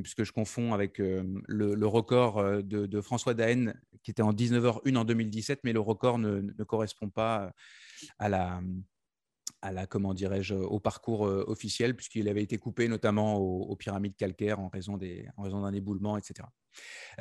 [0.02, 5.60] puisque je confonds avec le, record de, François Daen qui était en 19h01 en 2017,
[5.64, 7.52] mais le record ne correspond pas
[8.18, 8.62] à la
[9.62, 14.60] à la, comment dirais-je, au parcours officiel, puisqu'il avait été coupé notamment aux, pyramides calcaires
[14.60, 16.48] en raison, des, en raison d'un éboulement, etc.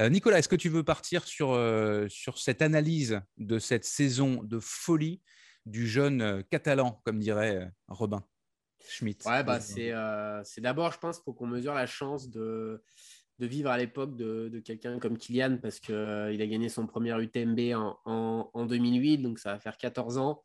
[0.10, 1.50] Nicolas, est-ce que tu veux partir sur,
[2.10, 5.22] sur cette analyse de cette saison de folie
[5.66, 8.24] du jeune catalan, comme dirait Robin
[8.88, 9.94] Schmitt Ouais, bah, c'est,
[10.44, 12.82] c'est d'abord, je pense, qu'il faut qu'on mesure la chance de,
[13.40, 16.86] de vivre à l'époque de, de quelqu'un comme Kylian, parce qu'il il a gagné son
[16.86, 20.44] premier UTMB en, en, en 2008, donc ça va faire 14 ans.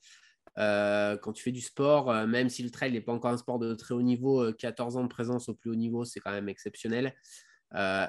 [0.58, 3.36] Euh, quand tu fais du sport, euh, même si le trail n'est pas encore un
[3.36, 6.20] sport de très haut niveau, 14 euh, ans de présence au plus haut niveau, c'est
[6.20, 7.14] quand même exceptionnel.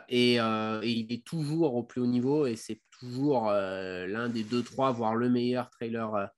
[0.09, 4.91] Et, il est toujours au plus haut niveau et c'est toujours l'un des deux, trois,
[4.91, 6.29] voire le meilleur trailer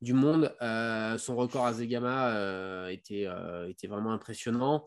[0.00, 0.54] du monde.
[0.60, 3.28] son record à Zegama était,
[3.68, 4.86] était vraiment impressionnant.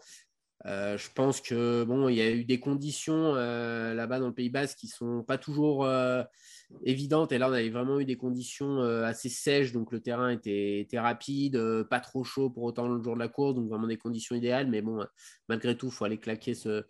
[0.66, 4.80] je pense que bon, il y a eu des conditions là-bas dans le Pays Basque
[4.80, 5.88] qui sont pas toujours
[6.84, 7.32] évidente.
[7.32, 10.88] Et là, on avait vraiment eu des conditions euh, assez sèches, donc le terrain était,
[10.96, 13.98] rapide, euh, pas trop chaud pour autant le jour de la course, donc vraiment des
[13.98, 14.68] conditions idéales.
[14.70, 15.06] Mais bon,
[15.50, 16.84] malgré tout, il faut aller claquer ce,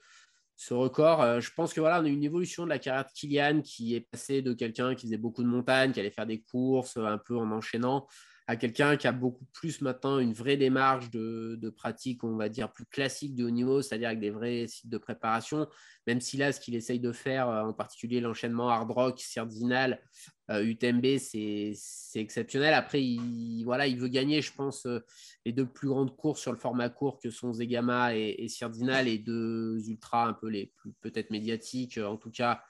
[0.72, 1.22] record.
[1.22, 3.96] Euh, je pense que voilà, on a une évolution de la carrière de Kylian qui
[3.96, 7.18] est passé de quelqu'un qui faisait beaucoup de montagnes, qui allait faire des courses un
[7.18, 8.08] peu en enchaînant,
[8.48, 12.72] à quelqu'un qui a beaucoup plus maintenant une vraie démarche de, pratique, on va dire,
[12.72, 15.68] plus classique de haut niveau, c'est-à-dire avec des vrais sites de préparation,
[16.08, 20.02] même si là, ce qu'il essaye de faire, euh, en particulier l'enchaînement hard rock, Sardinal,
[20.50, 22.74] UTMB, euh, c'est exceptionnel.
[22.74, 25.00] Après, il, voilà, il veut gagner, je pense, euh,
[25.46, 29.06] les deux plus grandes courses sur le format court que sont Zegama et, et Sardinal,
[29.06, 32.62] les deux ultras un peu les plus peut-être médiatiques, en tout cas.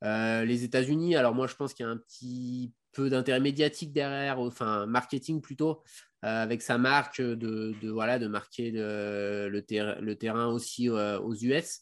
[0.00, 4.38] les États-Unis, alors moi je pense qu'il y a un petit peu d'intérêt médiatique derrière,
[4.38, 5.82] enfin marketing plutôt,
[6.24, 11.80] euh, avec sa marque de, voilà, de marquer le, le, terrain aussi euh, aux US.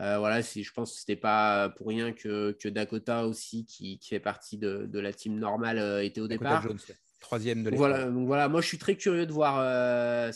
[0.00, 3.98] Euh, voilà, je pense que ce n'était pas pour rien que, que Dakota aussi, qui,
[3.98, 6.66] qui, fait partie de, de la team normale, était au départ.
[7.24, 10.30] Troisième de voilà, donc voilà, moi je suis très curieux de voir euh,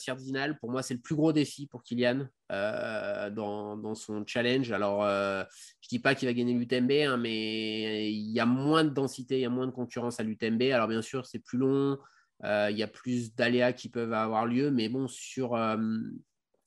[0.58, 4.72] Pour moi, c'est le plus gros défi pour Kylian euh, dans, dans, son challenge.
[4.72, 5.44] Alors, euh,
[5.82, 9.36] je dis pas qu'il va gagner l'UTMB, hein, mais il y a moins de densité,
[9.36, 10.62] il y a moins de concurrence à l'UTMB.
[10.72, 11.98] Alors, bien sûr, c'est plus long,
[12.44, 15.58] euh, il y a plus d'aléas qui peuvent avoir lieu, mais bon, sur,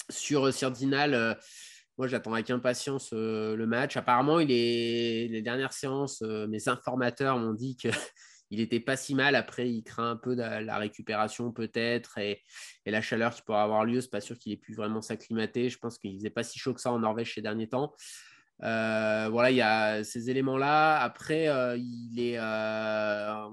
[0.08, 1.36] sur Sardinal,
[1.98, 3.98] moi, j'attends avec impatience le match.
[3.98, 5.30] Apparemment, il est...
[5.32, 7.90] les dernières séances, mes informateurs m'ont dit que
[8.52, 9.36] il n'était pas si mal.
[9.36, 12.44] Après, il craint un peu la, récupération peut-être et,
[12.86, 14.02] la chaleur qui pourrait avoir lieu.
[14.02, 15.70] C'est pas sûr qu'il ait pu vraiment s'acclimater.
[15.70, 17.96] Je pense qu'il faisait pas si chaud que ça en Norvège ces derniers temps.
[18.64, 21.00] Euh, voilà, il y a ces éléments-là.
[21.00, 23.48] Après, euh, il est, euh,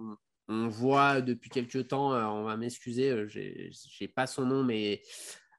[0.49, 3.71] on voit depuis quelques temps, on va m'excuser, j'ai,
[4.01, 5.03] n'ai pas son nom, mais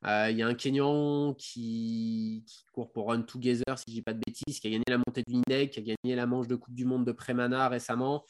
[0.03, 4.19] il y a un Kenyan qui, court pour Run Together, si je dis pas de
[4.19, 6.75] bêtises, qui a gagné la montée du Nidec, qui a gagné la manche de Coupe
[6.75, 8.25] du Monde de Prémana récemment.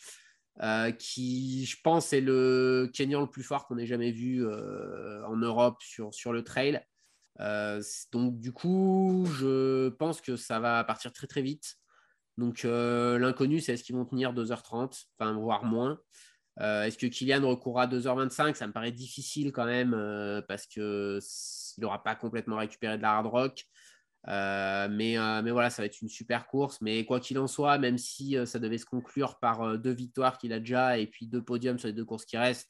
[0.61, 5.25] Euh, qui, je pense, est le Kenyan le plus fort qu'on ait jamais vu euh,
[5.25, 6.81] en Europe sur, sur le trail.
[7.39, 7.81] Euh,
[8.11, 11.75] donc, du coup, je pense que ça va partir très, très vite.
[12.37, 15.99] Donc, l'inconnu, c'est est-ce qu'ils vont tenir 2h30, enfin, voire moins.
[16.57, 19.91] est-ce que Kylian recourra à 2h25 Ça me paraît difficile quand même
[20.47, 21.19] parce qu'il
[21.79, 23.65] n'aura pas complètement récupéré de la hard rock.
[24.27, 26.81] Euh, mais, euh, mais voilà, ça va être une super course.
[26.81, 30.37] Mais quoi qu'il en soit, même si euh, ça devait se conclure par deux victoires
[30.37, 32.69] qu'il a déjà et puis deux podiums sur les deux courses qui restent,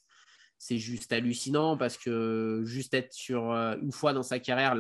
[0.58, 4.76] c'est juste hallucinant parce que juste être sur une fois dans sa carrière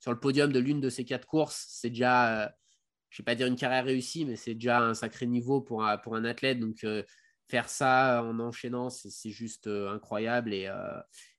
[0.00, 2.50] sur le podium de l'une de ces quatre courses, c'est déjà,
[3.10, 5.84] je ne vais pas dire une carrière réussie, mais c'est déjà un sacré niveau pour
[5.84, 6.60] un, pour un athlète.
[6.60, 6.86] Donc
[7.46, 10.66] faire ça en enchaînant, c'est juste incroyable et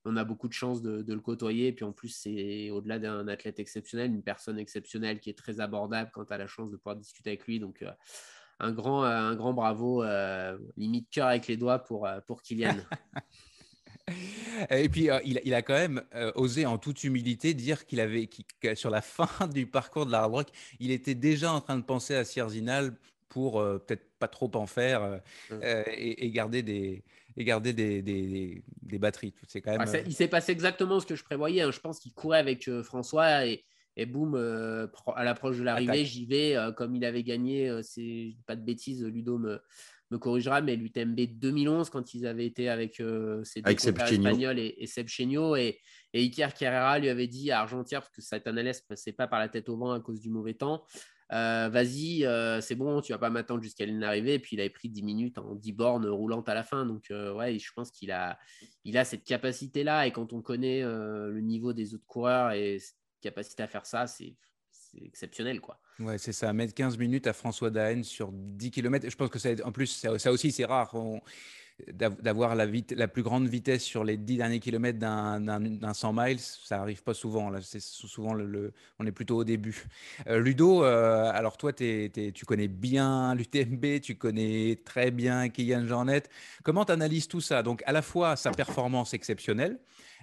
[0.06, 1.68] on a beaucoup de chance de, le côtoyer.
[1.68, 5.60] Et puis en plus, c'est au-delà d'un athlète exceptionnel, une personne exceptionnelle qui est très
[5.60, 7.60] abordable quand tu as la chance de pouvoir discuter avec lui.
[7.60, 7.91] Donc, euh,
[8.60, 12.78] un, grand, euh, un grand bravo, euh, limite cœur avec les doigts pour, pour Kylian.
[14.70, 16.04] Et puis, il, a quand même
[16.36, 18.30] osé en toute humilité dire qu'il avait,
[18.76, 20.49] sur la fin du parcours de la rock,
[20.82, 22.93] il était déjà en train de penser à Sierzinal
[23.30, 25.56] pour peut-être pas trop en faire mmh.
[25.95, 27.04] et, garder des,
[27.38, 29.34] et garder des, des, des, batteries.
[29.48, 31.62] C'est quand même, euh, il s'est passé exactement ce que je prévoyais.
[31.62, 31.72] Hein.
[31.72, 36.06] Je pense qu'il courait avec euh, François et, et boum, euh, à l'approche de l'arrivée,
[36.06, 36.56] j'y vais.
[36.78, 39.62] comme il avait gagné, c'est pas de bêtises, Ludo me,
[40.10, 43.02] me corrigera, mais l'UTMB 2011, quand ils avaient été avec
[43.44, 45.80] ses deux espagnols et, et Seb Chenio, et,
[46.14, 49.40] et Iker Carrera lui avait dit à Argentière, parce que Satanares ne passait pas par
[49.40, 50.84] la tête au vent à cause du mauvais temps,
[51.34, 54.35] euh, vas-y, euh, c'est bon, tu vas pas m'attendre jusqu'à l'arrivée.
[54.35, 56.85] Et puis il avait pris 10 minutes en 10 bornes roulantes à la fin.
[56.85, 58.38] Donc euh, ouais, je pense qu'il a,
[58.84, 60.05] il a cette capacité-là.
[60.05, 64.05] Et quand on connaît le niveau des autres coureurs et cette capacité à faire ça,
[64.05, 64.35] c'est
[65.01, 65.60] exceptionnel.
[65.60, 65.80] quoi.
[65.99, 66.53] Ouais, c'est ça.
[66.53, 69.10] Mettre 15 minutes à François Daen sur 10 km.
[69.10, 70.95] Je pense que ça, en plus, ça aussi, c'est rare
[71.91, 72.68] d'avoir la,
[73.08, 77.50] plus grande vitesse sur les 10 derniers kilomètres d'un 100 miles, ça arrive pas souvent.
[77.50, 79.84] Là, c'est souvent le, on est plutôt au début.
[80.28, 82.12] Euh, Ludo, euh, alors toi, tu
[82.45, 86.24] connais bien l'UTMB, tu connais très bien Kylian Jornet.
[86.64, 87.64] Comment tu analyses tout ça?
[87.64, 89.80] Donc, à la fois sa performance exceptionnelle,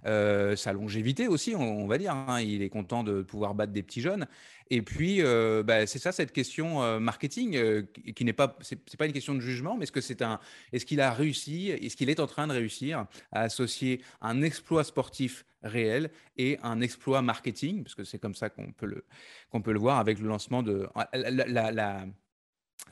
[0.07, 2.15] euh, sa longévité aussi, on, va dire.
[2.15, 2.41] Hein.
[2.41, 4.27] il est content de pouvoir battre des petits jeunes.
[4.71, 9.07] Et puis, euh, bah, c'est ça cette question euh, marketing qui n'est pas, c'est pas
[9.07, 10.39] une question de jugement, mais est-ce que c'est un,
[10.73, 14.85] est-ce qu'il a réussi, est-ce qu'il est en train de réussir à associer un exploit
[14.85, 19.05] sportif réel et un exploit marketing, parce que c'est comme ça qu'on peut le,
[19.51, 22.07] qu'on peut le voir avec le lancement de la,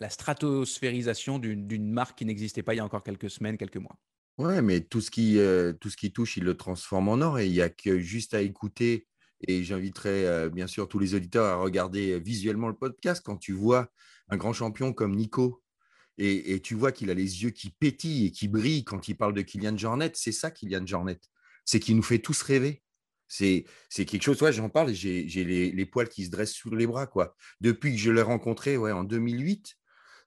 [0.00, 3.96] la stratosphérisation d'une marque qui n'existait pas il y a encore quelques semaines, quelques mois.
[4.38, 7.40] Ouais, mais tout ce qui, euh, tout ce qui touche, il le transforme en or
[7.40, 9.08] et il n'y a que juste à écouter.
[9.46, 13.52] Et j'inviterai euh, bien sûr tous les auditeurs à regarder visuellement le podcast quand tu
[13.52, 13.90] vois
[14.28, 15.62] un grand champion comme Nico
[16.18, 19.34] et, tu vois qu'il a les yeux qui pétillent et qui brillent quand il parle
[19.34, 20.10] de Kylian Jornet.
[20.14, 21.20] C'est ça, Kylian Jornet.
[21.64, 22.82] C'est qu'il nous fait tous rêver.
[23.28, 27.06] C'est quelque chose, ouais, j'en parle, j'ai les, poils qui se dressent sur les bras.
[27.06, 27.36] quoi.
[27.60, 29.76] Depuis que je l'ai rencontré ouais, en 2008,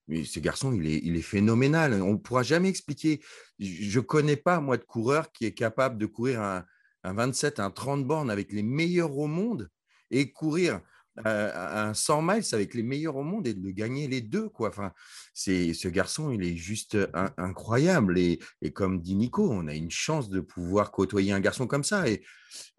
[0.08, 1.94] mais ce garçon, il est, il est phénoménal.
[2.02, 3.22] On ne pourra jamais expliquer.
[3.60, 6.66] Je ne connais pas, moi, de coureur qui est capable de courir un,
[7.04, 9.70] 27, un 30 bornes avec les meilleurs au monde
[10.10, 10.82] et courir
[11.26, 14.50] un 100 miles avec les meilleurs au monde et de gagner les deux.
[14.60, 14.92] Enfin,
[15.34, 16.98] ce garçon, il est juste
[17.38, 18.18] incroyable.
[18.18, 21.84] Et, et, comme dit Nico, on a une chance de pouvoir côtoyer un garçon comme
[21.84, 22.08] ça.
[22.08, 22.24] Et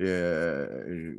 [0.01, 1.15] euh,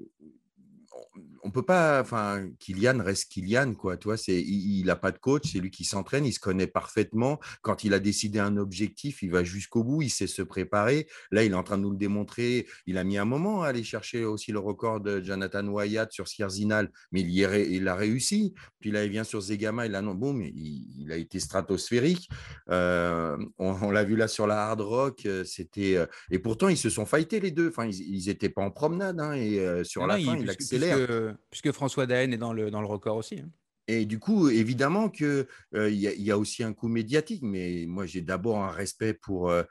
[1.44, 3.98] on peut pas, enfin, Kylian reste Kylian, quoi.
[3.98, 7.40] Toi, c'est, il n'a pas de coach, c'est lui qui s'entraîne, il se connaît parfaitement.
[7.62, 11.08] Quand il a décidé un objectif, il va jusqu'au bout, il sait se préparer.
[11.32, 12.66] Là, il est en train de nous le démontrer.
[12.88, 16.28] Il a mis un moment à aller chercher aussi le record de Jonathan Wyatt sur
[16.28, 18.54] Sierzinal, mais il, y a, il a réussi.
[18.80, 22.30] Puis là, il vient sur Zegama, il a non, mais il, a été stratosphérique.
[22.70, 26.78] Euh, on, l'a vu là sur la Hard Rock, euh, c'était euh, et pourtant ils
[26.78, 27.70] se sont fightés les deux.
[27.70, 31.03] Enfin, ils n'étaient pas en promenade hein, et sur la fin, il, accélère
[31.50, 33.40] puisque François Daen est dans le, dans le record aussi.
[33.40, 33.50] Hein.
[33.88, 38.22] Et du coup, évidemment qu'il euh, y, a aussi un coup médiatique, mais moi j'ai
[38.22, 39.64] d'abord un respect pour, euh,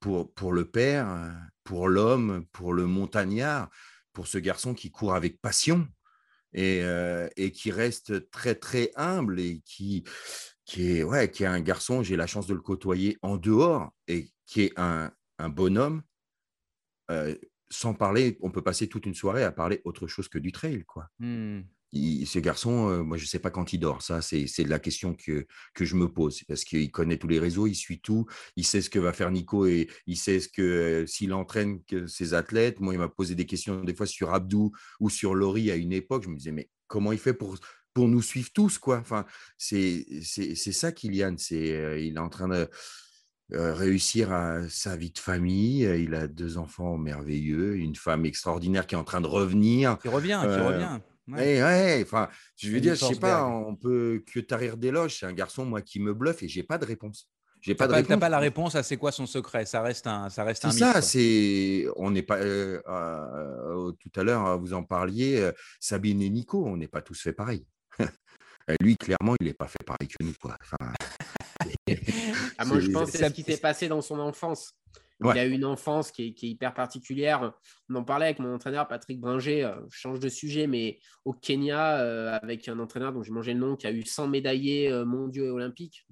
[0.00, 1.32] pour, pour le père,
[1.62, 3.70] pour l'homme, pour le montagnard,
[4.12, 5.86] pour ce garçon qui court avec passion
[6.54, 10.02] et, euh, et qui reste très très humble et qui,
[10.64, 13.92] qui, est, ouais, qui est un garçon, j'ai la chance de le côtoyer en dehors
[14.08, 16.02] et qui est un, un bonhomme
[17.70, 20.84] sans parler, on peut passer toute une soirée à parler autre chose que du trail.
[20.84, 21.08] Quoi.
[21.18, 21.60] Mmh.
[21.92, 24.02] ce garçon, euh, moi, je ne sais pas quand il dort.
[24.02, 26.42] Ça, c'est la question que, que je me pose.
[26.44, 28.26] Parce qu'il connaît tous les réseaux, il suit tout.
[28.56, 31.80] Il sait ce que va faire Nico et il sait ce que euh, s'il entraîne
[32.06, 32.80] ses athlètes.
[32.80, 35.92] Moi, il m'a posé des questions des fois sur Abdou ou sur Laurie à une
[35.92, 36.24] époque.
[36.24, 37.56] Je me disais, mais comment il fait pour,
[37.94, 38.98] pour nous suivre tous quoi?
[38.98, 39.26] Enfin,
[39.58, 40.04] C'est
[40.54, 41.34] ça, Kylian.
[41.38, 42.68] C'est, euh, il est en train de
[43.52, 45.82] euh, réussir à sa vie de famille.
[45.82, 49.98] Il a deux enfants merveilleux, une femme extraordinaire qui est en train de revenir.
[49.98, 51.00] Qui revient, qui euh, revient.
[51.28, 52.02] Ouais.
[52.02, 55.18] enfin, je veux dire, je sais pas, on peut que tarir d'éloges.
[55.20, 57.30] C'est un garçon, moi, qui me bluffe et j'ai pas de réponse.
[57.60, 58.18] J'ai pas de réponse.
[58.18, 59.64] pas la réponse à c'est quoi son secret?
[59.64, 60.70] Ça reste un, ça reste un.
[60.72, 61.00] C'est ça.
[61.00, 62.38] C'est, on n'est pas.
[62.38, 62.80] Euh,
[64.00, 67.64] tout à l'heure, vous en parliez, Sabine et Nico, on n'est pas tous fait pareil.
[68.80, 70.56] Lui, clairement, il n'est pas fait pareil que nous, quoi.
[70.60, 70.92] Enfin,
[72.58, 74.74] ah, moi, je pense que c'est ce qui s'est passé dans son enfance.
[75.20, 77.52] Il a eu une enfance qui est, hyper particulière.
[77.88, 79.64] On en parlait avec mon entraîneur Patrick Bringer.
[79.64, 83.54] Euh, je change de sujet, mais au Kenya, euh, avec un entraîneur dont j'ai mangé
[83.54, 86.06] le nom, qui a eu 100 médaillés euh, mondiaux et olympiques,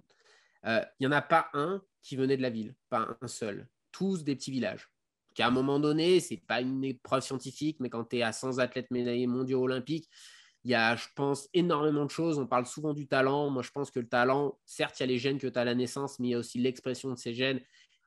[0.66, 3.68] il n'y en a pas un qui venait de la ville, pas un seul.
[3.92, 4.88] Tous des petits villages.
[5.34, 8.60] Qu'à un moment donné, c'est pas une épreuve scientifique, mais quand tu es à 100
[8.60, 10.08] athlètes médaillés mondiaux olympiques,
[10.64, 12.38] il y a, je pense, énormément de choses.
[12.38, 13.50] On parle souvent du talent.
[13.50, 15.62] Moi, je pense que le talent, certes, il y a les gènes que tu as
[15.62, 17.58] à la naissance, mais il y a aussi l'expression de ces gènes.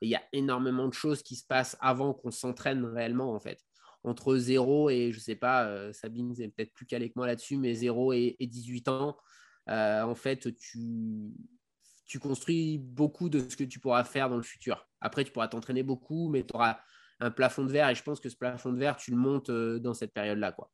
[0.02, 3.40] Et il y a énormément de choses qui se passent avant qu'on s'entraîne réellement, en
[3.40, 3.64] fait.
[4.04, 7.28] Entre 0 et, je ne sais pas, euh, Sabine, c'est peut-être plus calé que moi
[7.28, 9.18] là-dessus, mais 0 et, 18 ans,
[9.70, 10.80] euh, en fait, tu,
[12.06, 14.88] tu construis beaucoup de ce que tu pourras faire dans le futur.
[15.00, 16.80] Après, tu pourras t'entraîner beaucoup, mais tu auras
[17.20, 17.90] un plafond de verre.
[17.90, 20.52] Et je pense que ce plafond de verre, tu le montes euh, dans cette période-là.
[20.54, 20.72] quoi.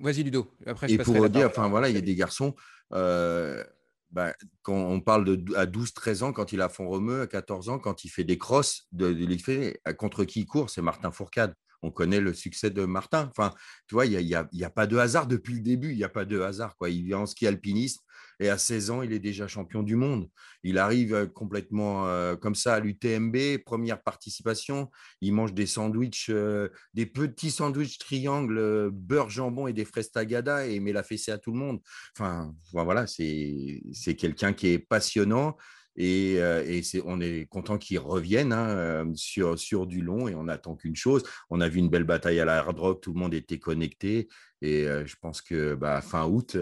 [0.00, 0.50] Vas-y, Ludo.
[0.66, 2.54] Après, et pour dire, enfin voilà, il y a des garçons.
[2.92, 3.62] Euh,
[4.10, 7.68] bah, quand on parle de à 12-13 ans, quand il a fond remue, à 14
[7.68, 11.54] ans, quand il fait des crosses, de, de, contre qui il court, c'est Martin Fourcade.
[11.82, 13.28] On connaît le succès de Martin.
[13.30, 13.52] Enfin,
[13.86, 15.92] tu vois, il n'y a, y a, pas de hasard depuis le début.
[15.92, 16.76] Il a pas de hasard.
[16.76, 16.90] Quoi.
[16.90, 18.00] Il vient en ski alpinisme
[18.38, 20.28] et à 16 ans, il est déjà champion du monde.
[20.62, 24.90] Il arrive euh, complètement euh, comme ça à l'UTMB, première participation.
[25.20, 30.66] Il mange des sandwichs, euh, des petits sandwichs triangles, beurre, jambon et des fraises tagada
[30.66, 31.80] et met la fessée à tout le monde.
[32.16, 35.56] Enfin, voilà, c'est quelqu'un qui est passionnant
[35.96, 40.48] et, euh, on est content qu'ils reviennent hein, euh, sur, sur du long et on
[40.48, 41.22] attend qu'une chose.
[41.50, 44.28] On a vu une belle bataille à la hard rock, tout le monde était connecté.
[44.62, 46.56] Et euh, je pense que bah, fin août,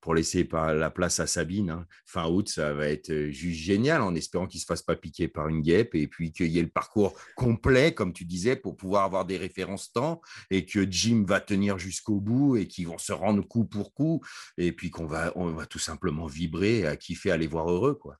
[0.00, 4.14] pour laisser la place à Sabine, hein, fin août, ça va être juste génial en
[4.16, 6.62] espérant qu'il ne se fasse pas piquer par une guêpe et puis qu'il y ait
[6.62, 11.24] le parcours complet, comme tu disais, pour pouvoir avoir des références temps et que Jim
[11.26, 14.20] va tenir jusqu'au bout et qu'ils vont se rendre coup pour coup
[14.56, 17.94] et puis qu'on va, on va tout simplement vibrer, à kiffer, aller voir heureux.
[17.94, 18.18] quoi.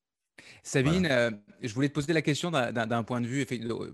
[0.63, 1.31] Sabine, euh,
[1.63, 3.47] je voulais te poser la question d'un point de vue,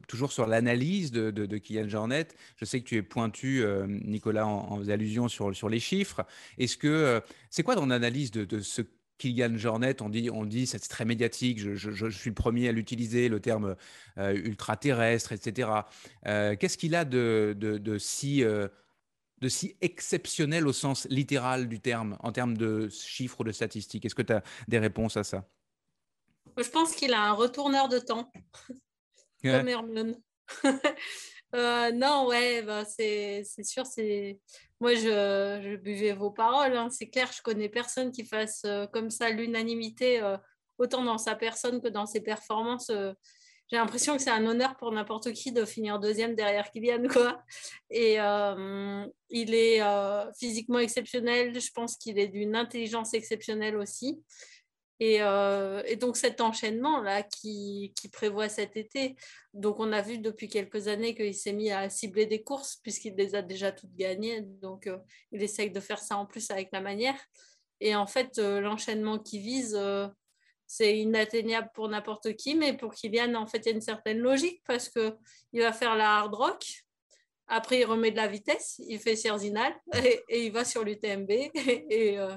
[0.06, 2.28] toujours sur l'analyse de, de, Kylian Jornet.
[2.56, 6.24] Je sais que tu es pointu, euh, Nicolas, en, en allusion sur, sur les chiffres.
[6.58, 7.20] Est-ce que euh,
[7.50, 8.82] c'est quoi ton analyse de, ce
[9.18, 10.00] Kylian Jornet?
[10.02, 11.58] On dit, on dit c'est très médiatique.
[11.58, 13.76] Je, suis le premier à l'utiliser, le terme
[14.16, 15.70] ultra-terrestre, etc.
[16.24, 17.56] Qu'est-ce qu'il a de,
[17.98, 18.44] si
[19.40, 24.04] de si exceptionnel au sens littéral du terme, en termes de chiffres ou de statistiques?
[24.04, 25.48] Est-ce que tu as des réponses à ça?
[26.62, 28.30] Je pense qu'il a un retourneur de temps,
[29.42, 30.20] comme Hermione.
[31.54, 33.86] Euh, non, ouais, bah, c'est sûr.
[33.86, 34.38] c'est
[34.80, 36.76] Moi, je, buvais vos paroles.
[36.76, 36.90] Hein.
[36.90, 40.36] C'est clair, je connais personne qui fasse euh, comme ça l'unanimité, euh,
[40.76, 42.90] autant dans sa personne que dans ses performances.
[43.70, 47.08] J'ai l'impression que c'est un honneur pour n'importe qui de finir deuxième derrière Kylian.
[47.08, 47.42] Quoi.
[47.90, 48.18] Et
[49.30, 49.82] il est
[50.38, 51.58] physiquement exceptionnel.
[51.58, 54.22] Je pense qu'il est d'une intelligence exceptionnelle aussi.
[55.00, 59.16] Euh, et, donc cet enchaînement-là qui, prévoit cet été,
[59.54, 63.14] donc on a vu depuis quelques années qu'il s'est mis à cibler des courses puisqu'il
[63.14, 64.98] les a déjà toutes gagnées, donc euh,
[65.30, 67.18] il essaye de faire ça en plus avec la manière.
[67.80, 69.78] Et en fait, euh, l'enchaînement qui vise,
[70.66, 74.18] c'est inatteignable pour n'importe qui, mais pour Kylian, en fait, il y a une certaine
[74.18, 76.64] logique parce qu'il va faire la hard rock,
[77.50, 79.74] après, il remet de la vitesse, il fait Cerzinal
[80.28, 81.30] et, il va sur l'UTMB.
[81.90, 82.36] Et, euh,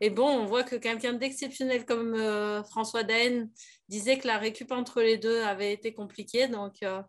[0.00, 3.48] et, bon, on voit que quelqu'un d'exceptionnel comme euh, François Daen
[3.88, 6.46] disait que la récup entre les deux avait été compliquée.
[6.46, 7.02] Donc, euh,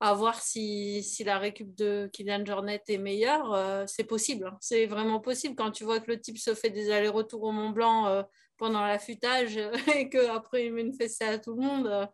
[0.00, 4.46] à voir si, si, la récup de Kylian Jornet est meilleure, c'est possible.
[4.46, 4.56] Hein.
[4.60, 7.70] C'est vraiment possible quand tu vois que le type se fait des allers-retours au Mont
[7.70, 8.24] Blanc
[8.58, 9.58] pendant l'affûtage
[9.96, 12.08] et qu'après il met une fessée à tout le monde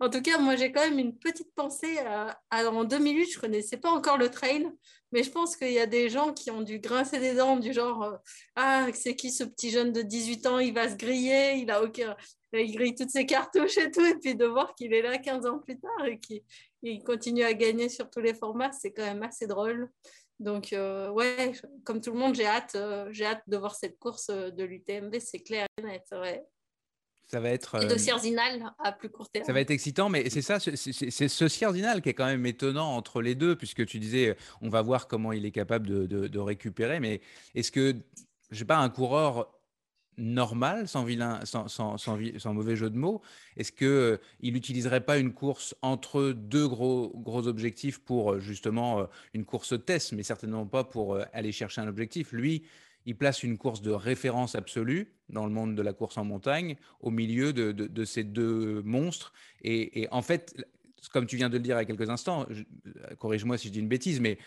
[0.00, 1.98] en tout cas, moi, j'ai quand même une petite pensée.
[1.98, 4.68] À, en 2008, je ne connaissais pas encore le trail,
[5.12, 7.72] mais je pense qu'il y a des gens qui ont dû grincer des dents du
[7.72, 8.16] genre euh,
[8.56, 11.82] Ah, c'est qui ce petit jeune de 18 ans Il va se griller, il, a
[11.82, 12.16] aucun...
[12.52, 14.04] il grille toutes ses cartouches et tout.
[14.04, 17.54] Et puis de voir qu'il est là 15 ans plus tard et qu'il continue à
[17.54, 19.90] gagner sur tous les formats, c'est quand même assez drôle.
[20.40, 21.52] Donc, euh, ouais,
[21.84, 25.38] comme tout le monde, j'ai hâte, euh, hâte de voir cette course de l'UTMB, c'est
[25.38, 26.02] clair et net.
[26.10, 26.44] Ouais.
[27.26, 27.82] Ça va être.
[27.82, 29.44] Et de Cierzinal à plus court terme.
[29.44, 32.94] Ça va être excitant, mais c'est ça, c'est ce Cierzinal qui est quand même étonnant
[32.96, 37.00] entre les deux, puisque tu disais, on va voir comment il est capable de, récupérer,
[37.00, 37.20] mais
[37.54, 37.96] est-ce que,
[38.50, 39.50] je sais pas, un coureur
[40.16, 43.20] normal, sans, vilain, sans, sans, sans, mauvais jeu de mots,
[43.56, 49.04] est-ce qu'il euh, n'utiliserait pas une course entre deux gros, gros objectifs pour justement euh,
[49.32, 52.32] une course test, mais certainement pas pour euh, aller chercher un objectif?
[52.32, 52.64] Lui,
[53.06, 56.76] il place une course de référence absolue dans le monde de la course en montagne
[57.00, 59.32] au milieu de, ces deux monstres.
[59.62, 60.54] Et, en fait,
[61.12, 62.46] comme tu viens de le dire il y a quelques instants,
[63.18, 64.38] corrige-moi si je dis une bêtise, mais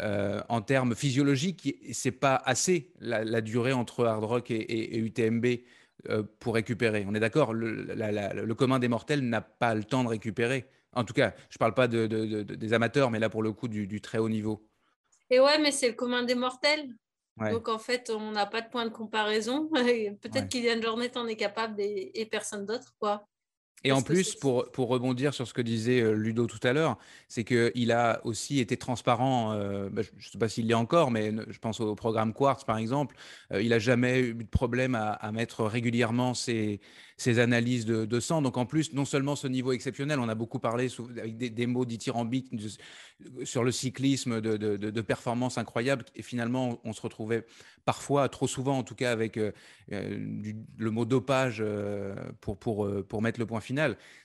[0.00, 5.46] euh, en termes physiologiques, c'est pas assez la, durée entre hard rock et, UTMB
[6.08, 7.04] euh, pour récupérer.
[7.06, 10.66] On est d'accord, le, commun des mortels n'a pas le temps de récupérer.
[10.94, 13.86] En tout cas, je ne parle pas des amateurs, mais là pour le coup du,
[13.86, 14.66] du très haut niveau.
[15.30, 16.94] Et ouais, mais c'est le commun des mortels.
[17.38, 19.68] Donc en fait, on n'a pas de point de comparaison.
[20.20, 22.94] Peut-être qu'il y a une journée, en est capable et, personne d'autre.
[22.98, 23.26] quoi.
[23.84, 26.98] Et en plus, pour, pour, rebondir sur ce que disait euh, Ludo tout à l'heure,
[27.28, 31.10] c'est qu'il a aussi été transparent, euh, bah, je ne sais pas s'il l'est encore,
[31.10, 33.16] mais je pense au programme Quartz par exemple,
[33.52, 36.80] euh, il n'a jamais eu de problème à, à mettre régulièrement ses,
[37.22, 38.42] ses analyses de, sang.
[38.42, 41.84] Donc en plus, non seulement ce niveau exceptionnel, on a beaucoup parlé avec des, mots
[41.84, 42.52] dithyrambiques
[43.44, 47.44] sur le cyclisme, de, de, performances incroyables, et finalement, on se retrouvait
[47.84, 49.52] parfois, trop souvent en tout cas, avec euh,
[49.90, 51.64] le mot dopage
[52.40, 53.71] pour, pour, pour mettre le point final.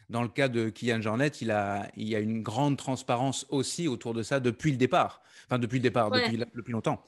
[0.09, 3.87] Dans le cas de Kylian Jornet, il, a, il y a une grande transparence aussi
[3.87, 5.21] autour de ça depuis le départ.
[5.45, 7.03] Enfin, depuis le départ, depuis, depuis longtemps.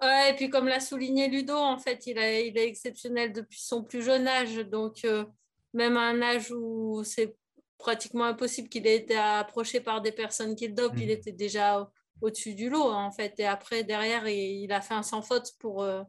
[0.00, 3.60] Ouais, et puis comme l'a souligné Ludo, en fait, il, a, il est exceptionnel depuis
[3.60, 4.56] son plus jeune âge.
[4.56, 5.24] Donc, euh,
[5.72, 7.36] même à un âge où c'est
[7.78, 10.96] pratiquement impossible qu'il ait été approché par des personnes qui le dopent.
[10.98, 11.10] Il Mhm.
[11.10, 11.86] était déjà au-
[12.20, 13.34] au-dessus du lot, en fait.
[13.40, 16.02] Et après, derrière, il, il a fait un sans faute pour, euh,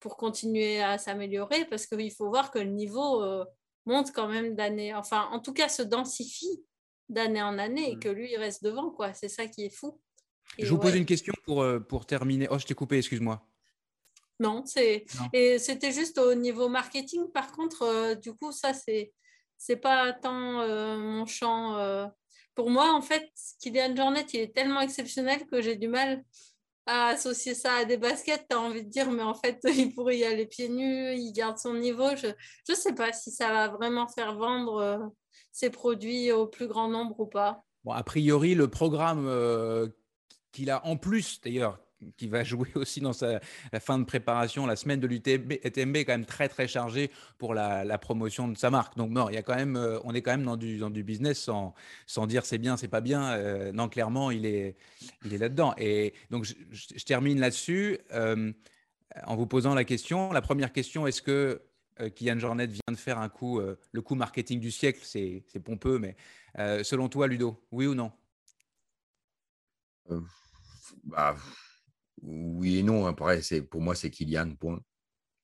[0.00, 3.44] pour continuer à s'améliorer parce qu'il faut voir que le niveau euh,
[3.86, 4.94] monte quand même d'année.
[4.94, 6.64] Enfin, en tout cas, se densifie
[7.08, 8.00] d'année en année et Mhm.
[8.00, 9.12] que lui, il reste devant, quoi.
[9.14, 10.00] C'est ça qui est fou.
[10.58, 12.48] Et Je vous pose une question pour, euh, pour terminer.
[12.50, 13.46] Oh, je t'ai coupé, excuse-moi.
[14.40, 17.30] Non, c'est et c'était juste au niveau marketing.
[17.32, 19.12] Par contre, euh, du coup, ça c'est
[19.56, 21.76] c'est pas tant euh, mon champ.
[21.78, 22.06] euh.
[22.56, 23.30] Pour moi, en fait,
[23.60, 26.24] Kylian Jornet, il est tellement exceptionnel que j'ai du mal
[26.86, 28.46] associer ça à des baskets.
[28.48, 31.32] Tu as envie de dire, mais en fait, il pourrait y aller pieds nus, il
[31.32, 32.08] garde son niveau.
[32.16, 32.28] Je
[32.68, 34.98] je sais pas si ça va vraiment faire vendre euh,
[35.52, 37.64] ses produits au plus grand nombre ou pas.
[37.84, 39.88] Bon, a priori, le programme euh,
[40.52, 41.78] qu'il a en plus, d'ailleurs,
[42.16, 43.40] qui va jouer aussi dans sa,
[43.80, 47.54] fin de préparation, la semaine de l'UTMB UTMB est quand même très très chargé pour
[47.54, 48.96] la, promotion de sa marque.
[48.96, 50.90] Donc non, il y a quand même, euh, on est quand même dans du, dans
[50.90, 51.74] du business sans,
[52.06, 53.32] sans dire c'est bien, c'est pas bien.
[53.32, 54.76] Euh, non, clairement, il est,
[55.24, 55.74] il est là-dedans.
[55.78, 58.52] Et donc je, termine là-dessus euh,
[59.24, 60.32] en vous posant la question.
[60.32, 61.62] La première question, est-ce que
[62.00, 65.00] euh, Kylian Jornet vient de faire un coup, le coup marketing du siècle?
[65.02, 66.16] C'est pompeux, mais
[66.84, 68.12] selon toi, Ludo, oui ou non?
[71.04, 71.36] Bah,
[72.24, 73.06] oui et non.
[73.06, 74.80] Après, c'est, pour moi, c'est Kylian, point.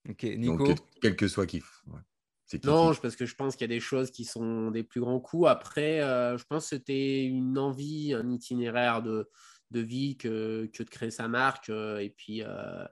[0.08, 0.56] Ok, Nico.
[0.56, 1.62] Donc, quel, quel que soit qui.
[1.86, 2.00] ouais.
[2.50, 2.66] C'est Kiki.
[2.66, 5.20] Non, parce que je pense qu'il y a des choses qui sont des plus grands
[5.20, 5.48] coups.
[5.48, 9.30] Après, euh, je pense que c'était une envie, un itinéraire de,
[9.70, 11.70] de vie que, que de créer sa marque.
[11.70, 12.84] euh, et, puis, euh,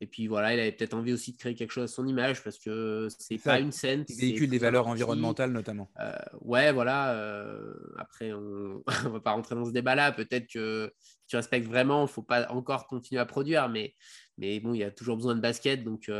[0.00, 2.42] et puis voilà, il avait peut-être envie aussi de créer quelque chose à son image
[2.42, 4.04] parce que c'est pas une scène.
[4.08, 5.90] C'est véhicule des valeurs environnementales notamment.
[6.00, 7.12] Euh, ouais, voilà.
[7.14, 10.12] euh, après, on ne va pas rentrer dans ce débat-là.
[10.12, 10.92] Peut-être que
[11.28, 13.94] tu respectes vraiment, il ne faut pas encore continuer à produire, mais,
[14.38, 15.84] mais bon, il y a toujours besoin de basket.
[15.84, 16.10] Donc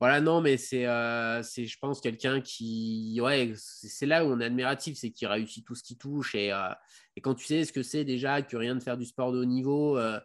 [0.00, 0.84] voilà, non, mais c'est,
[1.42, 3.20] c'est je pense, quelqu'un qui.
[3.22, 6.34] Ouais, c'est là où on est admiratif, c'est qu'il réussit tout ce qu'il touche.
[6.34, 6.52] Et,
[7.16, 9.38] et quand tu sais ce que c'est déjà que rien de faire du sport de
[9.38, 9.98] haut niveau.
[9.98, 10.18] euh,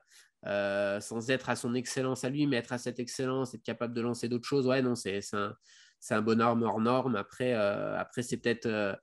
[0.46, 3.94] euh, sans être à son excellence à lui, mais être à cette excellence, être capable
[3.94, 5.56] de lancer d'autres choses, ouais, non, c'est un,
[6.12, 7.16] un bonhomme hors norme.
[7.16, 8.98] Après, euh, après c'est peut-être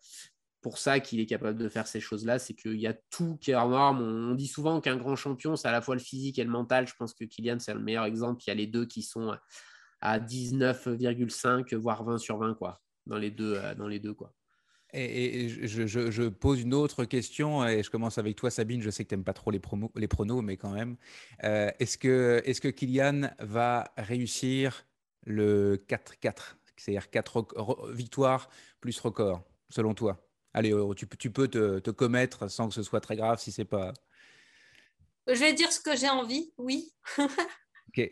[0.62, 3.50] pour ça qu'il est capable de faire ces choses-là, c'est qu'il y a tout qui
[3.50, 4.00] est hors norme.
[4.00, 6.86] On, dit souvent qu'un grand champion, c'est à la fois le physique et le mental.
[6.86, 8.42] Je pense que Kylian, c'est le meilleur exemple.
[8.46, 9.36] Il y a les deux qui sont
[10.00, 14.32] à 19,5, voire 20 sur 20, quoi, dans les deux, dans les deux quoi.
[14.96, 18.80] Et, et je, je- je pose une autre question, et je commence avec toi, Sabine.
[18.80, 20.96] Je sais que tu n'aimes pas trop les, promos, les pronos, mais quand même.
[21.42, 24.86] Euh, est-ce, que, est-ce que Kylian va réussir
[25.26, 27.46] le 4-4 C'est-à-dire 4
[27.92, 28.48] victoires
[28.80, 30.24] plus record, selon toi?
[30.52, 33.50] Allez, tu, peux- tu peux te, te commettre sans que ce soit très grave si
[33.50, 33.92] c'est pas.
[35.26, 36.92] Je vais dire ce que j'ai envie, oui.
[37.88, 38.10] Ok.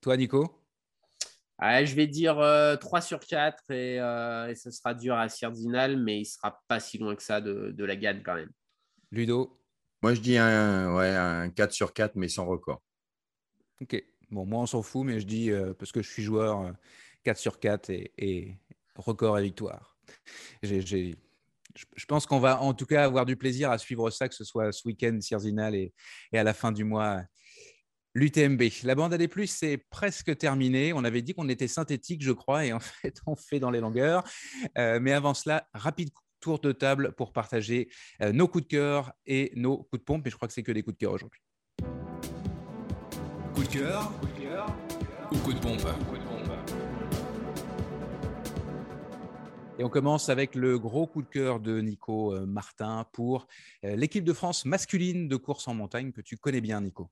[0.00, 0.57] Toi, Nico?
[1.60, 5.28] Ouais, je vais dire euh, 3 sur 4 et, euh, et ce sera dur à
[5.28, 8.50] Sierzinal, mais il sera pas si loin que ça de, de la gagne quand même.
[9.10, 9.60] Ludo?
[10.02, 12.80] Moi, je dis un, ouais, un 4 sur 4, mais sans record.
[13.80, 14.00] Ok.
[14.30, 16.72] Bon, moi, on s'en fout, mais je dis, euh, parce que je suis joueur, euh,
[17.24, 18.56] 4 sur 4 et, et
[18.94, 19.98] record et victoire.
[20.62, 21.16] J'ai- j'ai-
[21.74, 24.34] je, je pense qu'on va en tout cas avoir du plaisir à suivre ça, que
[24.34, 25.92] ce soit ce week-end, Sierzinal, et,
[26.32, 27.22] et à la fin du mois,
[28.18, 28.62] l'UTMB.
[28.82, 30.92] La bande à des plus, c'est presque terminé.
[30.92, 33.80] On avait dit qu'on était synthétique, je crois, et en fait, on fait dans les
[33.80, 34.24] longueurs.
[34.76, 37.88] Euh, mais avant cela, rapide tour de table pour partager
[38.22, 40.26] euh, nos coups de cœur et nos coups de pompe.
[40.26, 41.40] Et je crois que c'est que des coups de cœur aujourd'hui.
[43.54, 44.12] Coup de cœur
[45.32, 45.80] ou coup de pompe?
[49.80, 53.46] Et on commence avec le gros coup de cœur de Nico euh, Martin pour
[53.84, 57.10] l'équipe de France masculine de course en montagne que tu connais bien, Nico?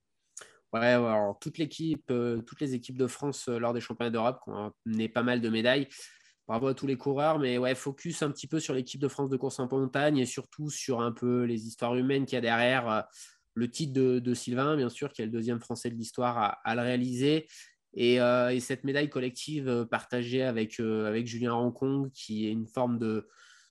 [0.73, 4.41] Ouais, alors toute l'équipe, euh, toutes les équipes de France euh, lors des championnats d'Europe
[4.43, 5.89] qui ont amené pas mal de médailles.
[6.49, 9.31] Bravo à tous les coureurs, mais ouais, focus un petit peu sur l'équipe de France
[9.31, 12.41] de course en montagne et surtout sur un peu les histoires humaines qu'il y a
[12.41, 12.89] derrière.
[12.91, 13.03] euh,
[13.55, 16.83] le titre de, Sylvain, bien sûr, qui est le deuxième Français de l'histoire à, le
[16.83, 17.47] réaliser.
[17.95, 23.27] Et, et cette médaille collective partagée avec, avec Julien Rancon, qui est une forme de,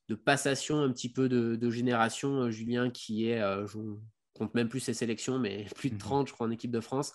[0.09, 2.49] de passation un petit peu de, génération.
[2.49, 3.39] Julien, qui est,
[4.35, 5.99] compte même plus ses sélections, mais plus de Mhm.
[5.99, 7.13] 30, je crois, en équipe de France,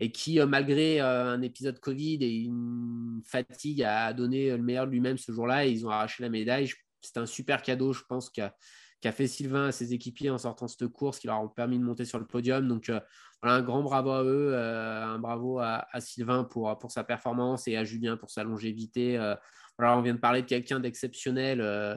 [0.00, 4.86] et qui, euh, malgré euh, un épisode Covid et une fatigue, a donné le meilleur
[4.86, 5.66] de lui-même ce jour-là.
[5.66, 6.70] Et ils ont arraché la médaille.
[7.02, 8.54] C'est un super cadeau, je pense, qu'a
[9.00, 11.84] qu'a fait Sylvain à ses équipiers en sortant cette course, qui leur ont permis de
[11.84, 12.68] monter sur le podium.
[12.68, 13.00] Donc, euh,
[13.42, 17.02] voilà, un grand bravo à eux, euh, un bravo à, à Sylvain pour, pour sa
[17.04, 19.16] performance et à Julien pour sa longévité.
[19.16, 19.34] Euh,
[19.78, 21.96] voilà, on vient de parler de quelqu'un d'exceptionnel euh,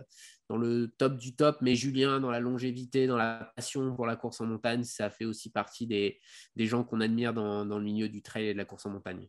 [0.54, 4.16] dans le top du top, mais Julien, dans la longévité, dans la passion pour la
[4.16, 6.20] course en montagne, ça fait aussi partie des,
[6.56, 8.92] des gens qu'on admire dans, dans le milieu du trail et de la course en
[8.92, 9.28] montagne.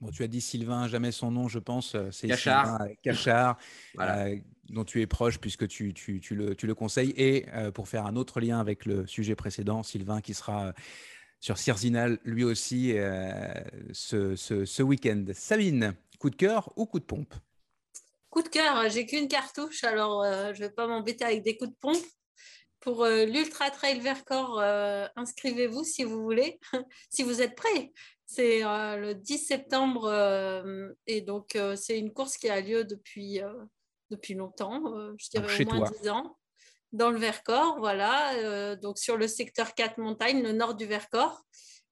[0.00, 1.96] Bon, tu as dit Sylvain, jamais son nom, je pense.
[2.10, 2.66] C'est Cachard.
[2.66, 3.58] Sylvain Cachard,
[3.94, 4.26] Voilà.
[4.26, 4.36] euh,
[4.68, 7.14] dont tu es proche puisque tu, tu- tu le, tu le conseilles.
[7.16, 10.72] Et euh, pour faire un autre lien avec le sujet précédent, Sylvain qui sera euh,
[11.38, 13.54] sur Cirzinal lui aussi euh,
[13.92, 15.26] ce, ce- ce week-end.
[15.32, 17.34] Sabine, coup de cœur ou coup de pompe?
[18.36, 21.56] Coup de cœur, j'ai qu'une cartouche, alors euh, je ne vais pas m'embêter avec des
[21.56, 22.04] coups de pompe.
[22.80, 26.60] Pour euh, l'Ultra Trail Vercors, euh, inscrivez-vous si vous voulez,
[27.10, 27.94] si vous êtes prêts.
[28.26, 30.12] C'est le 10 septembre
[31.06, 33.40] et donc c'est une course qui a lieu depuis,
[34.10, 34.82] depuis longtemps,
[35.16, 35.96] je dirais chez au moins toi.
[36.02, 36.36] 10 ans,
[36.92, 41.40] dans le Vercors, voilà, donc sur le secteur 4 montagnes, le nord du Vercors.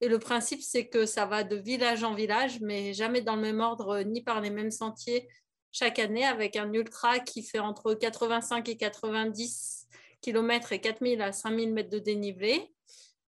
[0.01, 3.43] Et le principe, c'est que ça va de village en village, mais jamais dans le
[3.43, 5.29] même ordre, ni par les mêmes sentiers
[5.75, 9.89] chaque année, avec un ultra qui fait entre 85 et 90
[10.21, 12.73] km et 4000 à 5000 mètres de dénivelé,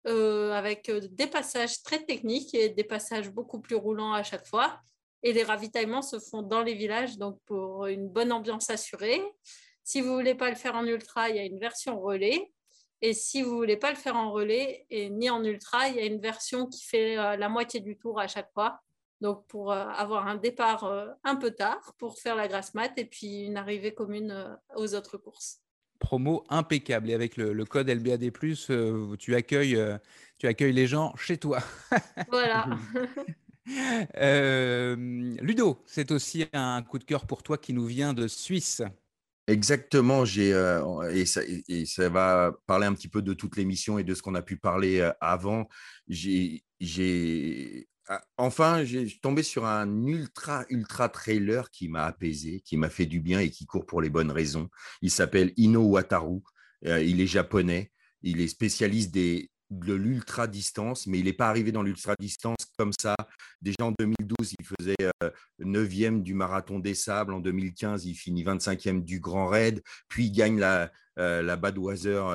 [0.08, 4.80] euh, avec des passages très techniques et des passages beaucoup plus roulants à chaque fois.
[5.22, 9.22] Et les ravitaillements se font dans les villages, donc pour une bonne ambiance assurée.
[9.84, 12.52] Si vous voulez pas le faire en ultra, il y a une version relais.
[13.04, 16.00] Et si vous voulez pas le faire en relais et ni en ultra, il y
[16.00, 18.80] a une version qui fait euh, la moitié du tour à chaque fois.
[19.22, 22.92] Donc pour euh, avoir un départ euh, un peu tard pour faire la grasse mat
[22.98, 25.60] et puis une arrivée commune euh, aux autres courses.
[26.00, 27.12] Promo impeccable.
[27.12, 28.32] Et avec le, le code LBAD,
[28.72, 29.98] euh, tu, accueilles, euh,
[30.40, 31.60] tu accueilles les gens chez toi.
[32.30, 32.68] Voilà.
[34.18, 34.96] Euh,
[35.40, 38.82] Ludo, c'est aussi un coup de cœur pour toi qui nous vient de Suisse.
[39.48, 43.56] Exactement, j'ai euh, et, ça, et- et ça va parler un petit peu de toute
[43.58, 45.68] l'émission et de ce qu'on a pu parler avant.
[46.08, 47.88] J'ai, j'ai
[48.38, 53.20] enfin, j'ai tombé sur un ultra ultra trailer qui m'a apaisé, qui m'a fait du
[53.20, 54.70] bien et qui court pour les bonnes raisons.
[55.02, 56.40] Il s'appelle Ino Wataru.
[56.86, 57.92] Euh, il est japonais.
[58.24, 62.92] Il est spécialiste de l'ultra distance, mais il n'est pas arrivé dans l'ultra distance comme
[63.00, 63.16] ça.
[63.62, 65.30] Déjà en 2012, il faisait euh,
[65.60, 67.34] 9e du marathon des sables.
[67.34, 69.82] En 2015, il finit 25e du Grand Raid.
[70.08, 71.60] Puis il gagne la, euh, la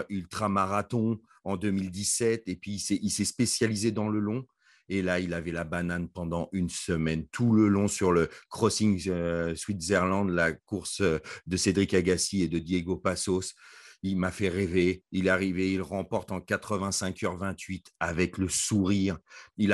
[0.09, 2.49] Ultra Marathon en 2017.
[2.49, 4.47] Et puis il s'est spécialisé dans le long.
[4.89, 9.03] Et là, il avait la banane pendant une semaine, tout le long sur le Crossing
[9.09, 13.55] euh, Switzerland, la course euh, de Cédric Agassi et de Diego Passos.
[14.03, 15.03] Il m'a fait rêver.
[15.11, 19.19] Il est arrivé, il remporte en 85h28 avec le sourire.
[19.57, 19.73] Il,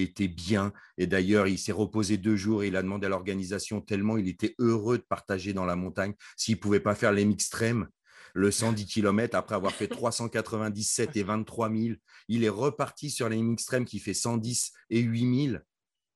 [0.00, 0.72] était bien.
[0.98, 4.28] Et d'ailleurs, il s'est reposé deux jours et il a demandé à l'organisation tellement il
[4.28, 7.88] était heureux de partager dans la montagne s'il ne pouvait pas faire les extrêmes.
[8.34, 11.94] Le 110 km, après avoir fait 397 et 23 000,
[12.28, 15.62] il est reparti sur les extrêmes qui fait 110 et 8 000,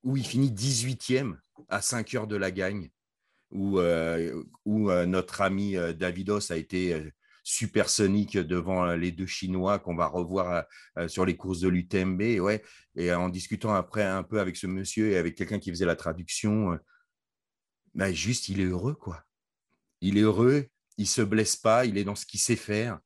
[0.05, 1.36] où il finit 18e
[1.69, 2.91] à 5 heures de la gagne,
[3.51, 7.11] où, euh, où euh, notre ami euh, Davidos a été
[7.43, 10.65] supersonique devant les deux Chinois qu'on va revoir
[11.09, 12.41] sur les courses de l'UTMB.
[12.41, 12.62] Ouais,
[12.97, 15.95] et en discutant après un peu avec ce monsieur et avec quelqu'un qui faisait la
[15.95, 16.78] traduction,
[18.12, 19.24] juste, il est heureux, quoi.
[20.01, 22.99] Il est heureux, il se blesse pas, il est dans ce qu'il sait faire,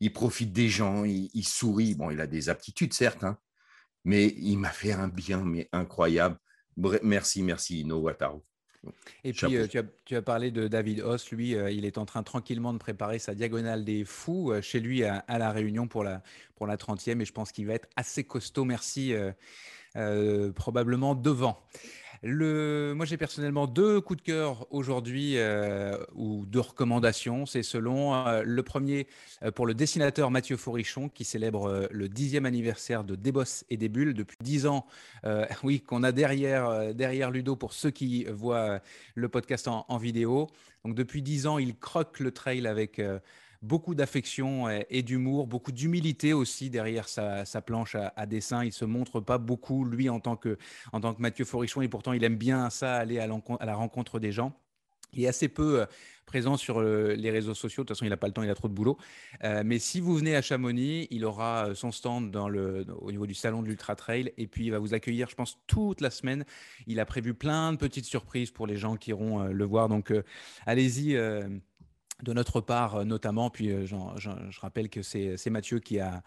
[0.00, 1.94] il profite des gens, il, il sourit.
[1.94, 3.38] Bon, il a des aptitudes, certes, hein,
[4.04, 6.36] mais il m'a fait un bien mais incroyable.
[7.02, 8.40] Merci, merci, Ino Wataru.
[9.22, 9.54] Et puis, Chapeau.
[9.54, 11.30] euh, tu, as, tu as parlé de David Hoss.
[11.30, 14.78] Lui, euh, il est en train tranquillement de préparer sa diagonale des fous euh, chez
[14.80, 16.22] lui à, à La Réunion pour la,
[16.54, 17.20] pour la 30e.
[17.20, 18.64] Et je pense qu'il va être assez costaud.
[18.64, 19.14] Merci.
[19.14, 19.32] euh,
[19.96, 21.62] euh, probablement devant.
[22.26, 27.44] Moi, j'ai personnellement deux coups de cœur aujourd'hui euh, ou deux recommandations.
[27.44, 29.06] C'est selon euh, le premier
[29.42, 33.32] euh, pour le dessinateur Mathieu Fourrichon qui célèbre le dixième anniversaire de Des
[33.68, 34.86] et des Bulles depuis dix ans.
[35.64, 38.80] oui, qu'on a derrière, derrière Ludo pour ceux qui voient
[39.14, 40.48] le podcast en, en vidéo.
[40.84, 43.00] Donc depuis dix ans, il croque le trail avec
[43.64, 48.64] beaucoup d'affection et, d'humour, beaucoup d'humilité aussi derrière sa, sa planche à, dessin.
[48.64, 50.58] Il se montre pas beaucoup, lui, en tant que,
[50.92, 54.18] en tant que Mathieu Forichon, et pourtant il aime bien ça, aller à, la rencontre
[54.18, 54.52] des gens.
[55.16, 55.86] Il est assez peu euh,
[56.26, 57.84] présent sur euh, les réseaux sociaux.
[57.84, 58.98] De toute façon, il n'a pas le temps, il a trop de boulot.
[59.44, 63.26] Euh, mais si vous venez à Chamonix, il aura son stand dans le, au niveau
[63.26, 66.10] du salon de l'Ultra Trail et puis il va vous accueillir, je pense, toute la
[66.10, 66.44] semaine.
[66.88, 69.88] Il a prévu plein de petites surprises pour les gens qui iront le voir.
[69.88, 70.12] Donc,
[70.66, 71.16] allez-y.
[72.22, 73.50] De notre part euh, notamment.
[73.50, 76.22] Puis euh, je rappelle que c'est Mathieu qui a,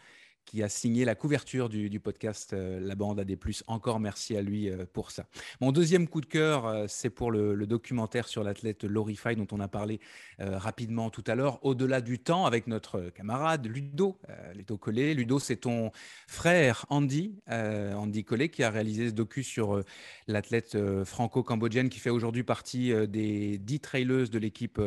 [0.48, 3.38] qui a signé la couverture du, podcast euh, La Bande AD+.
[3.68, 5.28] Encore merci à lui euh, pour ça.
[5.60, 9.60] Mon deuxième coup de cœur, euh, c'est pour le, documentaire sur l'athlète Lorify dont on
[9.60, 10.00] a parlé
[10.40, 14.18] rapidement tout à l'heure, au-delà du temps, avec notre camarade Ludo,
[14.56, 15.14] Ludo Collet.
[15.14, 15.92] Ludo, c'est ton
[16.28, 19.84] frère Andy, Andy Collet, qui a réalisé ce docu sur
[20.28, 24.80] l'athlète franco-cambodgienne qui fait aujourd'hui partie des 10 traileuses de l'équipe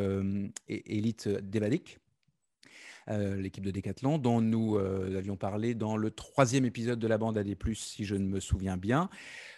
[0.69, 1.99] élite d'Evadik.
[3.09, 7.48] L'équipe de Decathlon, dont nous avions parlé dans le troisième épisode de la bande AD+,
[7.74, 9.09] si je ne me souviens bien.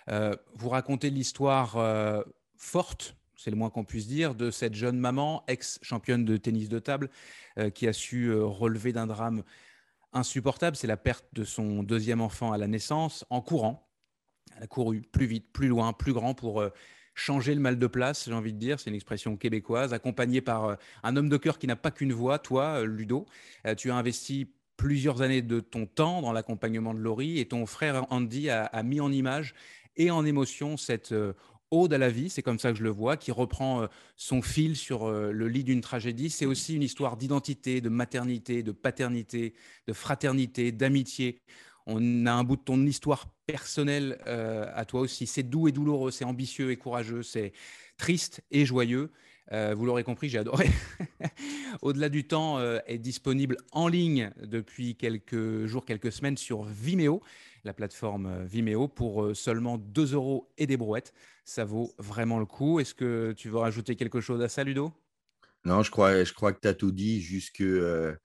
[0.08, 2.24] vous racontez l'histoire
[2.56, 6.78] forte c'est le moins qu'on puisse dire, de cette jeune maman, ex-championne de tennis de
[6.78, 7.10] table,
[7.74, 9.42] qui a su relever d'un drame
[10.12, 10.76] insupportable.
[10.76, 13.88] C'est la perte de son deuxième enfant à la naissance en courant.
[14.56, 16.70] Elle a couru plus vite, plus loin, plus grand pour euh,
[17.14, 18.80] changer le mal de place, j'ai envie de dire.
[18.80, 22.12] C'est une expression québécoise, accompagnée par euh, un homme de cœur qui n'a pas qu'une
[22.12, 23.26] voix, toi, euh, Ludo.
[23.76, 28.06] tu as investi plusieurs années de ton temps dans l'accompagnement de Laurie et ton frère
[28.10, 29.54] Andy a, a, mis en image
[29.96, 31.14] et en émotion cette
[31.70, 33.86] ode à la vie, c'est comme ça que je le vois, qui reprend
[34.16, 36.30] son fil sur le lit d'une tragédie.
[36.30, 39.54] C'est aussi une histoire d'identité, de maternité, de paternité,
[39.86, 41.42] de fraternité, d'amitié.
[41.86, 45.26] On a un bout de ton histoire personnelle euh, à toi aussi.
[45.26, 47.52] C'est doux et douloureux, c'est ambitieux et courageux, c'est
[47.98, 49.10] triste et joyeux.
[49.52, 50.70] Euh, vous l'aurez compris, j'ai adoré.
[51.82, 57.22] Au-delà du temps euh, est disponible en ligne depuis quelques jours, quelques semaines sur Vimeo,
[57.64, 61.12] la plateforme Vimeo, pour seulement 2 euros et des brouettes.
[61.44, 62.80] Ça vaut vraiment le coup.
[62.80, 64.94] Est-ce que tu veux rajouter quelque chose à ça, Ludo?
[65.66, 68.16] Non, je crois, je crois que tu as tout dit, juste que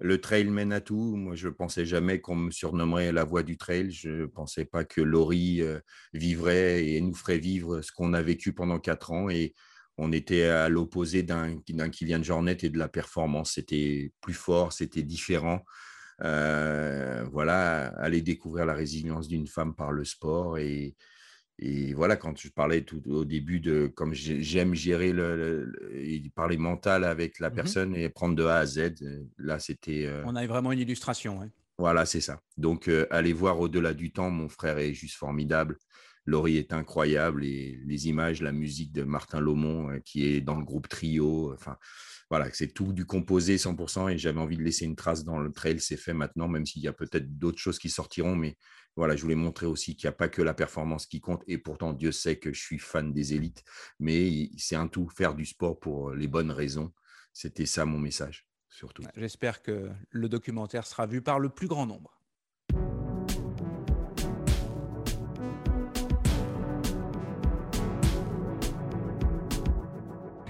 [0.00, 1.16] le trail mène à tout.
[1.16, 3.90] Moi, je ne pensais jamais qu'on me surnommerait la voix du trail.
[3.90, 5.80] Je ne pensais pas que Laurie euh,
[6.12, 9.28] vivrait et nous ferait vivre ce qu'on a vécu pendant quatre ans.
[9.28, 9.54] Et
[9.96, 13.54] on était à l'opposé d'un Kylian Jornet et de la performance.
[13.54, 15.64] C'était plus fort, c'était différent.
[16.22, 20.96] Euh, voilà, aller découvrir la résilience d'une femme par le sport et,
[21.60, 25.72] et voilà, quand je parlais tout au début de comme j'aime gérer le,
[26.34, 30.06] parler mental avec la mmh personne et prendre de A à Z, euh, là c'était.
[30.06, 31.50] Euh On a vraiment une illustration.
[31.76, 32.40] Voilà, c'est ça.
[32.56, 35.78] Donc euh, allez voir au-delà du temps, mon frère est juste formidable.
[36.26, 40.64] Laurie est incroyable et les images, la musique de Martin Lomont qui est dans le
[40.64, 41.76] groupe Trio, enfin
[42.30, 45.50] voilà, c'est tout du composé 100% et j'avais envie de laisser une trace dans le
[45.50, 48.58] trail, c'est fait maintenant, même s'il y a peut-être d'autres choses qui sortiront, mais
[48.98, 51.44] voilà, je voulais montrer aussi qu'il n'y a pas que la performance qui compte.
[51.46, 53.62] Et pourtant, Dieu sait que je suis fan des élites.
[54.00, 56.92] Mais c'est un tout, faire du sport pour les bonnes raisons.
[57.32, 59.04] C'était ça mon message, surtout.
[59.14, 62.20] J'espère que le documentaire sera vu par le plus grand nombre.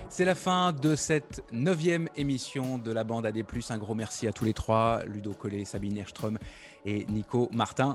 [0.08, 3.44] C'est la fin de cette neuvième émission de la bande AD+.
[3.68, 6.38] Un gros merci à tous les trois, Ludo Collet, Sabine Erström
[6.86, 7.94] et Nico Martin.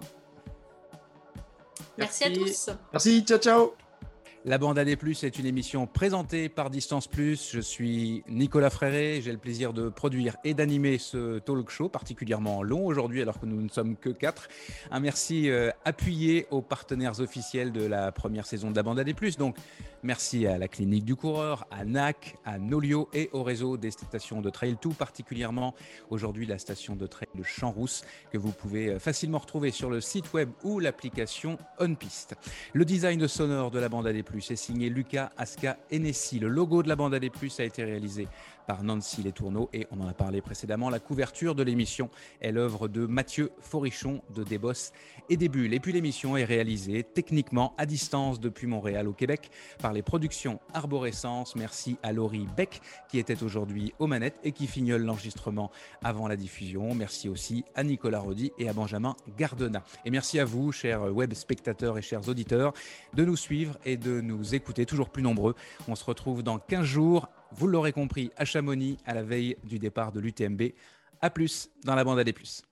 [1.98, 2.70] Merci, à tous.
[2.92, 3.83] Merci, ciao, ciao.
[4.46, 7.52] La Bande AD+, est une émission présentée par Distance Plus.
[7.54, 9.22] Je suis Nicolas Fréré.
[9.24, 13.46] J'ai le plaisir de produire et d'animer ce talk show particulièrement long aujourd'hui alors que
[13.46, 14.50] nous ne sommes que quatre.
[14.92, 19.14] Un merci euh, appuyé aux partenaires officiels de la première saison de la Bande AD+.
[19.40, 19.56] Donc,
[20.04, 24.42] merci à la Clinique du Coureur, à NAC, à Nolio et au réseau des stations
[24.42, 25.74] de trail, tout particulièrement
[26.10, 30.02] aujourd'hui la station de trail de Champs-Rousse que vous pouvez euh, facilement retrouver sur le
[30.02, 32.36] site web ou l'application OnPiste.
[32.74, 36.40] Le design sonore de la Bande AD+, c'est signé Lucas Aska Enessi.
[36.40, 37.30] Le logo de la bande AD+,
[37.60, 38.28] a été réalisé
[38.68, 40.90] par Nancy Les Tourneaux et on en a parlé précédemment.
[40.90, 42.10] La couverture de l'émission
[42.42, 44.92] est l'œuvre de Mathieu Forichon de Desbosses
[45.30, 45.74] et des Bulles.
[45.74, 50.60] Et puis l'émission est réalisée techniquement à distance depuis Montréal au Québec par les productions
[50.74, 51.56] Arborescence.
[51.56, 55.72] Merci à Laurie Beck qui était aujourd'hui aux manettes et qui fignole l'enregistrement
[56.04, 56.94] avant la diffusion.
[56.94, 59.84] Merci aussi à Nicolas Rodi et à Benjamin Gardena.
[60.06, 62.74] Et merci à vous, chers web spectateurs et chers auditeurs,
[63.14, 65.56] de nous suivre et de nous écouter toujours plus nombreux.
[65.88, 69.80] On se retrouve dans 15 jours vous l'aurez compris, à Chamonix, à la veille du
[69.80, 70.62] départ de l'UTMB.
[71.22, 72.64] A plus dans la bande à des plus.